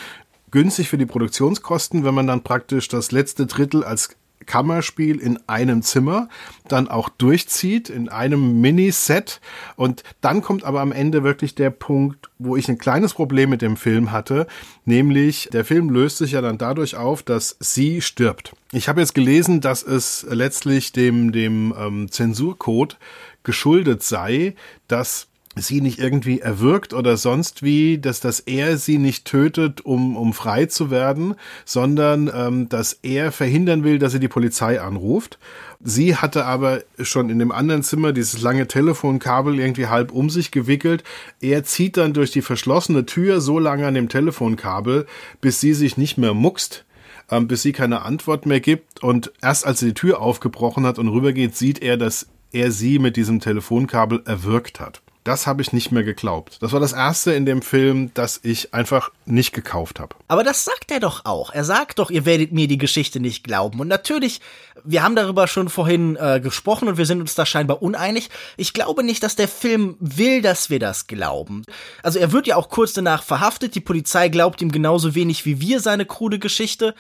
Günstig 0.51 0.87
für 0.87 0.97
die 0.97 1.05
Produktionskosten, 1.05 2.05
wenn 2.05 2.13
man 2.13 2.27
dann 2.27 2.41
praktisch 2.41 2.87
das 2.87 3.11
letzte 3.11 3.45
Drittel 3.45 3.83
als 3.83 4.15
Kammerspiel 4.45 5.19
in 5.19 5.39
einem 5.47 5.81
Zimmer 5.81 6.29
dann 6.67 6.87
auch 6.87 7.09
durchzieht, 7.09 7.89
in 7.89 8.09
einem 8.09 8.61
Miniset. 8.61 9.41
Und 9.75 10.03
dann 10.21 10.41
kommt 10.41 10.63
aber 10.63 10.81
am 10.81 10.91
Ende 10.91 11.23
wirklich 11.23 11.55
der 11.55 11.69
Punkt, 11.69 12.29
wo 12.37 12.55
ich 12.55 12.69
ein 12.69 12.77
kleines 12.77 13.13
Problem 13.13 13.49
mit 13.49 13.61
dem 13.61 13.77
Film 13.77 14.11
hatte, 14.11 14.47
nämlich 14.85 15.49
der 15.51 15.65
Film 15.65 15.89
löst 15.89 16.17
sich 16.17 16.33
ja 16.33 16.41
dann 16.41 16.57
dadurch 16.57 16.95
auf, 16.95 17.23
dass 17.23 17.57
sie 17.59 18.01
stirbt. 18.01 18.53
Ich 18.71 18.87
habe 18.87 19.01
jetzt 19.01 19.15
gelesen, 19.15 19.61
dass 19.61 19.83
es 19.83 20.25
letztlich 20.29 20.91
dem, 20.91 21.31
dem 21.31 21.73
ähm, 21.77 22.11
Zensurcode 22.11 22.97
geschuldet 23.43 24.03
sei, 24.03 24.55
dass 24.87 25.27
sie 25.55 25.81
nicht 25.81 25.99
irgendwie 25.99 26.39
erwürgt 26.41 26.93
oder 26.93 27.17
sonst 27.17 27.63
wie, 27.63 27.97
dass, 27.97 28.19
dass 28.19 28.41
er 28.41 28.77
sie 28.77 28.97
nicht 28.97 29.25
tötet, 29.25 29.81
um, 29.81 30.17
um 30.17 30.33
frei 30.33 30.65
zu 30.65 30.91
werden, 30.91 31.35
sondern 31.63 32.29
ähm, 32.33 32.69
dass 32.69 32.93
er 33.01 33.31
verhindern 33.31 33.83
will, 33.83 33.97
dass 33.97 34.11
sie 34.11 34.19
die 34.19 34.27
Polizei 34.27 34.81
anruft. 34.81 35.39
Sie 35.83 36.15
hatte 36.15 36.45
aber 36.45 36.83
schon 36.99 37.29
in 37.29 37.39
dem 37.39 37.51
anderen 37.51 37.83
Zimmer 37.83 38.11
dieses 38.11 38.41
lange 38.41 38.67
Telefonkabel 38.67 39.59
irgendwie 39.59 39.87
halb 39.87 40.11
um 40.11 40.29
sich 40.29 40.51
gewickelt. 40.51 41.03
Er 41.41 41.63
zieht 41.63 41.97
dann 41.97 42.13
durch 42.13 42.31
die 42.31 42.41
verschlossene 42.41 43.05
Tür 43.05 43.39
so 43.39 43.59
lange 43.59 43.87
an 43.87 43.93
dem 43.93 44.09
Telefonkabel, 44.09 45.05
bis 45.41 45.61
sie 45.61 45.73
sich 45.73 45.97
nicht 45.97 46.17
mehr 46.17 46.33
muckst 46.33 46.85
ähm, 47.31 47.47
bis 47.47 47.61
sie 47.61 47.71
keine 47.71 48.03
Antwort 48.03 48.45
mehr 48.45 48.59
gibt. 48.59 49.01
Und 49.03 49.31
erst 49.41 49.65
als 49.65 49.79
sie 49.79 49.87
die 49.87 49.93
Tür 49.93 50.21
aufgebrochen 50.21 50.85
hat 50.85 50.99
und 50.99 51.07
rübergeht, 51.07 51.55
sieht 51.55 51.81
er, 51.81 51.97
dass 51.97 52.27
er 52.51 52.71
sie 52.71 52.99
mit 52.99 53.17
diesem 53.17 53.39
Telefonkabel 53.39 54.21
erwürgt 54.25 54.79
hat. 54.79 55.01
Das 55.25 55.47
habe 55.47 55.63
ich 55.63 55.73
nicht 55.73 55.91
mehr 55.91 56.03
geglaubt. 56.03 56.57
Das 56.61 56.71
war 56.71 56.79
das 56.79 56.93
erste 56.93 57.33
in 57.33 57.47
dem 57.47 57.63
Film, 57.63 58.11
das 58.13 58.39
ich 58.43 58.75
einfach 58.75 59.09
nicht 59.25 59.53
gekauft 59.53 59.99
habe. 59.99 60.15
Aber 60.27 60.43
das 60.43 60.63
sagt 60.63 60.91
er 60.91 60.99
doch 60.99 61.25
auch. 61.25 61.51
Er 61.51 61.63
sagt 61.63 61.97
doch, 61.97 62.11
ihr 62.11 62.25
werdet 62.25 62.51
mir 62.51 62.67
die 62.67 62.77
Geschichte 62.77 63.19
nicht 63.19 63.43
glauben. 63.43 63.79
Und 63.79 63.87
natürlich, 63.87 64.39
wir 64.83 65.01
haben 65.01 65.15
darüber 65.15 65.47
schon 65.47 65.69
vorhin 65.69 66.15
äh, 66.15 66.39
gesprochen 66.39 66.87
und 66.87 66.97
wir 66.97 67.07
sind 67.07 67.21
uns 67.21 67.33
da 67.33 67.43
scheinbar 67.47 67.81
uneinig. 67.81 68.29
Ich 68.55 68.71
glaube 68.73 69.03
nicht, 69.03 69.23
dass 69.23 69.35
der 69.35 69.47
Film 69.47 69.97
will, 69.99 70.43
dass 70.43 70.69
wir 70.69 70.77
das 70.77 71.07
glauben. 71.07 71.63
Also 72.03 72.19
er 72.19 72.31
wird 72.31 72.45
ja 72.45 72.55
auch 72.55 72.69
kurz 72.69 72.93
danach 72.93 73.23
verhaftet. 73.23 73.73
Die 73.73 73.81
Polizei 73.81 74.29
glaubt 74.29 74.61
ihm 74.61 74.71
genauso 74.71 75.15
wenig 75.15 75.43
wie 75.43 75.59
wir 75.59 75.79
seine 75.79 76.05
krude 76.05 76.37
Geschichte 76.37 76.93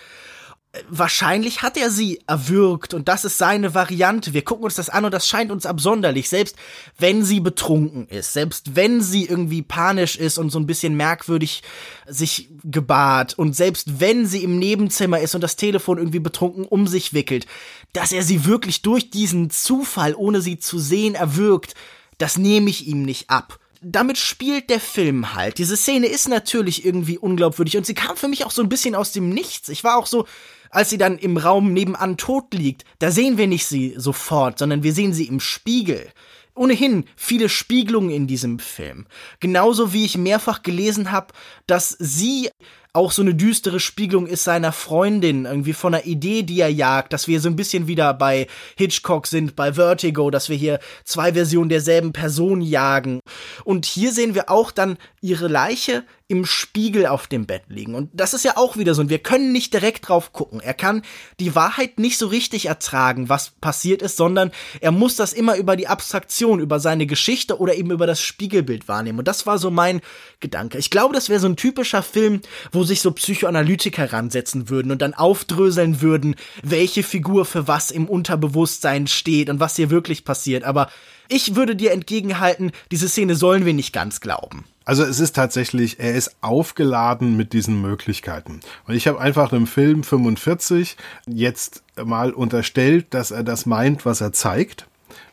wahrscheinlich 0.89 1.61
hat 1.61 1.77
er 1.77 1.91
sie 1.91 2.19
erwürgt 2.27 2.93
und 2.93 3.07
das 3.07 3.25
ist 3.25 3.37
seine 3.37 3.73
Variante. 3.73 4.33
Wir 4.33 4.43
gucken 4.43 4.65
uns 4.65 4.75
das 4.75 4.89
an 4.89 5.05
und 5.05 5.13
das 5.13 5.27
scheint 5.27 5.51
uns 5.51 5.65
absonderlich, 5.65 6.29
selbst 6.29 6.55
wenn 6.97 7.23
sie 7.23 7.39
betrunken 7.39 8.07
ist, 8.07 8.33
selbst 8.33 8.75
wenn 8.75 9.01
sie 9.01 9.25
irgendwie 9.25 9.61
panisch 9.61 10.15
ist 10.15 10.37
und 10.37 10.49
so 10.49 10.59
ein 10.59 10.67
bisschen 10.67 10.95
merkwürdig 10.95 11.63
sich 12.07 12.49
gebahrt 12.63 13.37
und 13.37 13.55
selbst 13.55 13.99
wenn 13.99 14.25
sie 14.25 14.43
im 14.43 14.59
Nebenzimmer 14.59 15.19
ist 15.19 15.35
und 15.35 15.41
das 15.41 15.55
Telefon 15.55 15.97
irgendwie 15.97 16.19
betrunken 16.19 16.65
um 16.65 16.87
sich 16.87 17.13
wickelt, 17.13 17.45
dass 17.93 18.11
er 18.11 18.23
sie 18.23 18.45
wirklich 18.45 18.81
durch 18.81 19.09
diesen 19.09 19.49
Zufall, 19.49 20.15
ohne 20.15 20.41
sie 20.41 20.59
zu 20.59 20.79
sehen, 20.79 21.15
erwürgt, 21.15 21.73
das 22.17 22.37
nehme 22.37 22.69
ich 22.69 22.87
ihm 22.87 23.03
nicht 23.03 23.29
ab 23.29 23.59
damit 23.87 24.17
spielt 24.17 24.71
der 24.71 24.79
Film 24.79 25.35
halt. 25.35 25.59
Diese 25.59 25.77
Szene 25.77 26.07
ist 26.07 26.27
natürlich 26.27 26.85
irgendwie 26.85 27.19
unglaubwürdig 27.19 27.77
und 27.77 27.85
sie 27.85 27.93
kam 27.93 28.17
für 28.17 28.27
mich 28.27 28.43
auch 28.43 28.51
so 28.51 28.63
ein 28.63 28.69
bisschen 28.69 28.95
aus 28.95 29.11
dem 29.11 29.29
Nichts. 29.29 29.69
Ich 29.69 29.83
war 29.83 29.97
auch 29.97 30.07
so, 30.07 30.25
als 30.71 30.89
sie 30.89 30.97
dann 30.97 31.19
im 31.19 31.37
Raum 31.37 31.71
nebenan 31.71 32.17
tot 32.17 32.53
liegt, 32.53 32.83
da 32.97 33.11
sehen 33.11 33.37
wir 33.37 33.45
nicht 33.45 33.67
sie 33.67 33.93
sofort, 33.95 34.57
sondern 34.57 34.81
wir 34.81 34.91
sehen 34.91 35.13
sie 35.13 35.27
im 35.27 35.39
Spiegel. 35.39 36.09
Ohnehin 36.55 37.05
viele 37.15 37.47
Spiegelungen 37.47 38.09
in 38.09 38.25
diesem 38.25 38.57
Film. 38.57 39.05
Genauso 39.39 39.93
wie 39.93 40.05
ich 40.05 40.17
mehrfach 40.17 40.63
gelesen 40.63 41.11
habe, 41.11 41.33
dass 41.67 41.89
sie 41.99 42.49
auch 42.95 43.11
so 43.11 43.21
eine 43.21 43.35
düstere 43.35 43.79
Spiegelung 43.79 44.25
ist 44.25 44.43
seiner 44.45 44.71
Freundin, 44.71 45.45
irgendwie 45.45 45.73
von 45.73 45.93
einer 45.93 46.05
Idee, 46.05 46.43
die 46.43 46.61
er 46.61 46.71
jagt, 46.71 47.13
dass 47.13 47.27
wir 47.27 47.41
so 47.41 47.49
ein 47.49 47.55
bisschen 47.55 47.87
wieder 47.87 48.13
bei 48.13 48.47
Hitchcock 48.77 49.27
sind, 49.27 49.55
bei 49.55 49.73
Vertigo, 49.73 50.31
dass 50.31 50.49
wir 50.49 50.55
hier 50.55 50.79
zwei 51.03 51.33
Versionen 51.33 51.69
derselben 51.69 52.13
Person 52.13 52.61
jagen. 52.61 53.19
Und 53.63 53.85
hier 53.85 54.11
sehen 54.11 54.33
wir 54.33 54.49
auch 54.49 54.71
dann 54.71 54.97
ihre 55.21 55.47
Leiche 55.47 56.03
im 56.27 56.45
Spiegel 56.45 57.05
auf 57.05 57.27
dem 57.27 57.45
Bett 57.45 57.63
liegen. 57.67 57.93
Und 57.93 58.09
das 58.13 58.33
ist 58.33 58.43
ja 58.43 58.57
auch 58.57 58.77
wieder 58.77 58.95
so. 58.95 59.01
Und 59.01 59.09
wir 59.09 59.19
können 59.19 59.51
nicht 59.51 59.73
direkt 59.73 60.07
drauf 60.09 60.33
gucken. 60.33 60.59
Er 60.59 60.73
kann 60.73 61.03
die 61.39 61.53
Wahrheit 61.53 61.99
nicht 61.99 62.17
so 62.17 62.25
richtig 62.25 62.65
ertragen, 62.65 63.29
was 63.29 63.51
passiert 63.61 64.01
ist, 64.01 64.17
sondern 64.17 64.51
er 64.81 64.91
muss 64.91 65.15
das 65.15 65.33
immer 65.33 65.55
über 65.55 65.75
die 65.75 65.87
Abstraktion, 65.87 66.59
über 66.59 66.79
seine 66.79 67.05
Geschichte 67.05 67.59
oder 67.59 67.75
eben 67.75 67.91
über 67.91 68.07
das 68.07 68.21
Spiegelbild 68.21 68.87
wahrnehmen. 68.87 69.19
Und 69.19 69.27
das 69.27 69.45
war 69.45 69.59
so 69.59 69.69
mein 69.69 70.01
Gedanke. 70.39 70.79
Ich 70.79 70.89
glaube, 70.89 71.13
das 71.13 71.29
wäre 71.29 71.39
so 71.39 71.47
ein 71.47 71.57
typischer 71.57 72.01
Film, 72.01 72.41
wo 72.71 72.83
sich 72.83 73.01
so 73.01 73.11
Psychoanalytiker 73.11 74.11
ransetzen 74.11 74.69
würden 74.69 74.91
und 74.91 75.03
dann 75.03 75.13
aufdröseln 75.13 76.01
würden, 76.01 76.35
welche 76.63 77.03
Figur 77.03 77.45
für 77.45 77.67
was 77.67 77.91
im 77.91 78.09
Unterbewusstsein 78.09 79.05
steht 79.05 79.47
und 79.51 79.59
was 79.59 79.75
hier 79.75 79.91
wirklich 79.91 80.25
passiert. 80.25 80.63
Aber 80.63 80.89
ich 81.29 81.55
würde 81.55 81.75
dir 81.75 81.91
entgegenhalten, 81.91 82.71
diese 82.91 83.09
Szene 83.09 83.35
sollen 83.35 83.65
wir 83.65 83.73
nicht 83.73 83.93
ganz 83.93 84.21
glauben. 84.21 84.65
Also 84.85 85.03
es 85.03 85.19
ist 85.19 85.35
tatsächlich, 85.35 85.99
er 85.99 86.13
ist 86.13 86.35
aufgeladen 86.41 87.35
mit 87.35 87.53
diesen 87.53 87.81
Möglichkeiten. 87.81 88.59
Und 88.87 88.95
ich 88.95 89.07
habe 89.07 89.19
einfach 89.19 89.51
im 89.51 89.65
Film 89.65 90.03
45 90.03 90.95
jetzt 91.25 91.83
mal 92.03 92.31
unterstellt, 92.31 93.07
dass 93.09 93.31
er 93.31 93.43
das 93.43 93.65
meint, 93.65 94.05
was 94.05 94.21
er 94.21 94.31
zeigt. 94.31 94.85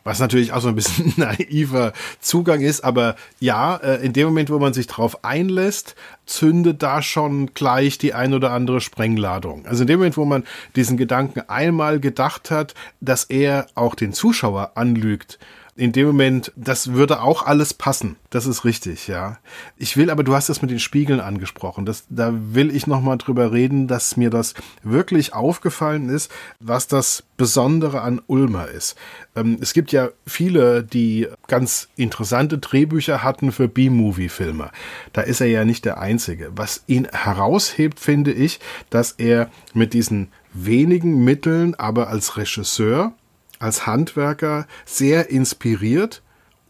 Was 0.03 0.19
natürlich 0.19 0.51
auch 0.51 0.59
so 0.59 0.67
ein 0.67 0.75
bisschen 0.75 1.13
naiver 1.17 1.93
Zugang 2.19 2.61
ist, 2.61 2.83
aber 2.83 3.15
ja, 3.39 3.77
äh, 3.77 4.03
in 4.03 4.11
dem 4.11 4.27
Moment, 4.27 4.49
wo 4.49 4.59
man 4.59 4.73
sich 4.73 4.87
drauf 4.87 5.23
einlässt, 5.23 5.95
zündet 6.25 6.83
da 6.83 7.01
schon 7.01 7.53
gleich 7.53 7.97
die 7.97 8.13
ein 8.13 8.33
oder 8.33 8.51
andere 8.51 8.81
Sprengladung. 8.81 9.65
Also 9.65 9.83
in 9.83 9.87
dem 9.87 9.99
Moment, 9.99 10.17
wo 10.17 10.25
man 10.25 10.43
diesen 10.75 10.97
Gedanken 10.97 11.41
einmal 11.47 11.99
gedacht 11.99 12.51
hat, 12.51 12.73
dass 13.01 13.25
er 13.25 13.67
auch 13.75 13.95
den 13.95 14.13
Zuschauer 14.13 14.71
anlügt, 14.75 15.39
in 15.75 15.91
dem 15.91 16.05
Moment, 16.05 16.51
das 16.55 16.93
würde 16.93 17.21
auch 17.21 17.45
alles 17.45 17.73
passen. 17.73 18.17
Das 18.29 18.45
ist 18.45 18.63
richtig, 18.63 19.07
ja. 19.07 19.39
Ich 19.75 19.97
will, 19.97 20.11
aber 20.11 20.23
du 20.23 20.35
hast 20.35 20.47
das 20.49 20.61
mit 20.61 20.69
den 20.69 20.79
Spiegeln 20.79 21.19
angesprochen. 21.19 21.85
Das, 21.85 22.05
da 22.09 22.31
will 22.33 22.75
ich 22.75 22.85
nochmal 22.85 23.17
drüber 23.17 23.51
reden, 23.51 23.87
dass 23.87 24.15
mir 24.15 24.29
das 24.29 24.53
wirklich 24.83 25.33
aufgefallen 25.33 26.09
ist, 26.09 26.31
was 26.59 26.87
das 26.87 27.23
Besondere 27.37 28.01
an 28.01 28.21
Ulmer 28.27 28.67
ist. 28.67 28.95
Ähm, 29.35 29.57
es 29.61 29.73
gibt 29.73 29.91
ja 29.91 30.09
viele, 30.27 30.83
die 30.83 31.27
ganz 31.47 31.89
interessante 31.95 32.59
Drehbücher 32.59 33.23
hatten 33.23 33.51
für 33.51 33.67
B-Movie-Filme. 33.67 34.69
Da 35.11 35.21
ist 35.21 35.41
er 35.41 35.47
ja 35.47 35.65
nicht 35.65 35.85
der 35.85 35.99
Einzige. 35.99 36.51
Was 36.55 36.83
ihn 36.85 37.07
heraushebt, 37.11 37.99
finde 37.99 38.31
ich, 38.31 38.59
dass 38.91 39.13
er 39.13 39.49
mit 39.73 39.93
diesen 39.93 40.27
wenigen 40.53 41.23
Mitteln, 41.23 41.73
aber 41.75 42.09
als 42.09 42.37
Regisseur 42.37 43.13
als 43.63 43.87
Handwerker 43.87 44.67
sehr 44.85 45.29
inspiriert 45.29 46.21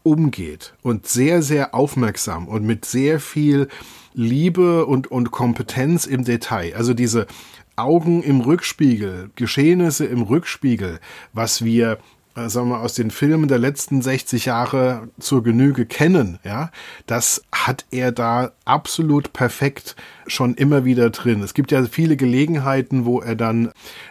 umgeht 0.04 0.74
und 0.82 1.06
sehr, 1.08 1.42
sehr 1.42 1.74
aufmerksam 1.74 2.46
und 2.46 2.64
mit 2.64 2.84
sehr 2.84 3.18
viel 3.20 3.68
Liebe 4.12 4.86
und, 4.86 5.10
und 5.10 5.30
Kompetenz 5.30 6.04
im 6.06 6.24
Detail. 6.24 6.74
Also 6.76 6.94
diese 6.94 7.26
Augen 7.74 8.22
im 8.22 8.40
Rückspiegel, 8.42 9.30
Geschehnisse 9.34 10.04
im 10.04 10.22
Rückspiegel, 10.22 11.00
was 11.32 11.64
wir 11.64 11.98
äh, 12.36 12.48
sagen 12.48 12.68
wir, 12.68 12.80
aus 12.80 12.94
den 12.94 13.10
Filmen 13.10 13.48
der 13.48 13.58
letzten 13.58 14.02
60 14.02 14.44
Jahre 14.44 15.08
zur 15.18 15.42
Genüge 15.42 15.86
kennen, 15.86 16.38
ja, 16.44 16.70
das 17.06 17.42
hat 17.50 17.86
er 17.90 18.12
da 18.12 18.52
absolut 18.64 19.32
perfekt 19.32 19.96
schon 20.26 20.54
immer 20.54 20.84
wieder 20.84 21.10
drin. 21.10 21.42
Es 21.42 21.54
gibt 21.54 21.72
ja 21.72 21.84
viele 21.84 22.16
Gelegenheiten, 22.16 23.04
wo 23.04 23.20
er 23.20 23.34
dann 23.34 23.70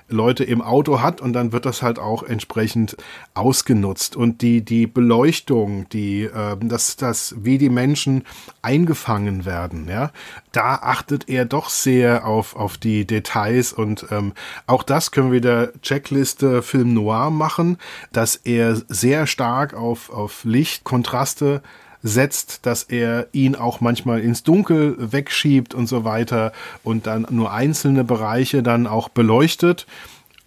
Leute 0.10 0.44
im 0.44 0.62
Auto 0.62 1.02
hat 1.02 1.22
und 1.22 1.34
dann 1.34 1.52
wird 1.52 1.66
das 1.66 1.82
halt 1.82 2.00
auch 2.00 2.24
entsprechend 2.24 2.96
ausgenutzt 3.34 4.16
und 4.16 4.42
die 4.42 4.64
die 4.64 4.88
Beleuchtung, 4.88 5.90
die 5.90 6.24
äh, 6.24 6.56
das 6.62 6.96
das 6.96 7.36
wie 7.40 7.58
die 7.58 7.70
Menschen 7.70 8.24
eingefangen 8.62 9.46
werden, 9.46 9.88
ja, 9.90 10.12
da 10.52 10.76
achtet 10.76 11.30
er 11.30 11.46
doch 11.46 11.70
sehr 11.70 12.28
auf 12.28 12.56
auf 12.56 12.78
die 12.78 13.06
Details 13.06 13.74
und 13.74 14.06
ähm, 14.12 14.34
auch 14.68 14.84
das 14.84 15.12
können 15.12 15.32
wir 15.32 15.42
der 15.42 15.74
Checkliste 15.82 16.62
Film 16.62 16.94
Noir 16.94 17.32
machen, 17.32 17.78
dass 18.12 18.36
er 18.36 18.76
sehr 18.76 19.28
stark 19.28 19.74
auf 19.74 20.10
auf 20.10 20.44
Licht 20.44 20.84
Kontraste 20.84 21.62
setzt, 22.04 22.66
dass 22.66 22.84
er 22.84 23.28
ihn 23.32 23.56
auch 23.56 23.82
manchmal 23.82 24.20
ins 24.20 24.44
Dunkel 24.44 24.96
wegschiebt 25.00 25.74
und 25.74 25.88
so 25.88 26.04
weiter 26.04 26.52
und 26.84 27.08
dann 27.08 27.26
nur 27.30 27.52
einzelne 27.54 28.04
Bereiche 28.04 28.62
dann 28.62 28.86
auch 28.86 29.10
beleuchtet. 29.10 29.88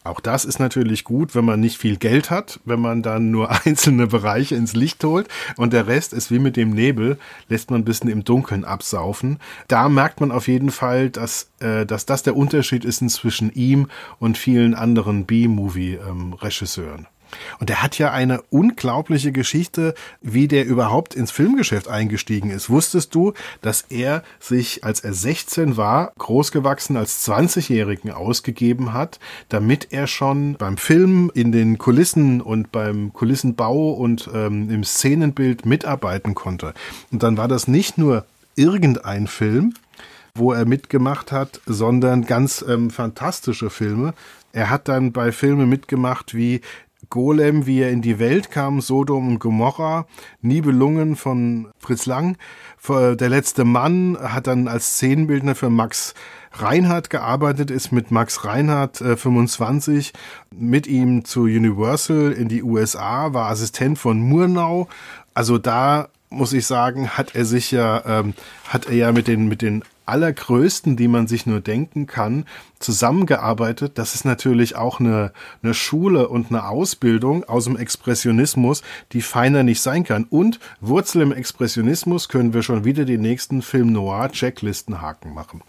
Auch 0.05 0.21
das 0.21 0.45
ist 0.45 0.61
natürlich 0.61 1.03
gut, 1.03 1.35
wenn 1.35 1.45
man 1.45 1.59
nicht 1.59 1.79
viel 1.79 1.97
Geld 1.97 2.31
hat, 2.31 2.61
wenn 2.65 2.79
man 2.79 3.03
dann 3.03 3.33
nur 3.33 3.51
einzelne 3.67 4.07
Bereiche 4.07 4.55
ins 4.55 4.75
Licht 4.75 5.03
holt 5.03 5.27
und 5.57 5.73
der 5.73 5.89
Rest 5.89 6.13
ist 6.13 6.31
wie 6.31 6.39
mit 6.39 6.57
dem 6.57 6.71
Nebel, 6.71 7.19
lässt 7.49 7.71
man 7.71 7.81
ein 7.81 7.85
bisschen 7.85 8.11
im 8.11 8.23
Dunkeln 8.23 8.65
absaufen. 8.65 9.39
Da 9.67 9.89
merkt 9.89 10.21
man 10.21 10.31
auf 10.31 10.47
jeden 10.47 10.71
Fall, 10.71 11.11
dass, 11.11 11.51
äh, 11.59 11.85
dass 11.87 12.07
das 12.07 12.23
der 12.23 12.37
Unterschied 12.37 12.85
ist 12.85 13.07
zwischen 13.11 13.53
ihm 13.53 13.89
und 14.19 14.39
vielen 14.39 14.75
anderen 14.75 15.27
B-Movie-Regisseuren. 15.27 17.07
Und 17.59 17.71
er 17.71 17.83
hat 17.83 17.99
ja 17.99 18.11
eine 18.11 18.43
unglaubliche 18.51 19.33
Geschichte, 19.33 19.95
wie 20.21 20.49
der 20.49 20.67
überhaupt 20.67 21.15
ins 21.15 21.31
Filmgeschäft 21.31 21.89
eingestiegen 21.89 22.51
ist. 22.51 22.71
Wusstest 22.71 23.15
du, 23.15 23.33
dass 23.63 23.83
er 23.89 24.23
sich, 24.41 24.85
als 24.85 25.01
er 25.01 25.13
16 25.13 25.77
war, 25.77 26.13
großgewachsen 26.19 26.97
als 26.97 27.27
20-Jährigen 27.29 28.11
ausgegeben 28.11 28.93
hat, 28.93 29.19
damit 29.49 29.89
er 29.91 30.07
schon 30.07 30.55
beim 30.55 30.77
Film 30.77 31.31
in 31.35 31.53
den 31.53 31.79
Kulissen 31.79 32.41
und 32.41 32.73
beim 32.73 33.13
Kulissenbau 33.13 33.93
und 33.93 34.29
ähm, 34.33 34.71
im 34.71 34.85
Szenenbild 34.85 35.67
mitarbeiten 35.67 36.35
konnte. 36.35 36.75
Und 37.11 37.23
dann 37.23 37.37
war 37.37 37.49
das 37.49 37.69
nicht 37.69 37.99
nur 37.99 38.25
irgendein 38.57 39.27
Film, 39.27 39.75
wo 40.35 40.53
er 40.53 40.67
mitgemacht 40.67 41.33
hat, 41.33 41.61
sondern 41.67 42.25
ganz 42.25 42.65
ähm, 42.67 42.91
fantastische 42.91 43.71
Filme. 43.71 44.15
Er 44.53 44.71
hat 44.71 44.89
dann 44.89 45.13
bei 45.13 45.33
Filmen 45.33 45.69
mitgemacht 45.69 46.35
wie 46.35 46.61
Golem, 47.11 47.67
wie 47.67 47.81
er 47.81 47.91
in 47.91 48.03
die 48.03 48.19
Welt 48.19 48.51
kam, 48.51 48.81
Sodom 48.81 49.29
und 49.29 49.39
Gomorra, 49.39 50.07
Nibelungen 50.41 51.17
von 51.17 51.69
Fritz 51.79 52.07
Lang. 52.07 52.37
Der 52.89 53.29
letzte 53.29 53.65
Mann 53.65 54.17
hat 54.21 54.47
dann 54.47 54.69
als 54.69 54.95
Szenenbildner 54.95 55.55
für 55.55 55.71
Max 55.71 56.15
Reinhardt 56.53 57.11
gearbeitet, 57.11 57.71
ist 57.71 57.93
mit 57.93 58.11
Max 58.11 58.45
Reinhardt 58.45 59.01
äh, 59.01 59.17
25 59.17 60.13
mit 60.51 60.87
ihm 60.87 61.25
zu 61.25 61.43
Universal 61.43 62.33
in 62.33 62.49
die 62.49 62.63
USA, 62.63 63.35
war 63.35 63.51
Assistent 63.51 63.99
von 63.99 64.21
Murnau. 64.21 64.89
Also 65.35 65.59
da 65.59 66.09
muss 66.31 66.53
ich 66.53 66.67
sagen, 66.67 67.11
hat 67.11 67.35
er 67.35 67.45
sich 67.45 67.71
ja, 67.71 68.03
ähm, 68.07 68.35
hat 68.69 68.87
er 68.87 68.95
ja 68.95 69.13
mit 69.13 69.29
den, 69.29 69.49
mit 69.49 69.63
den 69.63 69.83
allergrößten, 70.07 70.97
die 70.97 71.09
man 71.09 71.27
sich 71.27 71.47
nur 71.47 71.61
denken 71.61 72.07
kann, 72.07 72.47
zusammengearbeitet. 72.79 73.99
Das 73.99 74.15
ist 74.15 74.25
natürlich 74.25 74.77
auch 74.77 75.01
eine, 75.01 75.33
eine 75.63 75.75
Schule 75.75 76.29
und 76.29 76.51
eine 76.51 76.69
Ausbildung 76.69 77.45
aus 77.45 77.65
dem 77.65 77.77
Expressionismus, 77.77 78.83
die 79.13 79.23
feiner 79.23 79.63
nicht 79.63 79.81
sein 79.81 80.05
kann. 80.05 80.25
Und 80.25 80.61
Wurzel 80.81 81.23
im 81.23 81.33
Expressionismus 81.33 82.29
können 82.29 82.55
wir 82.55 82.63
schon 82.63 82.85
wieder 82.85 83.05
die 83.05 83.19
nächsten 83.19 83.63
Film 83.63 83.93
Noir 83.93 84.31
Checklisten 84.31 85.01
Haken 85.01 85.35
machen. 85.35 85.63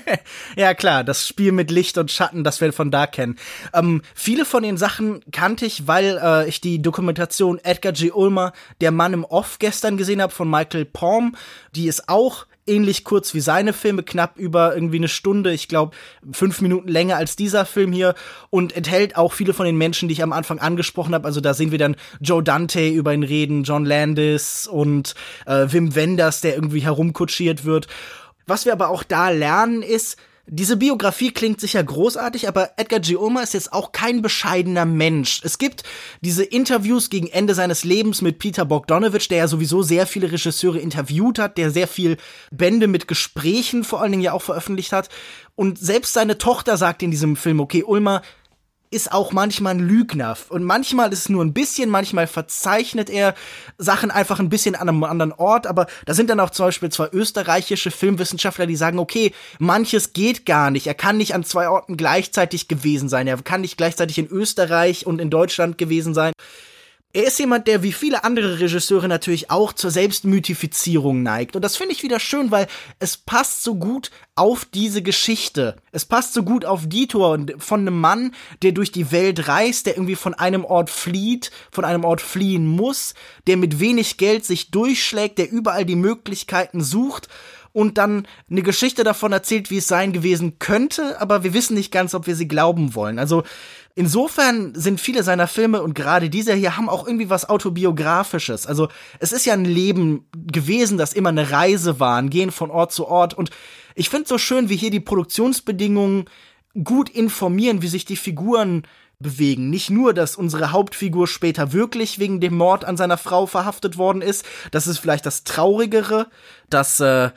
ja 0.56 0.74
klar, 0.74 1.04
das 1.04 1.26
Spiel 1.26 1.52
mit 1.52 1.70
Licht 1.70 1.98
und 1.98 2.10
Schatten, 2.10 2.44
das 2.44 2.60
wir 2.60 2.72
von 2.72 2.90
da 2.90 3.06
kennen. 3.06 3.36
Ähm, 3.72 4.02
viele 4.14 4.44
von 4.44 4.62
den 4.62 4.76
Sachen 4.76 5.20
kannte 5.32 5.64
ich, 5.64 5.86
weil 5.86 6.18
äh, 6.22 6.48
ich 6.48 6.60
die 6.60 6.82
Dokumentation 6.82 7.58
Edgar 7.62 7.92
G. 7.92 8.10
Ulmer, 8.10 8.52
der 8.80 8.90
Mann 8.90 9.12
im 9.12 9.24
Off 9.24 9.58
gestern 9.58 9.96
gesehen 9.96 10.20
habe 10.20 10.32
von 10.32 10.50
Michael 10.50 10.84
Palm. 10.84 11.36
Die 11.74 11.86
ist 11.86 12.08
auch 12.08 12.46
ähnlich 12.68 13.04
kurz 13.04 13.34
wie 13.34 13.40
seine 13.40 13.72
Filme, 13.72 14.02
knapp 14.02 14.38
über 14.38 14.74
irgendwie 14.74 14.98
eine 14.98 15.08
Stunde, 15.08 15.52
ich 15.52 15.68
glaube 15.68 15.96
fünf 16.32 16.60
Minuten 16.60 16.88
länger 16.88 17.16
als 17.16 17.36
dieser 17.36 17.64
Film 17.66 17.92
hier 17.92 18.14
und 18.50 18.76
enthält 18.76 19.16
auch 19.16 19.32
viele 19.32 19.54
von 19.54 19.66
den 19.66 19.76
Menschen, 19.76 20.08
die 20.08 20.12
ich 20.12 20.22
am 20.22 20.32
Anfang 20.32 20.58
angesprochen 20.58 21.14
habe. 21.14 21.26
Also 21.26 21.40
da 21.40 21.54
sehen 21.54 21.70
wir 21.70 21.78
dann 21.78 21.96
Joe 22.20 22.42
Dante 22.42 22.86
über 22.88 23.12
ihn 23.14 23.22
reden, 23.22 23.64
John 23.64 23.84
Landis 23.84 24.66
und 24.66 25.14
äh, 25.46 25.66
Wim 25.68 25.94
Wenders, 25.94 26.40
der 26.40 26.54
irgendwie 26.54 26.80
herumkutschiert 26.80 27.64
wird. 27.64 27.88
Was 28.46 28.64
wir 28.64 28.72
aber 28.72 28.88
auch 28.88 29.02
da 29.02 29.30
lernen 29.30 29.82
ist, 29.82 30.16
diese 30.50 30.78
Biografie 30.78 31.30
klingt 31.30 31.60
sicher 31.60 31.84
großartig, 31.84 32.48
aber 32.48 32.70
Edgar 32.78 33.00
G. 33.00 33.16
Ulmer 33.16 33.42
ist 33.42 33.54
jetzt 33.54 33.72
auch 33.72 33.92
kein 33.92 34.22
bescheidener 34.22 34.86
Mensch. 34.86 35.42
Es 35.44 35.58
gibt 35.58 35.82
diese 36.22 36.42
Interviews 36.42 37.10
gegen 37.10 37.26
Ende 37.26 37.54
seines 37.54 37.84
Lebens 37.84 38.22
mit 38.22 38.38
Peter 38.38 38.64
Bogdanovich, 38.64 39.28
der 39.28 39.38
ja 39.38 39.48
sowieso 39.48 39.82
sehr 39.82 40.06
viele 40.06 40.32
Regisseure 40.32 40.78
interviewt 40.78 41.38
hat, 41.38 41.58
der 41.58 41.70
sehr 41.70 41.86
viel 41.86 42.16
Bände 42.50 42.86
mit 42.86 43.08
Gesprächen 43.08 43.84
vor 43.84 44.00
allen 44.00 44.12
Dingen 44.12 44.22
ja 44.22 44.32
auch 44.32 44.42
veröffentlicht 44.42 44.92
hat. 44.92 45.10
Und 45.54 45.78
selbst 45.78 46.14
seine 46.14 46.38
Tochter 46.38 46.76
sagt 46.76 47.02
in 47.02 47.10
diesem 47.10 47.36
Film, 47.36 47.60
okay, 47.60 47.82
Ulmer, 47.82 48.22
ist 48.90 49.12
auch 49.12 49.32
manchmal 49.32 49.74
ein 49.74 49.80
Lügner. 49.80 50.36
Und 50.48 50.64
manchmal 50.64 51.12
ist 51.12 51.20
es 51.20 51.28
nur 51.28 51.44
ein 51.44 51.52
bisschen, 51.52 51.90
manchmal 51.90 52.26
verzeichnet 52.26 53.10
er 53.10 53.34
Sachen 53.76 54.10
einfach 54.10 54.38
ein 54.40 54.48
bisschen 54.48 54.74
an 54.74 54.88
einem 54.88 55.04
anderen 55.04 55.32
Ort. 55.32 55.66
Aber 55.66 55.86
da 56.06 56.14
sind 56.14 56.30
dann 56.30 56.40
auch 56.40 56.50
zum 56.50 56.66
Beispiel 56.66 56.90
zwei 56.90 57.08
österreichische 57.12 57.90
Filmwissenschaftler, 57.90 58.66
die 58.66 58.76
sagen, 58.76 58.98
okay, 58.98 59.32
manches 59.58 60.12
geht 60.12 60.46
gar 60.46 60.70
nicht. 60.70 60.86
Er 60.86 60.94
kann 60.94 61.16
nicht 61.16 61.34
an 61.34 61.44
zwei 61.44 61.68
Orten 61.68 61.96
gleichzeitig 61.96 62.68
gewesen 62.68 63.08
sein. 63.08 63.26
Er 63.26 63.36
kann 63.42 63.60
nicht 63.60 63.76
gleichzeitig 63.76 64.18
in 64.18 64.28
Österreich 64.28 65.06
und 65.06 65.20
in 65.20 65.30
Deutschland 65.30 65.78
gewesen 65.78 66.14
sein. 66.14 66.32
Er 67.14 67.24
ist 67.24 67.38
jemand, 67.38 67.66
der 67.66 67.82
wie 67.82 67.92
viele 67.92 68.22
andere 68.22 68.60
Regisseure 68.60 69.08
natürlich 69.08 69.50
auch 69.50 69.72
zur 69.72 69.90
Selbstmythifizierung 69.90 71.22
neigt. 71.22 71.56
Und 71.56 71.62
das 71.62 71.78
finde 71.78 71.94
ich 71.94 72.02
wieder 72.02 72.20
schön, 72.20 72.50
weil 72.50 72.66
es 72.98 73.16
passt 73.16 73.62
so 73.62 73.76
gut 73.76 74.10
auf 74.34 74.66
diese 74.66 75.00
Geschichte. 75.00 75.76
Es 75.90 76.04
passt 76.04 76.34
so 76.34 76.42
gut 76.42 76.66
auf 76.66 76.86
Dietor 76.86 77.38
von 77.56 77.80
einem 77.80 77.98
Mann, 77.98 78.34
der 78.60 78.72
durch 78.72 78.92
die 78.92 79.10
Welt 79.10 79.48
reist, 79.48 79.86
der 79.86 79.96
irgendwie 79.96 80.16
von 80.16 80.34
einem 80.34 80.66
Ort 80.66 80.90
flieht, 80.90 81.50
von 81.70 81.86
einem 81.86 82.04
Ort 82.04 82.20
fliehen 82.20 82.66
muss, 82.66 83.14
der 83.46 83.56
mit 83.56 83.80
wenig 83.80 84.18
Geld 84.18 84.44
sich 84.44 84.70
durchschlägt, 84.70 85.38
der 85.38 85.50
überall 85.50 85.86
die 85.86 85.96
Möglichkeiten 85.96 86.82
sucht 86.82 87.28
und 87.72 87.96
dann 87.96 88.26
eine 88.50 88.62
Geschichte 88.62 89.04
davon 89.04 89.32
erzählt, 89.32 89.70
wie 89.70 89.78
es 89.78 89.86
sein 89.86 90.12
gewesen 90.12 90.58
könnte, 90.58 91.20
aber 91.20 91.44
wir 91.44 91.54
wissen 91.54 91.74
nicht 91.74 91.92
ganz, 91.92 92.14
ob 92.14 92.26
wir 92.26 92.34
sie 92.34 92.48
glauben 92.48 92.94
wollen. 92.94 93.18
Also 93.18 93.44
Insofern 93.98 94.76
sind 94.76 95.00
viele 95.00 95.24
seiner 95.24 95.48
Filme 95.48 95.82
und 95.82 95.96
gerade 95.96 96.30
dieser 96.30 96.54
hier 96.54 96.76
haben 96.76 96.88
auch 96.88 97.04
irgendwie 97.04 97.30
was 97.30 97.48
autobiografisches. 97.48 98.64
Also 98.64 98.86
es 99.18 99.32
ist 99.32 99.44
ja 99.44 99.54
ein 99.54 99.64
Leben 99.64 100.24
gewesen, 100.36 100.98
das 100.98 101.12
immer 101.12 101.30
eine 101.30 101.50
Reise 101.50 101.98
war, 101.98 102.16
ein 102.16 102.30
Gehen 102.30 102.52
von 102.52 102.70
Ort 102.70 102.92
zu 102.92 103.08
Ort. 103.08 103.34
Und 103.34 103.50
ich 103.96 104.08
finde 104.08 104.28
so 104.28 104.38
schön, 104.38 104.68
wie 104.68 104.76
hier 104.76 104.92
die 104.92 105.00
Produktionsbedingungen 105.00 106.26
gut 106.84 107.10
informieren, 107.10 107.82
wie 107.82 107.88
sich 107.88 108.04
die 108.04 108.14
Figuren 108.14 108.84
bewegen. 109.18 109.68
Nicht 109.68 109.90
nur, 109.90 110.14
dass 110.14 110.36
unsere 110.36 110.70
Hauptfigur 110.70 111.26
später 111.26 111.72
wirklich 111.72 112.20
wegen 112.20 112.38
dem 112.38 112.56
Mord 112.56 112.84
an 112.84 112.96
seiner 112.96 113.18
Frau 113.18 113.46
verhaftet 113.46 113.98
worden 113.98 114.22
ist. 114.22 114.46
Das 114.70 114.86
ist 114.86 114.98
vielleicht 114.98 115.26
das 115.26 115.42
Traurigere. 115.42 116.28
Das 116.70 117.00
äh, 117.00 117.30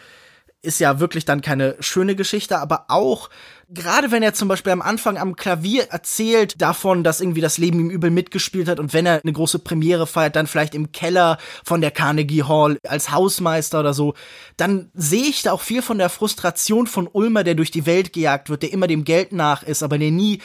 ist 0.62 0.80
ja 0.80 0.99
wirklich 0.99 1.26
dann 1.26 1.41
keine 1.41 1.76
schöne 1.80 2.16
Geschichte, 2.16 2.59
aber 2.59 2.86
auch 2.89 3.32
gerade 3.74 4.11
wenn 4.11 4.24
er 4.24 4.34
zum 4.34 4.47
Beispiel 4.47 4.72
am 4.72 4.82
Anfang 4.82 5.17
am 5.17 5.36
Klavier 5.36 5.89
erzählt 5.89 6.61
davon, 6.61 7.03
dass 7.03 7.22
irgendwie 7.22 7.41
das 7.41 7.57
Leben 7.57 7.80
ihm 7.80 7.89
übel 7.89 8.11
mitgespielt 8.11 8.67
hat 8.67 8.80
und 8.80 8.93
wenn 8.93 9.05
er 9.05 9.22
eine 9.24 9.34
große 9.34 9.59
Premiere 9.59 10.07
feiert, 10.07 10.36
dann 10.36 10.47
vielleicht 10.47 10.76
im 10.76 10.91
Keller 10.91 11.38
von 11.63 11.82
der 11.82 11.91
Carnegie 11.91 12.43
Hall 12.43 12.78
als 12.88 13.11
Hausmeister 13.11 13.80
oder 13.80 13.93
so, 13.93 14.13
dann 14.57 14.91
sehe 14.93 15.24
ich 15.24 15.41
da 15.41 15.53
auch 15.53 15.61
viel 15.61 15.82
von 15.82 15.97
der 15.97 16.09
Frustration 16.09 16.88
von 16.88 17.07
Ulmer, 17.11 17.43
der 17.43 17.55
durch 17.55 17.72
die 17.72 17.86
Welt 17.86 18.13
gejagt 18.13 18.49
wird, 18.49 18.63
der 18.63 18.74
immer 18.74 18.88
dem 18.88 19.05
Geld 19.05 19.32
nach 19.32 19.63
ist, 19.63 19.84
aber 19.84 19.97
der 19.97 20.11
nie 20.11 20.39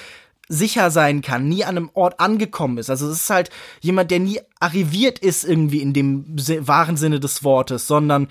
sicher 0.48 0.92
sein 0.92 1.22
kann, 1.22 1.48
nie 1.48 1.64
an 1.64 1.76
einem 1.76 1.90
Ort 1.94 2.20
angekommen 2.20 2.78
ist. 2.78 2.88
Also 2.88 3.08
es 3.08 3.22
ist 3.22 3.30
halt 3.30 3.50
jemand, 3.80 4.12
der 4.12 4.20
nie 4.20 4.40
arriviert 4.60 5.18
ist 5.18 5.44
irgendwie 5.44 5.82
in 5.82 5.92
dem 5.92 6.24
wahren 6.60 6.96
Sinne 6.96 7.18
des 7.18 7.42
Wortes, 7.42 7.88
sondern 7.88 8.28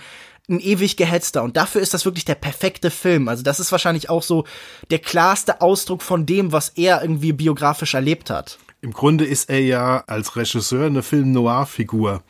ein 0.50 0.60
ewig 0.60 0.98
gehetzter. 0.98 1.44
Und 1.44 1.58
dafür 1.58 1.82
ist 1.82 1.94
das 1.94 2.06
wirklich 2.06 2.26
der 2.26 2.36
perfekte 2.36 2.92
Film. 2.92 3.28
Also 3.28 3.44
das 3.44 3.60
ist 3.60 3.72
wahrscheinlich 3.72 4.10
auch 4.10 4.24
so 4.24 4.46
der 4.90 5.00
klarste 5.00 5.62
Ausdruck 5.62 6.02
von 6.02 6.26
dem, 6.26 6.52
was 6.52 6.70
er 6.70 7.02
irgendwie 7.02 7.34
biografisch 7.34 7.94
erlebt 7.94 8.30
hat. 8.30 8.60
Im 8.82 8.94
Grunde 8.94 9.26
ist 9.26 9.50
er 9.50 9.62
ja 9.62 10.04
als 10.06 10.36
Regisseur 10.36 10.86
eine 10.86 11.02
Film-Noir-Figur 11.02 12.22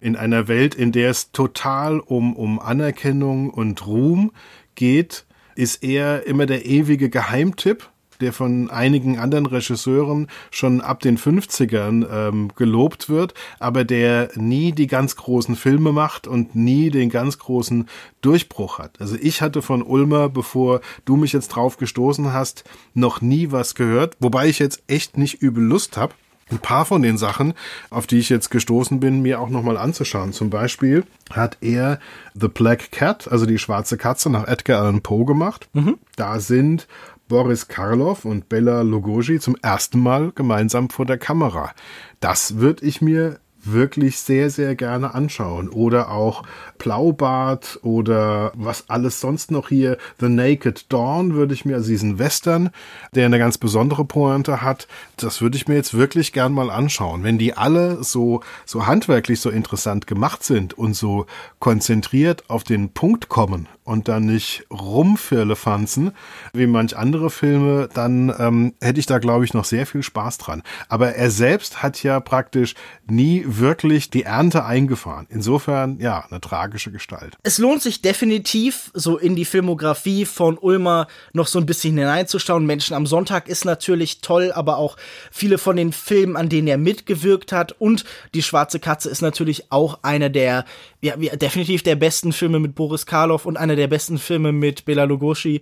in 0.00 0.14
einer 0.14 0.46
Welt, 0.46 0.74
in 0.74 0.92
der 0.92 1.10
es 1.10 1.32
total 1.32 1.98
um, 1.98 2.36
um 2.36 2.60
Anerkennung 2.60 3.50
und 3.50 3.84
Ruhm 3.86 4.30
geht, 4.76 5.24
ist 5.56 5.82
er 5.82 6.26
immer 6.26 6.46
der 6.46 6.66
ewige 6.66 7.10
Geheimtipp 7.10 7.90
der 8.20 8.32
von 8.32 8.70
einigen 8.70 9.18
anderen 9.18 9.46
Regisseuren 9.46 10.28
schon 10.50 10.80
ab 10.80 11.00
den 11.00 11.18
50ern 11.18 12.06
ähm, 12.10 12.50
gelobt 12.56 13.08
wird, 13.08 13.34
aber 13.58 13.84
der 13.84 14.30
nie 14.34 14.72
die 14.72 14.86
ganz 14.86 15.16
großen 15.16 15.56
Filme 15.56 15.92
macht 15.92 16.26
und 16.26 16.54
nie 16.54 16.90
den 16.90 17.10
ganz 17.10 17.38
großen 17.38 17.88
Durchbruch 18.20 18.78
hat. 18.78 19.00
Also 19.00 19.16
ich 19.20 19.42
hatte 19.42 19.62
von 19.62 19.82
Ulmer, 19.82 20.28
bevor 20.28 20.80
du 21.04 21.16
mich 21.16 21.32
jetzt 21.32 21.48
drauf 21.48 21.76
gestoßen 21.76 22.32
hast, 22.32 22.64
noch 22.94 23.20
nie 23.20 23.52
was 23.52 23.74
gehört, 23.74 24.16
wobei 24.20 24.48
ich 24.48 24.58
jetzt 24.58 24.82
echt 24.86 25.18
nicht 25.18 25.42
übel 25.42 25.62
Lust 25.62 25.96
habe 25.96 26.14
ein 26.50 26.58
paar 26.58 26.84
von 26.84 27.02
den 27.02 27.18
Sachen, 27.18 27.54
auf 27.90 28.06
die 28.06 28.18
ich 28.18 28.28
jetzt 28.28 28.50
gestoßen 28.50 29.00
bin, 29.00 29.22
mir 29.22 29.40
auch 29.40 29.48
nochmal 29.48 29.76
anzuschauen. 29.76 30.32
Zum 30.32 30.50
Beispiel 30.50 31.04
hat 31.30 31.58
er 31.60 31.98
The 32.34 32.48
Black 32.48 32.92
Cat, 32.92 33.28
also 33.28 33.46
die 33.46 33.58
schwarze 33.58 33.96
Katze, 33.96 34.30
nach 34.30 34.46
Edgar 34.46 34.82
Allan 34.82 35.00
Poe 35.00 35.24
gemacht. 35.24 35.68
Mhm. 35.72 35.98
Da 36.16 36.40
sind 36.40 36.86
Boris 37.34 37.66
Karloff 37.66 38.24
und 38.24 38.48
Bella 38.48 38.82
Lugosi 38.82 39.40
zum 39.40 39.56
ersten 39.60 39.98
Mal 39.98 40.30
gemeinsam 40.36 40.88
vor 40.88 41.04
der 41.04 41.18
Kamera. 41.18 41.72
Das 42.20 42.58
würde 42.58 42.86
ich 42.86 43.02
mir 43.02 43.40
wirklich 43.64 44.20
sehr, 44.20 44.50
sehr 44.50 44.76
gerne 44.76 45.14
anschauen. 45.14 45.68
Oder 45.68 46.12
auch 46.12 46.44
Blaubart 46.84 47.80
oder 47.82 48.52
was 48.54 48.90
alles 48.90 49.18
sonst 49.18 49.50
noch 49.50 49.70
hier. 49.70 49.96
The 50.20 50.28
Naked 50.28 50.92
Dawn 50.92 51.32
würde 51.32 51.54
ich 51.54 51.64
mir, 51.64 51.76
also 51.76 51.88
diesen 51.88 52.18
Western, 52.18 52.68
der 53.14 53.24
eine 53.24 53.38
ganz 53.38 53.56
besondere 53.56 54.04
Pointe 54.04 54.60
hat, 54.60 54.86
das 55.16 55.40
würde 55.40 55.56
ich 55.56 55.66
mir 55.66 55.76
jetzt 55.76 55.94
wirklich 55.94 56.34
gern 56.34 56.52
mal 56.52 56.68
anschauen. 56.68 57.24
Wenn 57.24 57.38
die 57.38 57.56
alle 57.56 58.04
so, 58.04 58.42
so 58.66 58.86
handwerklich 58.86 59.40
so 59.40 59.48
interessant 59.48 60.06
gemacht 60.06 60.44
sind 60.44 60.74
und 60.74 60.94
so 60.94 61.24
konzentriert 61.58 62.50
auf 62.50 62.64
den 62.64 62.90
Punkt 62.90 63.30
kommen 63.30 63.66
und 63.84 64.08
dann 64.08 64.26
nicht 64.26 64.66
rumfirlefanzen, 64.70 66.12
wie 66.52 66.66
manch 66.66 66.96
andere 66.96 67.30
Filme, 67.30 67.88
dann 67.94 68.34
ähm, 68.38 68.74
hätte 68.80 69.00
ich 69.00 69.06
da, 69.06 69.18
glaube 69.18 69.44
ich, 69.44 69.54
noch 69.54 69.64
sehr 69.64 69.86
viel 69.86 70.02
Spaß 70.02 70.38
dran. 70.38 70.62
Aber 70.88 71.14
er 71.14 71.30
selbst 71.30 71.82
hat 71.82 72.02
ja 72.02 72.20
praktisch 72.20 72.74
nie 73.06 73.44
wirklich 73.46 74.10
die 74.10 74.24
Ernte 74.24 74.64
eingefahren. 74.64 75.26
Insofern, 75.30 75.98
ja, 75.98 76.24
eine 76.30 76.40
tragische 76.74 76.90
Gestalt. 76.90 77.36
Es 77.42 77.58
lohnt 77.58 77.82
sich 77.82 78.02
definitiv, 78.02 78.90
so 78.94 79.16
in 79.16 79.36
die 79.36 79.44
Filmografie 79.44 80.24
von 80.24 80.58
Ulmer 80.58 81.06
noch 81.32 81.46
so 81.46 81.58
ein 81.58 81.66
bisschen 81.66 81.96
hineinzuschauen. 81.96 82.66
Menschen 82.66 82.94
am 82.94 83.06
Sonntag 83.06 83.48
ist 83.48 83.64
natürlich 83.64 84.20
toll, 84.20 84.52
aber 84.52 84.78
auch 84.78 84.96
viele 85.30 85.58
von 85.58 85.76
den 85.76 85.92
Filmen, 85.92 86.36
an 86.36 86.48
denen 86.48 86.66
er 86.66 86.78
mitgewirkt 86.78 87.52
hat. 87.52 87.72
Und 87.78 88.04
Die 88.34 88.42
Schwarze 88.42 88.80
Katze 88.80 89.08
ist 89.08 89.22
natürlich 89.22 89.70
auch 89.70 90.00
einer 90.02 90.30
der, 90.30 90.64
ja, 91.00 91.16
definitiv 91.16 91.82
der 91.82 91.96
besten 91.96 92.32
Filme 92.32 92.58
mit 92.58 92.74
Boris 92.74 93.06
Karloff 93.06 93.46
und 93.46 93.56
einer 93.56 93.76
der 93.76 93.88
besten 93.88 94.18
Filme 94.18 94.50
mit 94.52 94.84
Bela 94.84 95.04
Lugosi. 95.04 95.60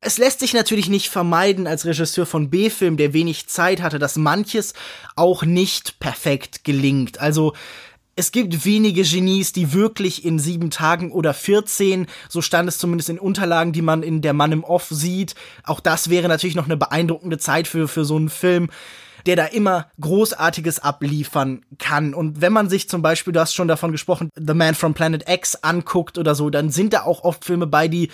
Es 0.00 0.16
lässt 0.18 0.40
sich 0.40 0.54
natürlich 0.54 0.88
nicht 0.88 1.10
vermeiden 1.10 1.66
als 1.66 1.84
Regisseur 1.84 2.24
von 2.24 2.48
B-Film, 2.48 2.96
der 2.96 3.12
wenig 3.12 3.48
Zeit 3.48 3.82
hatte, 3.82 3.98
dass 3.98 4.16
manches 4.16 4.72
auch 5.14 5.42
nicht 5.44 6.00
perfekt 6.00 6.64
gelingt. 6.64 7.20
Also 7.20 7.52
es 8.20 8.32
gibt 8.32 8.66
wenige 8.66 9.02
Genies, 9.02 9.54
die 9.54 9.72
wirklich 9.72 10.26
in 10.26 10.38
sieben 10.38 10.68
Tagen 10.68 11.10
oder 11.10 11.32
14, 11.32 12.06
so 12.28 12.42
stand 12.42 12.68
es 12.68 12.76
zumindest 12.76 13.08
in 13.08 13.18
Unterlagen, 13.18 13.72
die 13.72 13.80
man 13.80 14.02
in 14.02 14.20
Der 14.20 14.34
Mann 14.34 14.52
im 14.52 14.62
Off 14.62 14.88
sieht. 14.90 15.34
Auch 15.64 15.80
das 15.80 16.10
wäre 16.10 16.28
natürlich 16.28 16.54
noch 16.54 16.66
eine 16.66 16.76
beeindruckende 16.76 17.38
Zeit 17.38 17.66
für, 17.66 17.88
für 17.88 18.04
so 18.04 18.16
einen 18.16 18.28
Film 18.28 18.68
der 19.26 19.36
da 19.36 19.44
immer 19.44 19.90
Großartiges 20.00 20.78
abliefern 20.78 21.60
kann. 21.76 22.14
Und 22.14 22.40
wenn 22.40 22.54
man 22.54 22.70
sich 22.70 22.88
zum 22.88 23.02
Beispiel, 23.02 23.34
du 23.34 23.40
hast 23.40 23.54
schon 23.54 23.68
davon 23.68 23.92
gesprochen, 23.92 24.30
The 24.34 24.54
Man 24.54 24.74
from 24.74 24.94
Planet 24.94 25.28
X 25.28 25.56
anguckt 25.56 26.16
oder 26.16 26.34
so, 26.34 26.48
dann 26.48 26.70
sind 26.70 26.94
da 26.94 27.02
auch 27.02 27.22
oft 27.22 27.44
Filme 27.44 27.66
bei, 27.66 27.86
die 27.86 28.08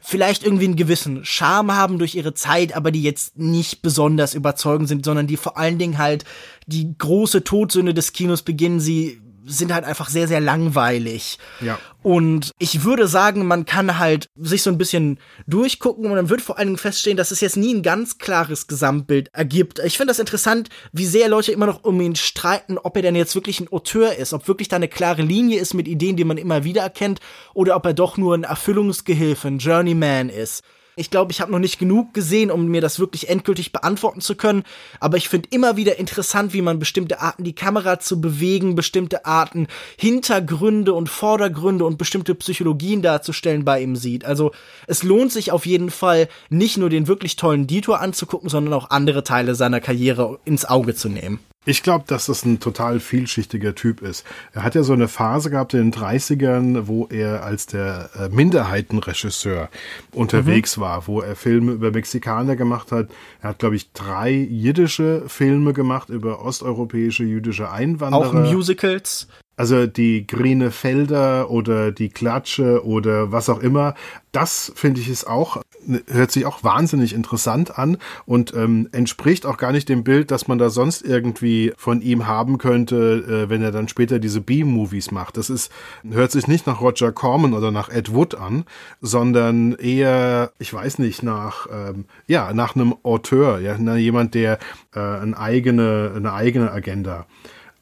vielleicht 0.00 0.44
irgendwie 0.44 0.66
einen 0.66 0.76
gewissen 0.76 1.24
Charme 1.24 1.74
haben 1.74 1.98
durch 1.98 2.14
ihre 2.14 2.34
Zeit, 2.34 2.76
aber 2.76 2.90
die 2.90 3.02
jetzt 3.02 3.38
nicht 3.38 3.80
besonders 3.80 4.34
überzeugend 4.34 4.86
sind, 4.88 5.06
sondern 5.06 5.26
die 5.26 5.38
vor 5.38 5.56
allen 5.56 5.78
Dingen 5.78 5.96
halt 5.96 6.26
die 6.66 6.94
große 6.98 7.42
Todsünde 7.42 7.94
des 7.94 8.12
Kinos 8.12 8.42
beginnen, 8.42 8.80
sie 8.80 9.18
sind 9.44 9.72
halt 9.72 9.84
einfach 9.84 10.08
sehr, 10.08 10.28
sehr 10.28 10.40
langweilig. 10.40 11.38
Ja. 11.60 11.78
Und 12.02 12.52
ich 12.58 12.84
würde 12.84 13.08
sagen, 13.08 13.46
man 13.46 13.66
kann 13.66 13.98
halt 13.98 14.28
sich 14.36 14.62
so 14.62 14.70
ein 14.70 14.78
bisschen 14.78 15.18
durchgucken 15.46 16.06
und 16.06 16.12
man 16.12 16.28
wird 16.30 16.40
vor 16.40 16.58
allen 16.58 16.68
Dingen 16.68 16.78
feststellen, 16.78 17.16
dass 17.16 17.30
es 17.30 17.40
jetzt 17.40 17.56
nie 17.56 17.74
ein 17.74 17.82
ganz 17.82 18.18
klares 18.18 18.66
Gesamtbild 18.66 19.28
ergibt. 19.34 19.78
Ich 19.80 19.96
finde 19.96 20.10
das 20.10 20.18
interessant, 20.18 20.68
wie 20.92 21.06
sehr 21.06 21.28
Leute 21.28 21.52
immer 21.52 21.66
noch 21.66 21.84
um 21.84 22.00
ihn 22.00 22.16
streiten, 22.16 22.78
ob 22.78 22.96
er 22.96 23.02
denn 23.02 23.16
jetzt 23.16 23.34
wirklich 23.34 23.60
ein 23.60 23.72
Auteur 23.72 24.16
ist, 24.16 24.32
ob 24.32 24.48
wirklich 24.48 24.68
da 24.68 24.76
eine 24.76 24.88
klare 24.88 25.22
Linie 25.22 25.60
ist 25.60 25.74
mit 25.74 25.88
Ideen, 25.88 26.16
die 26.16 26.24
man 26.24 26.38
immer 26.38 26.64
wieder 26.64 26.82
erkennt, 26.82 27.20
oder 27.54 27.76
ob 27.76 27.84
er 27.84 27.94
doch 27.94 28.16
nur 28.16 28.34
ein 28.34 28.44
Erfüllungsgehilfe, 28.44 29.48
ein 29.48 29.58
Journeyman 29.58 30.28
ist. 30.30 30.62
Ich 30.96 31.10
glaube, 31.10 31.32
ich 31.32 31.40
habe 31.40 31.52
noch 31.52 31.58
nicht 31.58 31.78
genug 31.78 32.14
gesehen, 32.14 32.50
um 32.50 32.66
mir 32.66 32.80
das 32.80 32.98
wirklich 32.98 33.28
endgültig 33.28 33.72
beantworten 33.72 34.20
zu 34.20 34.34
können. 34.34 34.64
Aber 34.98 35.16
ich 35.16 35.28
finde 35.28 35.48
immer 35.50 35.76
wieder 35.76 35.98
interessant, 35.98 36.52
wie 36.52 36.62
man 36.62 36.78
bestimmte 36.78 37.20
Arten, 37.20 37.44
die 37.44 37.54
Kamera 37.54 38.00
zu 38.00 38.20
bewegen, 38.20 38.74
bestimmte 38.74 39.24
Arten, 39.24 39.66
Hintergründe 39.96 40.92
und 40.92 41.08
Vordergründe 41.08 41.84
und 41.84 41.98
bestimmte 41.98 42.34
Psychologien 42.34 43.02
darzustellen 43.02 43.64
bei 43.64 43.80
ihm 43.82 43.96
sieht. 43.96 44.24
Also 44.24 44.52
es 44.86 45.02
lohnt 45.02 45.32
sich 45.32 45.52
auf 45.52 45.66
jeden 45.66 45.90
Fall, 45.90 46.28
nicht 46.48 46.76
nur 46.76 46.90
den 46.90 47.06
wirklich 47.06 47.36
tollen 47.36 47.66
Dietor 47.66 48.00
anzugucken, 48.00 48.48
sondern 48.48 48.74
auch 48.74 48.90
andere 48.90 49.24
Teile 49.24 49.54
seiner 49.54 49.80
Karriere 49.80 50.38
ins 50.44 50.64
Auge 50.64 50.94
zu 50.94 51.08
nehmen. 51.08 51.40
Ich 51.66 51.82
glaube, 51.82 52.06
dass 52.06 52.24
das 52.24 52.46
ein 52.46 52.58
total 52.58 53.00
vielschichtiger 53.00 53.74
Typ 53.74 54.00
ist. 54.00 54.24
Er 54.54 54.62
hat 54.62 54.74
ja 54.74 54.82
so 54.82 54.94
eine 54.94 55.08
Phase 55.08 55.50
gehabt 55.50 55.74
in 55.74 55.90
den 55.90 55.92
30ern, 55.92 56.86
wo 56.86 57.06
er 57.10 57.44
als 57.44 57.66
der 57.66 58.08
äh, 58.18 58.28
Minderheitenregisseur 58.30 59.68
unterwegs 60.12 60.78
mhm. 60.78 60.80
war, 60.80 61.06
wo 61.06 61.20
er 61.20 61.36
Filme 61.36 61.72
über 61.72 61.90
Mexikaner 61.90 62.56
gemacht 62.56 62.92
hat. 62.92 63.10
Er 63.42 63.50
hat, 63.50 63.58
glaube 63.58 63.76
ich, 63.76 63.92
drei 63.92 64.30
jiddische 64.30 65.24
Filme 65.26 65.74
gemacht 65.74 66.08
über 66.08 66.42
osteuropäische 66.42 67.24
jüdische 67.24 67.70
Einwanderer. 67.70 68.28
Auch 68.28 68.32
Musicals. 68.32 69.28
Also 69.60 69.86
die 69.86 70.26
grüne 70.26 70.70
Felder 70.70 71.50
oder 71.50 71.92
die 71.92 72.08
Klatsche 72.08 72.86
oder 72.86 73.30
was 73.32 73.50
auch 73.50 73.60
immer, 73.60 73.94
das 74.32 74.72
finde 74.74 75.02
ich 75.02 75.10
ist 75.10 75.26
auch, 75.26 75.60
hört 76.06 76.30
sich 76.30 76.46
auch 76.46 76.62
wahnsinnig 76.62 77.12
interessant 77.14 77.78
an 77.78 77.98
und 78.26 78.54
ähm, 78.54 78.88
entspricht 78.92 79.46
auch 79.46 79.56
gar 79.56 79.72
nicht 79.72 79.88
dem 79.88 80.04
Bild, 80.04 80.30
das 80.30 80.48
man 80.48 80.58
da 80.58 80.70
sonst 80.70 81.02
irgendwie 81.02 81.72
von 81.76 82.00
ihm 82.02 82.26
haben 82.26 82.58
könnte, 82.58 83.44
äh, 83.46 83.50
wenn 83.50 83.62
er 83.62 83.72
dann 83.72 83.88
später 83.88 84.18
diese 84.18 84.40
B-Movies 84.40 85.10
macht. 85.10 85.36
Das 85.36 85.50
ist, 85.50 85.70
hört 86.08 86.32
sich 86.32 86.46
nicht 86.46 86.66
nach 86.66 86.80
Roger 86.80 87.12
Corman 87.12 87.54
oder 87.54 87.70
nach 87.70 87.88
Ed 87.88 88.12
Wood 88.14 88.34
an, 88.34 88.64
sondern 89.00 89.72
eher, 89.74 90.52
ich 90.58 90.72
weiß 90.72 90.98
nicht, 90.98 91.22
nach, 91.22 91.66
ähm, 91.72 92.04
ja, 92.26 92.52
nach 92.52 92.74
einem 92.74 92.94
Auteur, 93.02 93.60
ja, 93.60 93.76
jemand, 93.96 94.34
der 94.34 94.58
äh, 94.94 95.00
eine 95.00 95.38
eigene, 95.38 96.12
eine 96.14 96.32
eigene 96.32 96.70
Agenda 96.70 97.26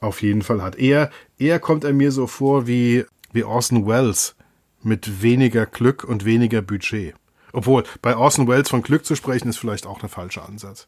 auf 0.01 0.23
jeden 0.23 0.43
Fall 0.43 0.63
hat. 0.63 0.77
Eher, 0.77 1.11
eher 1.39 1.59
kommt 1.59 1.85
er 1.85 1.93
mir 1.93 2.13
so 2.13 2.27
vor 2.27 2.67
wie, 2.67 3.05
wie 3.33 3.45
Orson 3.45 3.87
Welles 3.87 4.37
mit 4.83 5.23
weniger 5.23 5.67
Glück 5.67 6.05
und 6.05 6.25
weniger 6.25 6.63
Budget. 6.63 7.15
Obwohl, 7.59 7.83
bei 8.03 8.17
Orson 8.17 8.47
Welles 8.47 8.69
von 8.69 8.83
Glück 8.83 9.05
zu 9.05 9.17
sprechen, 9.17 9.49
ist 9.49 9.59
vielleicht 9.59 9.85
auch 9.85 9.99
der 9.99 10.09
falsche 10.09 10.43
Ansatz 10.43 10.87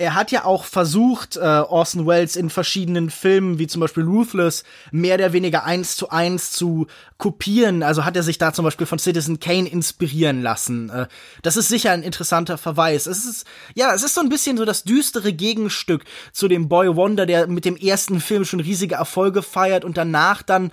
er 0.00 0.14
hat 0.14 0.32
ja 0.32 0.46
auch 0.46 0.64
versucht, 0.64 1.36
äh, 1.36 1.40
Orson 1.40 2.06
Welles 2.06 2.34
in 2.34 2.48
verschiedenen 2.48 3.10
Filmen, 3.10 3.58
wie 3.58 3.66
zum 3.66 3.80
Beispiel 3.80 4.04
Ruthless, 4.04 4.64
mehr 4.92 5.16
oder 5.16 5.34
weniger 5.34 5.64
eins 5.64 5.94
zu 5.94 6.08
eins 6.08 6.52
zu 6.52 6.86
kopieren. 7.18 7.82
Also 7.82 8.06
hat 8.06 8.16
er 8.16 8.22
sich 8.22 8.38
da 8.38 8.54
zum 8.54 8.64
Beispiel 8.64 8.86
von 8.86 8.98
Citizen 8.98 9.40
Kane 9.40 9.68
inspirieren 9.68 10.40
lassen. 10.40 10.88
Äh, 10.88 11.06
das 11.42 11.58
ist 11.58 11.68
sicher 11.68 11.90
ein 11.90 12.02
interessanter 12.02 12.56
Verweis. 12.56 13.06
Es 13.06 13.26
ist, 13.26 13.46
ja, 13.74 13.94
es 13.94 14.02
ist 14.02 14.14
so 14.14 14.22
ein 14.22 14.30
bisschen 14.30 14.56
so 14.56 14.64
das 14.64 14.84
düstere 14.84 15.34
Gegenstück 15.34 16.04
zu 16.32 16.48
dem 16.48 16.70
Boy 16.70 16.96
Wonder, 16.96 17.26
der 17.26 17.46
mit 17.46 17.66
dem 17.66 17.76
ersten 17.76 18.20
Film 18.20 18.46
schon 18.46 18.60
riesige 18.60 18.94
Erfolge 18.94 19.42
feiert 19.42 19.84
und 19.84 19.98
danach 19.98 20.40
dann 20.40 20.70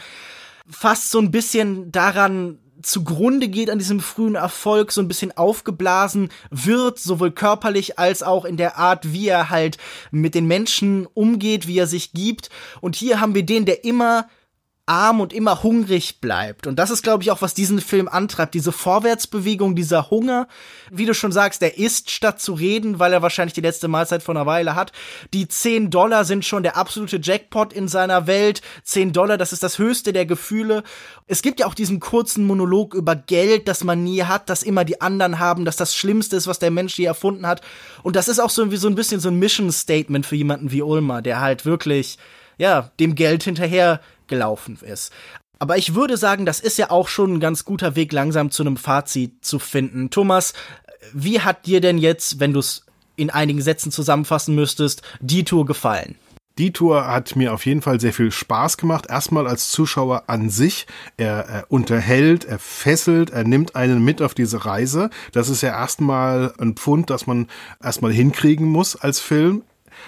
fast 0.70 1.12
so 1.12 1.20
ein 1.20 1.32
bisschen 1.32 1.92
daran 1.92 2.60
zugrunde 2.82 3.48
geht 3.48 3.70
an 3.70 3.80
diesem 3.80 4.00
frühen 4.00 4.36
Erfolg, 4.36 4.92
so 4.92 5.02
ein 5.02 5.08
bisschen 5.08 5.36
aufgeblasen 5.36 6.30
wird, 6.50 7.00
sowohl 7.00 7.32
körperlich 7.32 8.00
als 8.00 8.24
auch 8.24 8.46
in 8.46 8.58
der 8.58 8.78
Art, 8.78 9.12
wie 9.14 9.28
er 9.28 9.50
halt 9.50 9.78
mit 10.12 10.36
den 10.36 10.46
Menschen 10.46 11.08
umgeht, 11.14 11.68
wie 11.68 11.80
er 11.80 11.88
sich 11.88 12.14
gibt. 12.14 12.50
Und 12.82 12.96
hier 12.96 13.20
haben 13.20 13.36
wir 13.36 13.46
den, 13.46 13.66
der 13.66 13.84
immer 13.84 14.28
arm 14.88 15.20
und 15.20 15.34
immer 15.34 15.64
hungrig 15.64 16.22
bleibt. 16.22 16.66
Und 16.66 16.78
das 16.80 16.90
ist, 16.90 17.04
glaube 17.04 17.22
ich, 17.22 17.30
auch, 17.30 17.42
was 17.42 17.54
diesen 17.54 17.82
Film 17.82 18.08
antreibt. 18.08 18.54
Diese 18.54 18.72
Vorwärtsbewegung, 18.72 19.76
dieser 19.76 20.10
Hunger. 20.10 20.48
Wie 20.90 21.06
du 21.06 21.14
schon 21.14 21.34
sagst, 21.34 21.62
der 21.62 21.78
isst 21.78 22.10
statt 22.10 22.40
zu 22.40 22.54
reden, 22.54 22.98
weil 22.98 23.12
er 23.12 23.22
wahrscheinlich 23.22 23.54
die 23.54 23.62
letzte 23.62 23.90
Mahlzeit 23.90 24.24
von 24.24 24.38
einer 24.38 24.46
Weile 24.46 24.76
hat. 24.76 24.94
Die 25.34 25.48
10 25.48 25.90
Dollar 25.90 26.24
sind 26.24 26.46
schon 26.46 26.64
der 26.64 26.78
absolute 26.78 27.20
Jackpot 27.22 27.74
in 27.74 27.90
seiner 27.90 28.28
Welt. 28.28 28.62
10 28.84 29.12
Dollar, 29.12 29.38
das 29.38 29.52
ist 29.52 29.62
das 29.62 29.78
höchste 29.78 30.14
der 30.14 30.26
Gefühle. 30.26 30.84
Es 31.28 31.42
gibt 31.42 31.60
ja 31.60 31.68
auch 31.68 31.74
diesen 31.74 32.00
kurzen 32.00 32.46
Monolog 32.46 32.94
über 32.94 33.16
Geld, 33.16 33.68
das 33.68 33.84
man 33.84 34.06
nie 34.06 34.24
hat, 34.24 34.50
das 34.50 34.64
immer 34.64 34.86
die 34.86 35.02
anderen 35.02 35.40
haben, 35.40 35.66
dass 35.66 35.76
das 35.76 35.96
Schlimmste 35.96 36.38
ist, 36.38 36.48
was 36.48 36.60
der 36.60 36.72
Mensch 36.72 36.98
je 36.98 37.06
erfunden 37.06 37.46
hat. 37.46 37.62
Und 38.04 38.16
das 38.16 38.30
ist 38.30 38.40
auch 38.40 38.50
so 38.50 38.70
so 38.78 38.88
ein 38.88 38.96
bisschen 38.96 39.20
so 39.20 39.30
ein 39.30 39.40
Mission 39.40 39.72
Statement 39.72 40.26
für 40.26 40.36
jemanden 40.36 40.72
wie 40.72 40.82
Ulmer, 40.82 41.22
der 41.22 41.42
halt 41.42 41.66
wirklich 41.66 42.18
ja, 42.58 42.92
dem 43.00 43.16
Geld 43.16 43.44
hinterher 43.44 44.02
gelaufen 44.28 44.78
ist. 44.82 45.12
Aber 45.60 45.78
ich 45.78 45.96
würde 45.96 46.18
sagen, 46.18 46.46
das 46.46 46.60
ist 46.60 46.78
ja 46.78 46.92
auch 46.92 47.08
schon 47.08 47.36
ein 47.36 47.40
ganz 47.40 47.66
guter 47.66 47.96
Weg, 47.96 48.14
langsam 48.14 48.52
zu 48.52 48.64
einem 48.64 48.78
Fazit 48.78 49.44
zu 49.44 49.60
finden. 49.60 50.10
Thomas, 50.10 50.54
wie 51.14 51.42
hat 51.42 51.66
dir 51.66 51.82
denn 51.82 51.98
jetzt, 51.98 52.40
wenn 52.40 52.54
du 52.54 52.60
es 52.60 52.86
in 53.16 53.30
einigen 53.30 53.62
Sätzen 53.62 53.92
zusammenfassen 53.92 54.54
müsstest, 54.54 55.02
die 55.20 55.44
Tour 55.44 55.66
gefallen? 55.66 56.16
Die 56.58 56.74
Tour 56.74 57.06
hat 57.08 57.36
mir 57.36 57.54
auf 57.54 57.68
jeden 57.68 57.84
Fall 57.84 58.00
sehr 58.00 58.14
viel 58.14 58.32
Spaß 58.32 58.78
gemacht. 58.78 59.06
Erstmal 59.10 59.48
als 59.48 59.70
Zuschauer 59.70 60.24
an 60.26 60.50
sich. 60.50 60.88
Er, 61.16 61.46
er, 61.48 61.66
unterhält, 61.70 62.46
er 62.46 62.58
fesselt, 62.58 63.30
er 63.30 63.44
nimmt 63.44 63.76
einen 63.76 64.04
mit 64.04 64.24
auf 64.24 64.34
diese 64.34 64.66
Reise. 64.66 65.12
Das 65.34 65.50
ist 65.50 65.62
ja 65.62 65.70
erstmal 65.70 66.54
ein 66.58 66.74
Pfund, 66.74 67.12
das 67.12 67.28
man 67.28 67.48
erstmal 67.84 68.12
hinkriegen 68.12 68.66
muss 68.66 68.96
als 68.96 69.20
Film 69.20 69.64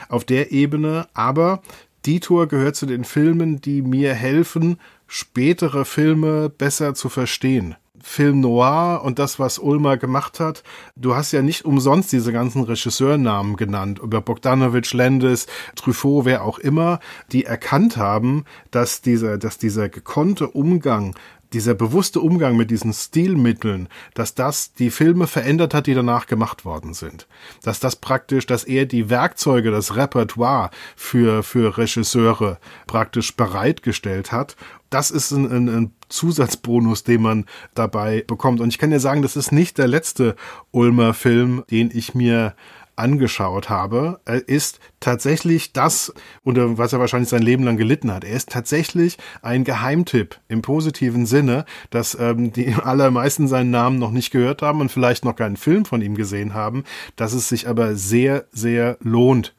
auf 0.08 0.24
der 0.24 0.52
Ebene. 0.52 1.08
Aber 1.14 1.62
die 2.06 2.20
Tour 2.20 2.48
gehört 2.48 2.76
zu 2.76 2.86
den 2.86 3.04
Filmen, 3.04 3.62
die 3.62 3.82
mir 3.82 4.14
helfen, 4.14 4.80
spätere 5.08 5.86
Filme 5.86 6.50
besser 6.50 6.94
zu 6.94 7.10
verstehen. 7.10 7.76
Film 8.02 8.40
Noir 8.40 9.02
und 9.04 9.20
das, 9.20 9.40
was 9.40 9.60
Ulmer 9.60 9.98
gemacht 9.98 10.40
hat. 10.40 10.64
Du 10.96 11.16
hast 11.16 11.32
ja 11.32 11.42
nicht 11.42 11.66
umsonst 11.66 12.12
diese 12.12 12.32
ganzen 12.32 12.64
Regisseurnamen 12.64 13.56
genannt, 13.56 14.00
über 14.00 14.22
Bogdanovich, 14.22 14.94
Landis, 14.94 15.48
Truffaut, 15.76 16.26
wer 16.26 16.44
auch 16.44 16.60
immer, 16.60 17.00
die 17.32 17.46
erkannt 17.46 17.98
haben, 17.98 18.46
dass 18.72 19.02
dieser, 19.02 19.38
dass 19.38 19.58
dieser 19.58 19.90
gekonnte 19.90 20.48
Umgang 20.48 21.16
dieser 21.54 21.74
bewusste 21.74 22.20
Umgang 22.20 22.56
mit 22.58 22.72
diesen 22.72 22.94
Stilmitteln, 22.94 23.90
dass 24.14 24.36
das 24.36 24.74
die 24.74 24.92
Filme 24.92 25.28
verändert 25.28 25.74
hat, 25.74 25.88
die 25.88 25.94
danach 25.94 26.28
gemacht 26.28 26.66
worden 26.66 26.94
sind. 26.94 27.28
Dass 27.64 27.80
das 27.80 27.96
praktisch, 27.96 28.46
dass 28.46 28.64
er 28.64 28.86
die 28.86 29.10
Werkzeuge, 29.10 29.72
das 29.72 29.96
Repertoire 29.96 30.70
für, 30.96 31.44
für 31.44 31.78
Regisseure 31.78 32.60
praktisch 32.88 33.36
bereitgestellt 33.36 34.32
hat. 34.32 34.56
Das 34.90 35.12
ist 35.12 35.32
ein, 35.32 35.46
ein, 35.52 35.70
ein 35.70 35.94
Zusatzbonus, 36.10 37.04
den 37.04 37.22
man 37.22 37.46
dabei 37.76 38.24
bekommt. 38.26 38.62
Und 38.62 38.70
ich 38.70 38.78
kann 38.78 38.90
dir 38.90 39.00
sagen, 39.00 39.22
das 39.22 39.36
ist 39.36 39.52
nicht 39.52 39.78
der 39.78 39.88
letzte 39.88 40.36
Ulmer 40.72 41.14
Film, 41.14 41.64
den 41.70 41.92
ich 41.94 42.16
mir 42.16 42.56
angeschaut 43.00 43.70
habe, 43.70 44.20
ist 44.48 44.80
tatsächlich 45.00 45.74
das, 45.74 46.14
unter 46.44 46.78
was 46.78 46.94
er 46.94 47.00
wahrscheinlich 47.00 47.30
sein 47.30 47.42
Leben 47.42 47.64
lang 47.64 47.78
gelitten 47.78 48.12
hat. 48.12 48.24
Er 48.24 48.36
ist 48.36 48.50
tatsächlich 48.50 49.18
ein 49.42 49.64
Geheimtipp 49.64 50.40
im 50.48 50.62
positiven 50.62 51.26
Sinne, 51.26 51.66
dass 51.90 52.18
ähm, 52.20 52.52
die 52.52 52.74
allermeisten 52.84 53.48
seinen 53.48 53.72
Namen 53.72 54.00
noch 54.00 54.12
nicht 54.12 54.32
gehört 54.32 54.62
haben 54.62 54.82
und 54.82 54.92
vielleicht 54.92 55.26
noch 55.26 55.36
keinen 55.36 55.58
Film 55.58 55.86
von 55.86 56.02
ihm 56.02 56.16
gesehen 56.16 56.54
haben, 56.54 56.84
dass 57.16 57.34
es 57.34 57.50
sich 57.50 57.68
aber 57.68 57.96
sehr, 57.96 58.46
sehr 58.52 58.98
lohnt, 59.02 59.56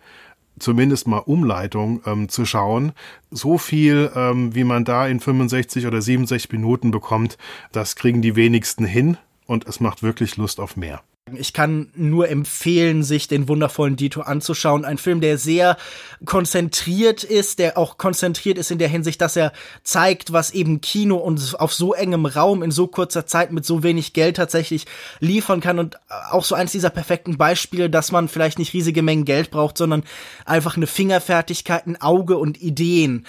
zumindest 0.58 1.08
mal 1.08 1.18
Umleitung 1.18 2.02
ähm, 2.06 2.28
zu 2.28 2.44
schauen. 2.44 2.92
So 3.30 3.58
viel, 3.58 4.10
ähm, 4.14 4.54
wie 4.54 4.64
man 4.64 4.84
da 4.84 5.06
in 5.06 5.20
65 5.20 5.86
oder 5.86 6.00
67 6.00 6.52
Minuten 6.52 6.90
bekommt, 6.90 7.38
das 7.72 7.96
kriegen 7.96 8.22
die 8.22 8.36
wenigsten 8.36 8.84
hin 8.84 9.16
und 9.46 9.66
es 9.66 9.80
macht 9.80 10.02
wirklich 10.02 10.36
Lust 10.36 10.60
auf 10.60 10.76
mehr. 10.76 11.02
Ich 11.36 11.52
kann 11.52 11.90
nur 11.94 12.28
empfehlen, 12.28 13.02
sich 13.02 13.28
den 13.28 13.46
wundervollen 13.48 13.96
Dito 13.96 14.22
anzuschauen. 14.22 14.84
Ein 14.84 14.98
Film, 14.98 15.20
der 15.20 15.38
sehr 15.38 15.76
konzentriert 16.24 17.24
ist, 17.24 17.58
der 17.58 17.78
auch 17.78 17.98
konzentriert 17.98 18.58
ist 18.58 18.70
in 18.70 18.78
der 18.78 18.88
Hinsicht, 18.88 19.20
dass 19.20 19.36
er 19.36 19.52
zeigt, 19.84 20.32
was 20.32 20.50
eben 20.50 20.80
Kino 20.80 21.16
und 21.16 21.60
auf 21.60 21.72
so 21.72 21.94
engem 21.94 22.26
Raum 22.26 22.62
in 22.62 22.70
so 22.70 22.86
kurzer 22.86 23.26
Zeit 23.26 23.52
mit 23.52 23.64
so 23.64 23.82
wenig 23.82 24.12
Geld 24.12 24.36
tatsächlich 24.36 24.86
liefern 25.20 25.60
kann 25.60 25.78
und 25.78 25.98
auch 26.30 26.44
so 26.44 26.54
eins 26.54 26.72
dieser 26.72 26.90
perfekten 26.90 27.38
Beispiele, 27.38 27.90
dass 27.90 28.12
man 28.12 28.28
vielleicht 28.28 28.58
nicht 28.58 28.72
riesige 28.72 29.02
Mengen 29.02 29.24
Geld 29.24 29.50
braucht, 29.50 29.78
sondern 29.78 30.04
einfach 30.46 30.76
eine 30.76 30.86
Fingerfertigkeit, 30.86 31.86
ein 31.86 32.00
Auge 32.00 32.38
und 32.38 32.60
Ideen 32.60 33.26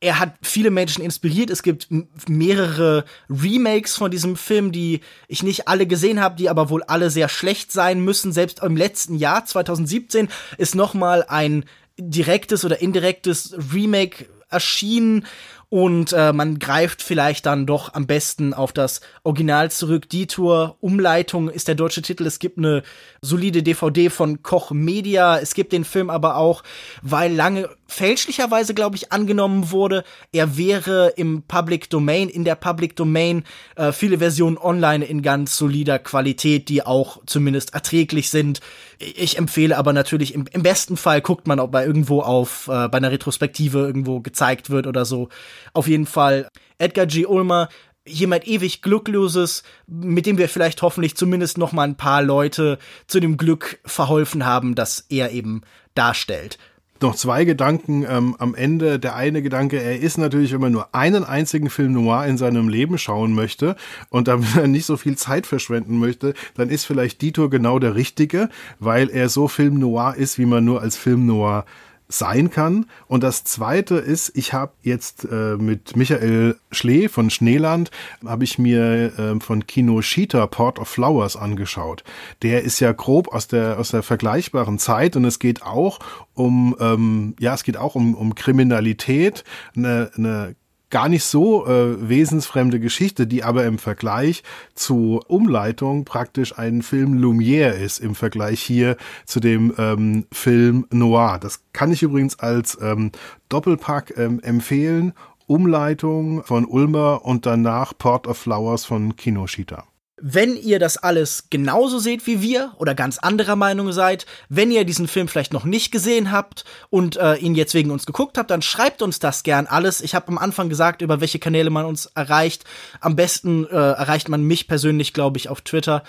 er 0.00 0.18
hat 0.18 0.34
viele 0.42 0.70
Menschen 0.70 1.04
inspiriert. 1.04 1.50
Es 1.50 1.62
gibt 1.62 1.88
mehrere 2.26 3.04
Remakes 3.28 3.96
von 3.96 4.10
diesem 4.10 4.36
Film, 4.36 4.72
die 4.72 5.00
ich 5.28 5.42
nicht 5.42 5.68
alle 5.68 5.86
gesehen 5.86 6.20
habe, 6.20 6.36
die 6.36 6.48
aber 6.48 6.70
wohl 6.70 6.82
alle 6.84 7.10
sehr 7.10 7.28
schlecht 7.28 7.70
sein 7.70 8.00
müssen. 8.00 8.32
Selbst 8.32 8.62
im 8.62 8.76
letzten 8.76 9.14
Jahr 9.14 9.44
2017 9.44 10.28
ist 10.56 10.74
noch 10.74 10.94
mal 10.94 11.24
ein 11.28 11.66
direktes 11.98 12.64
oder 12.64 12.80
indirektes 12.80 13.54
Remake 13.72 14.26
erschienen 14.48 15.26
und 15.70 16.12
äh, 16.12 16.32
man 16.32 16.58
greift 16.58 17.00
vielleicht 17.00 17.46
dann 17.46 17.64
doch 17.64 17.94
am 17.94 18.08
besten 18.08 18.52
auf 18.54 18.72
das 18.72 19.00
Original 19.22 19.70
zurück. 19.70 20.08
Detour 20.08 20.76
Umleitung 20.80 21.48
ist 21.48 21.68
der 21.68 21.76
deutsche 21.76 22.02
Titel. 22.02 22.26
Es 22.26 22.40
gibt 22.40 22.58
eine 22.58 22.82
solide 23.22 23.62
DVD 23.62 24.10
von 24.10 24.42
Koch 24.42 24.72
Media. 24.72 25.38
Es 25.38 25.54
gibt 25.54 25.72
den 25.72 25.84
Film 25.84 26.10
aber 26.10 26.36
auch, 26.36 26.64
weil 27.02 27.32
lange 27.32 27.68
fälschlicherweise, 27.90 28.72
glaube 28.72 28.96
ich, 28.96 29.12
angenommen 29.12 29.70
wurde, 29.70 30.04
er 30.32 30.56
wäre 30.56 31.12
im 31.16 31.42
Public 31.42 31.90
Domain, 31.90 32.28
in 32.28 32.44
der 32.44 32.54
Public 32.54 32.96
Domain, 32.96 33.44
äh, 33.76 33.92
viele 33.92 34.18
Versionen 34.18 34.56
online 34.56 35.04
in 35.04 35.22
ganz 35.22 35.56
solider 35.56 35.98
Qualität, 35.98 36.68
die 36.68 36.86
auch 36.86 37.20
zumindest 37.26 37.74
erträglich 37.74 38.30
sind. 38.30 38.60
Ich 38.98 39.38
empfehle 39.38 39.76
aber 39.76 39.92
natürlich, 39.92 40.34
im, 40.34 40.46
im 40.52 40.62
besten 40.62 40.96
Fall 40.96 41.20
guckt 41.20 41.46
man, 41.46 41.58
ob 41.58 41.74
er 41.74 41.84
irgendwo 41.84 42.22
auf, 42.22 42.68
äh, 42.68 42.88
bei 42.88 42.98
einer 42.98 43.10
Retrospektive 43.10 43.78
irgendwo 43.78 44.20
gezeigt 44.20 44.70
wird 44.70 44.86
oder 44.86 45.04
so. 45.04 45.28
Auf 45.72 45.88
jeden 45.88 46.06
Fall 46.06 46.48
Edgar 46.78 47.06
G. 47.06 47.26
Ulmer, 47.26 47.68
jemand 48.06 48.46
ewig 48.46 48.82
Glückloses, 48.82 49.62
mit 49.86 50.26
dem 50.26 50.38
wir 50.38 50.48
vielleicht 50.48 50.82
hoffentlich 50.82 51.16
zumindest 51.16 51.58
noch 51.58 51.72
mal 51.72 51.84
ein 51.84 51.96
paar 51.96 52.22
Leute 52.22 52.78
zu 53.06 53.20
dem 53.20 53.36
Glück 53.36 53.80
verholfen 53.84 54.46
haben, 54.46 54.74
das 54.74 55.06
er 55.08 55.32
eben 55.32 55.62
darstellt 55.94 56.58
noch 57.02 57.14
zwei 57.14 57.44
Gedanken 57.44 58.04
ähm, 58.08 58.36
am 58.38 58.54
Ende. 58.54 58.98
Der 58.98 59.16
eine 59.16 59.42
Gedanke, 59.42 59.80
er 59.80 60.00
ist 60.00 60.18
natürlich, 60.18 60.52
wenn 60.52 60.60
man 60.60 60.72
nur 60.72 60.94
einen 60.94 61.24
einzigen 61.24 61.70
Film 61.70 61.92
noir 61.92 62.26
in 62.26 62.38
seinem 62.38 62.68
Leben 62.68 62.98
schauen 62.98 63.34
möchte 63.34 63.76
und 64.08 64.28
damit 64.28 64.56
er 64.56 64.66
nicht 64.66 64.86
so 64.86 64.96
viel 64.96 65.16
Zeit 65.16 65.46
verschwenden 65.46 65.98
möchte, 65.98 66.34
dann 66.54 66.70
ist 66.70 66.84
vielleicht 66.84 67.22
Dito 67.22 67.48
genau 67.48 67.78
der 67.78 67.94
richtige, 67.94 68.48
weil 68.78 69.10
er 69.10 69.28
so 69.28 69.48
Film 69.48 69.78
noir 69.78 70.14
ist, 70.16 70.38
wie 70.38 70.46
man 70.46 70.64
nur 70.64 70.82
als 70.82 70.96
Film 70.96 71.26
noir 71.26 71.64
sein 72.10 72.50
kann. 72.50 72.86
Und 73.06 73.22
das 73.22 73.44
Zweite 73.44 73.96
ist, 73.96 74.32
ich 74.36 74.52
habe 74.52 74.72
jetzt 74.82 75.24
äh, 75.30 75.56
mit 75.56 75.96
Michael 75.96 76.56
Schlee 76.70 77.08
von 77.08 77.30
Schneeland, 77.30 77.90
habe 78.26 78.44
ich 78.44 78.58
mir 78.58 79.18
äh, 79.18 79.40
von 79.40 79.66
Kinoshita 79.66 80.46
Port 80.46 80.78
of 80.78 80.88
Flowers 80.88 81.36
angeschaut. 81.36 82.04
Der 82.42 82.62
ist 82.62 82.80
ja 82.80 82.92
grob 82.92 83.28
aus 83.28 83.48
der, 83.48 83.78
aus 83.78 83.90
der 83.90 84.02
vergleichbaren 84.02 84.78
Zeit 84.78 85.16
und 85.16 85.24
es 85.24 85.38
geht 85.38 85.62
auch 85.62 86.00
um, 86.34 86.76
ähm, 86.80 87.34
ja, 87.38 87.54
es 87.54 87.64
geht 87.64 87.76
auch 87.76 87.94
um, 87.94 88.14
um 88.14 88.34
Kriminalität, 88.34 89.44
eine, 89.76 90.10
eine 90.16 90.56
gar 90.90 91.08
nicht 91.08 91.24
so 91.24 91.66
äh, 91.66 92.08
wesensfremde 92.08 92.80
Geschichte, 92.80 93.26
die 93.26 93.42
aber 93.44 93.64
im 93.64 93.78
Vergleich 93.78 94.42
zu 94.74 95.20
Umleitung 95.28 96.04
praktisch 96.04 96.58
ein 96.58 96.82
Film 96.82 97.14
Lumière 97.14 97.72
ist, 97.72 97.98
im 97.98 98.14
Vergleich 98.14 98.60
hier 98.60 98.96
zu 99.24 99.40
dem 99.40 99.72
ähm, 99.78 100.26
Film 100.32 100.86
Noir. 100.90 101.38
Das 101.40 101.62
kann 101.72 101.92
ich 101.92 102.02
übrigens 102.02 102.38
als 102.38 102.78
ähm, 102.82 103.12
Doppelpack 103.48 104.14
ähm, 104.16 104.40
empfehlen. 104.40 105.12
Umleitung 105.46 106.44
von 106.44 106.64
Ulmer 106.64 107.24
und 107.24 107.44
danach 107.44 107.92
Port 107.98 108.28
of 108.28 108.38
Flowers 108.38 108.84
von 108.84 109.16
Kinoshita. 109.16 109.89
Wenn 110.22 110.56
ihr 110.56 110.78
das 110.78 110.98
alles 110.98 111.44
genauso 111.48 111.98
seht 111.98 112.26
wie 112.26 112.42
wir 112.42 112.72
oder 112.76 112.94
ganz 112.94 113.18
anderer 113.18 113.56
Meinung 113.56 113.90
seid, 113.92 114.26
wenn 114.50 114.70
ihr 114.70 114.84
diesen 114.84 115.08
Film 115.08 115.28
vielleicht 115.28 115.52
noch 115.52 115.64
nicht 115.64 115.90
gesehen 115.90 116.30
habt 116.30 116.64
und 116.90 117.16
äh, 117.16 117.36
ihn 117.36 117.54
jetzt 117.54 117.72
wegen 117.72 117.90
uns 117.90 118.04
geguckt 118.04 118.36
habt, 118.36 118.50
dann 118.50 118.60
schreibt 118.60 119.00
uns 119.00 119.18
das 119.18 119.42
gern 119.42 119.66
alles. 119.66 120.02
Ich 120.02 120.14
habe 120.14 120.28
am 120.28 120.36
Anfang 120.36 120.68
gesagt, 120.68 121.00
über 121.00 121.22
welche 121.22 121.38
Kanäle 121.38 121.70
man 121.70 121.86
uns 121.86 122.06
erreicht. 122.06 122.64
Am 123.00 123.16
besten 123.16 123.66
äh, 123.66 123.74
erreicht 123.74 124.28
man 124.28 124.42
mich 124.42 124.68
persönlich, 124.68 125.14
glaube 125.14 125.38
ich, 125.38 125.48
auf 125.48 125.62
Twitter. 125.62 126.04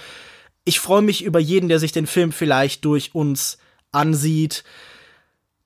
Ich 0.66 0.80
freue 0.80 1.02
mich 1.02 1.24
über 1.24 1.40
jeden, 1.40 1.70
der 1.70 1.80
sich 1.80 1.94
den 1.94 2.06
Film 2.06 2.34
vielleicht 2.34 2.84
durch 2.84 3.16
uns 3.16 3.60
ansieht. 3.92 4.66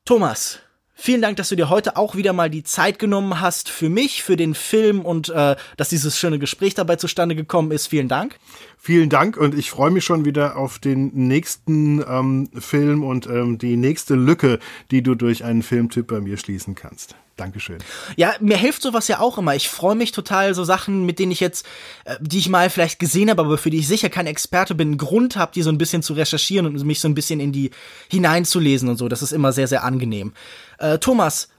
Thomas, 0.06 0.60
Vielen 0.98 1.22
Dank, 1.22 1.36
dass 1.36 1.50
du 1.50 1.58
dir 1.58 1.70
heute 1.70 1.98
auch 1.98 2.16
wieder 2.16 2.32
mal 2.32 2.50
die 2.50 2.64
Zeit 2.64 3.00
genommen 3.00 3.42
hast 3.42 3.70
für 3.70 3.90
mich, 3.90 4.24
für 4.24 4.38
den 4.38 4.56
Film 4.56 5.02
und 5.02 5.28
äh, 5.30 5.58
dass 5.76 5.90
dieses 5.90 6.18
schöne 6.18 6.40
Gespräch 6.40 6.74
dabei 6.74 6.96
zustande 6.96 7.36
gekommen 7.36 7.72
ist. 7.72 7.88
Vielen 7.88 8.08
Dank. 8.08 8.40
Vielen 8.78 9.10
Dank 9.10 9.36
und 9.36 9.56
ich 9.56 9.70
freue 9.70 9.92
mich 9.92 10.06
schon 10.06 10.24
wieder 10.24 10.58
auf 10.58 10.80
den 10.80 11.12
nächsten 11.14 12.02
ähm, 12.08 12.50
Film 12.58 13.04
und 13.04 13.28
ähm, 13.28 13.58
die 13.58 13.76
nächste 13.76 14.16
Lücke, 14.16 14.60
die 14.90 15.04
du 15.04 15.16
durch 15.16 15.44
einen 15.44 15.64
Filmtipp 15.64 16.08
bei 16.08 16.22
mir 16.22 16.38
schließen 16.38 16.76
kannst. 16.76 17.16
Dankeschön. 17.36 17.80
Ja, 18.16 18.34
mir 18.40 18.56
hilft 18.56 18.82
sowas 18.82 19.10
ja 19.10 19.20
auch 19.20 19.38
immer. 19.38 19.56
Ich 19.56 19.68
freue 19.68 19.96
mich 19.96 20.14
total, 20.14 20.54
so 20.54 20.64
Sachen, 20.64 21.06
mit 21.06 21.20
denen 21.20 21.34
ich 21.34 21.42
jetzt, 21.42 21.66
äh, 22.06 22.16
die 22.22 22.40
ich 22.40 22.48
mal 22.48 22.70
vielleicht 22.70 22.98
gesehen 22.98 23.30
habe, 23.30 23.42
aber 23.42 23.58
für 23.58 23.70
die 23.70 23.80
ich 23.80 23.88
sicher 23.88 24.10
kein 24.10 24.26
Experte 24.26 24.74
bin, 24.74 24.90
einen 24.90 24.98
Grund 24.98 25.36
habe, 25.36 25.52
die 25.54 25.62
so 25.62 25.70
ein 25.70 25.78
bisschen 25.78 26.02
zu 26.02 26.14
recherchieren 26.14 26.66
und 26.66 26.82
mich 26.86 27.02
so 27.02 27.10
ein 27.10 27.16
bisschen 27.16 27.42
in 27.42 27.52
die 27.52 27.72
hineinzulesen 28.10 28.88
und 28.88 28.98
so. 28.98 29.10
Das 29.10 29.22
ist 29.22 29.34
immer 29.34 29.52
sehr, 29.52 29.68
sehr 29.68 29.84
angenehm. 29.84 30.34
Äh, 30.78 30.98
Thomas, 31.00 31.50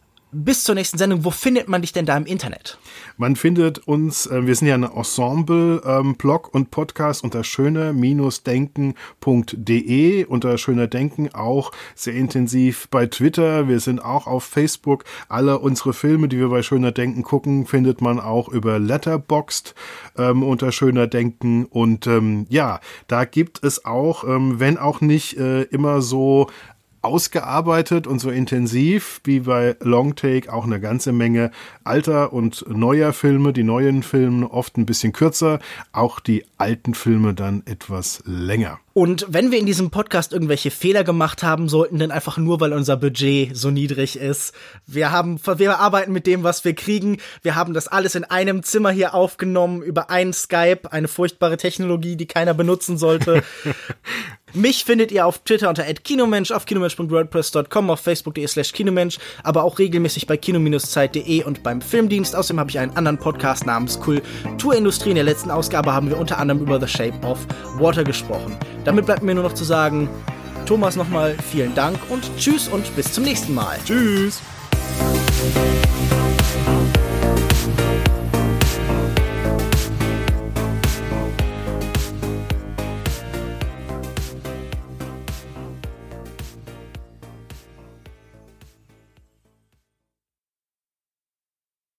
bis 0.45 0.65
zur 0.65 0.75
nächsten 0.75 0.99
Sendung, 0.99 1.25
wo 1.25 1.31
findet 1.31 1.69
man 1.69 1.81
dich 1.81 1.93
denn 1.93 2.05
da 2.07 2.17
im 2.17 2.27
Internet? 2.27 2.79
Man 3.17 3.37
findet 3.37 3.79
uns, 3.79 4.27
äh, 4.27 4.45
wir 4.47 4.55
sind 4.55 4.69
ja 4.69 4.75
ein 4.75 4.85
Ensemble-Blog 4.85 6.53
und 6.53 6.71
Podcast 6.71 7.25
unter 7.25 7.43
schöner-denken.de, 7.43 10.25
unter 10.27 10.59
schöner 10.59 10.87
Denken 10.87 11.35
auch 11.35 11.73
sehr 11.95 12.13
intensiv 12.15 12.89
bei 12.91 13.07
Twitter. 13.07 13.69
Wir 13.69 13.81
sind 13.81 14.01
auch 14.01 14.27
auf 14.27 14.45
Facebook. 14.45 15.05
Alle 15.29 15.59
unsere 15.59 15.95
Filme, 15.95 16.29
die 16.29 16.39
wir 16.39 16.51
bei 16.51 16.63
Schöner 16.63 16.93
Denken 16.93 17.23
gucken, 17.23 17.65
findet 17.67 18.03
man 18.03 18.21
auch 18.21 18.49
über 18.49 18.79
Letterboxd 18.79 19.75
ähm, 20.19 20.43
unter 20.43 20.73
Schöner 20.73 21.07
Denken. 21.07 21.65
Und 21.65 22.07
ähm, 22.07 22.45
ja, 22.49 22.81
da 23.09 23.25
gibt 23.25 23.65
es 23.65 23.85
auch, 23.85 24.25
ähm, 24.25 24.61
wenn 24.61 24.77
auch 24.77 25.01
nicht 25.01 25.39
äh, 25.39 25.63
immer 25.63 26.03
so 26.03 26.49
ausgearbeitet 27.07 28.07
und 28.07 28.19
so 28.19 28.31
intensiv 28.31 29.21
wie 29.25 29.41
bei 29.41 29.77
Longtake 29.81 30.53
auch 30.53 30.65
eine 30.65 30.81
ganze 30.81 31.13
Menge 31.13 31.53
alter 31.85 32.33
und 32.33 32.65
neuer 32.69 33.13
Filme. 33.13 33.53
Die 33.53 33.63
neuen 33.63 34.03
Filme 34.03 34.51
oft 34.51 34.77
ein 34.77 34.87
bisschen 34.87 35.13
kürzer, 35.13 35.61
auch 35.93 36.21
die 36.21 36.45
alten 36.59 36.95
Filme 36.95 37.33
dann 37.33 37.63
etwas 37.65 38.23
länger. 38.27 38.81
Und 38.93 39.27
wenn 39.29 39.51
wir 39.51 39.59
in 39.59 39.67
diesem 39.67 39.91
Podcast 39.91 40.33
irgendwelche 40.33 40.71
Fehler 40.71 41.05
gemacht 41.05 41.43
haben 41.43 41.69
sollten, 41.69 41.99
dann 41.99 42.11
einfach 42.11 42.39
nur, 42.39 42.61
weil 42.61 42.73
unser 42.73 42.97
Budget 42.97 43.55
so 43.55 43.71
niedrig 43.71 44.19
ist. 44.19 44.55
Wir 44.87 45.13
haben, 45.13 45.39
wir 45.45 45.79
arbeiten 45.79 46.13
mit 46.13 46.27
dem, 46.27 46.45
was 46.45 46.65
wir 46.65 46.75
kriegen. 46.75 47.19
Wir 47.43 47.57
haben 47.57 47.75
das 47.75 47.89
alles 47.89 48.15
in 48.15 48.25
einem 48.25 48.63
Zimmer 48.63 48.91
hier 48.91 49.13
aufgenommen, 49.13 49.83
über 49.83 50.09
ein 50.09 50.33
Skype, 50.33 50.91
eine 50.91 51.09
furchtbare 51.09 51.59
Technologie, 51.59 52.17
die 52.17 52.25
keiner 52.25 52.55
benutzen 52.55 52.97
sollte. 52.97 53.43
Mich 54.57 54.87
findet 54.87 55.13
ihr 55.13 55.27
auf 55.27 55.41
Twitter 55.41 55.69
unter 55.69 55.85
@kinomensch, 55.85 56.51
auf 56.51 56.65
kinomensch.wordpress.com, 56.65 57.91
auf 57.91 58.01
facebook.de 58.01 58.47
slash 58.47 58.73
kinomensch, 58.73 59.19
aber 59.43 59.63
auch 59.65 59.79
regelmäßig 59.79 60.27
bei 60.27 60.39
kino-zeit.de 60.39 61.45
und 61.45 61.63
beim 61.63 61.83
Filmdienst. 61.83 62.35
Außerdem 62.35 62.61
habe 62.61 62.71
ich 62.71 62.79
einen 62.79 62.97
anderen 62.97 63.19
Podcast 63.19 63.67
namens 63.67 64.01
Kulturindustrie. 64.01 65.11
In 65.11 65.17
der 65.17 65.25
letzten 65.25 65.51
Ausgabe 65.51 65.93
haben 65.93 66.09
wir 66.09 66.17
unter 66.17 66.39
anderem 66.39 66.63
über 66.63 66.81
The 66.81 66.89
Shape 66.89 67.27
of 67.27 67.47
Water 67.79 68.03
gesprochen. 68.03 68.57
Damit 68.87 69.05
bleibt 69.05 69.23
mir 69.23 69.35
nur 69.35 69.45
noch 69.45 69.53
zu 69.53 69.65
sagen, 69.65 70.09
Thomas 70.65 70.97
nochmal 70.97 71.37
vielen 71.53 71.75
Dank 71.75 71.99
und 72.09 72.25
tschüss 72.39 72.69
und 72.69 72.97
bis 72.97 73.13
zum 73.13 73.25
nächsten 73.25 73.55
Mal. 73.55 73.77
Tschüss. 73.85 74.41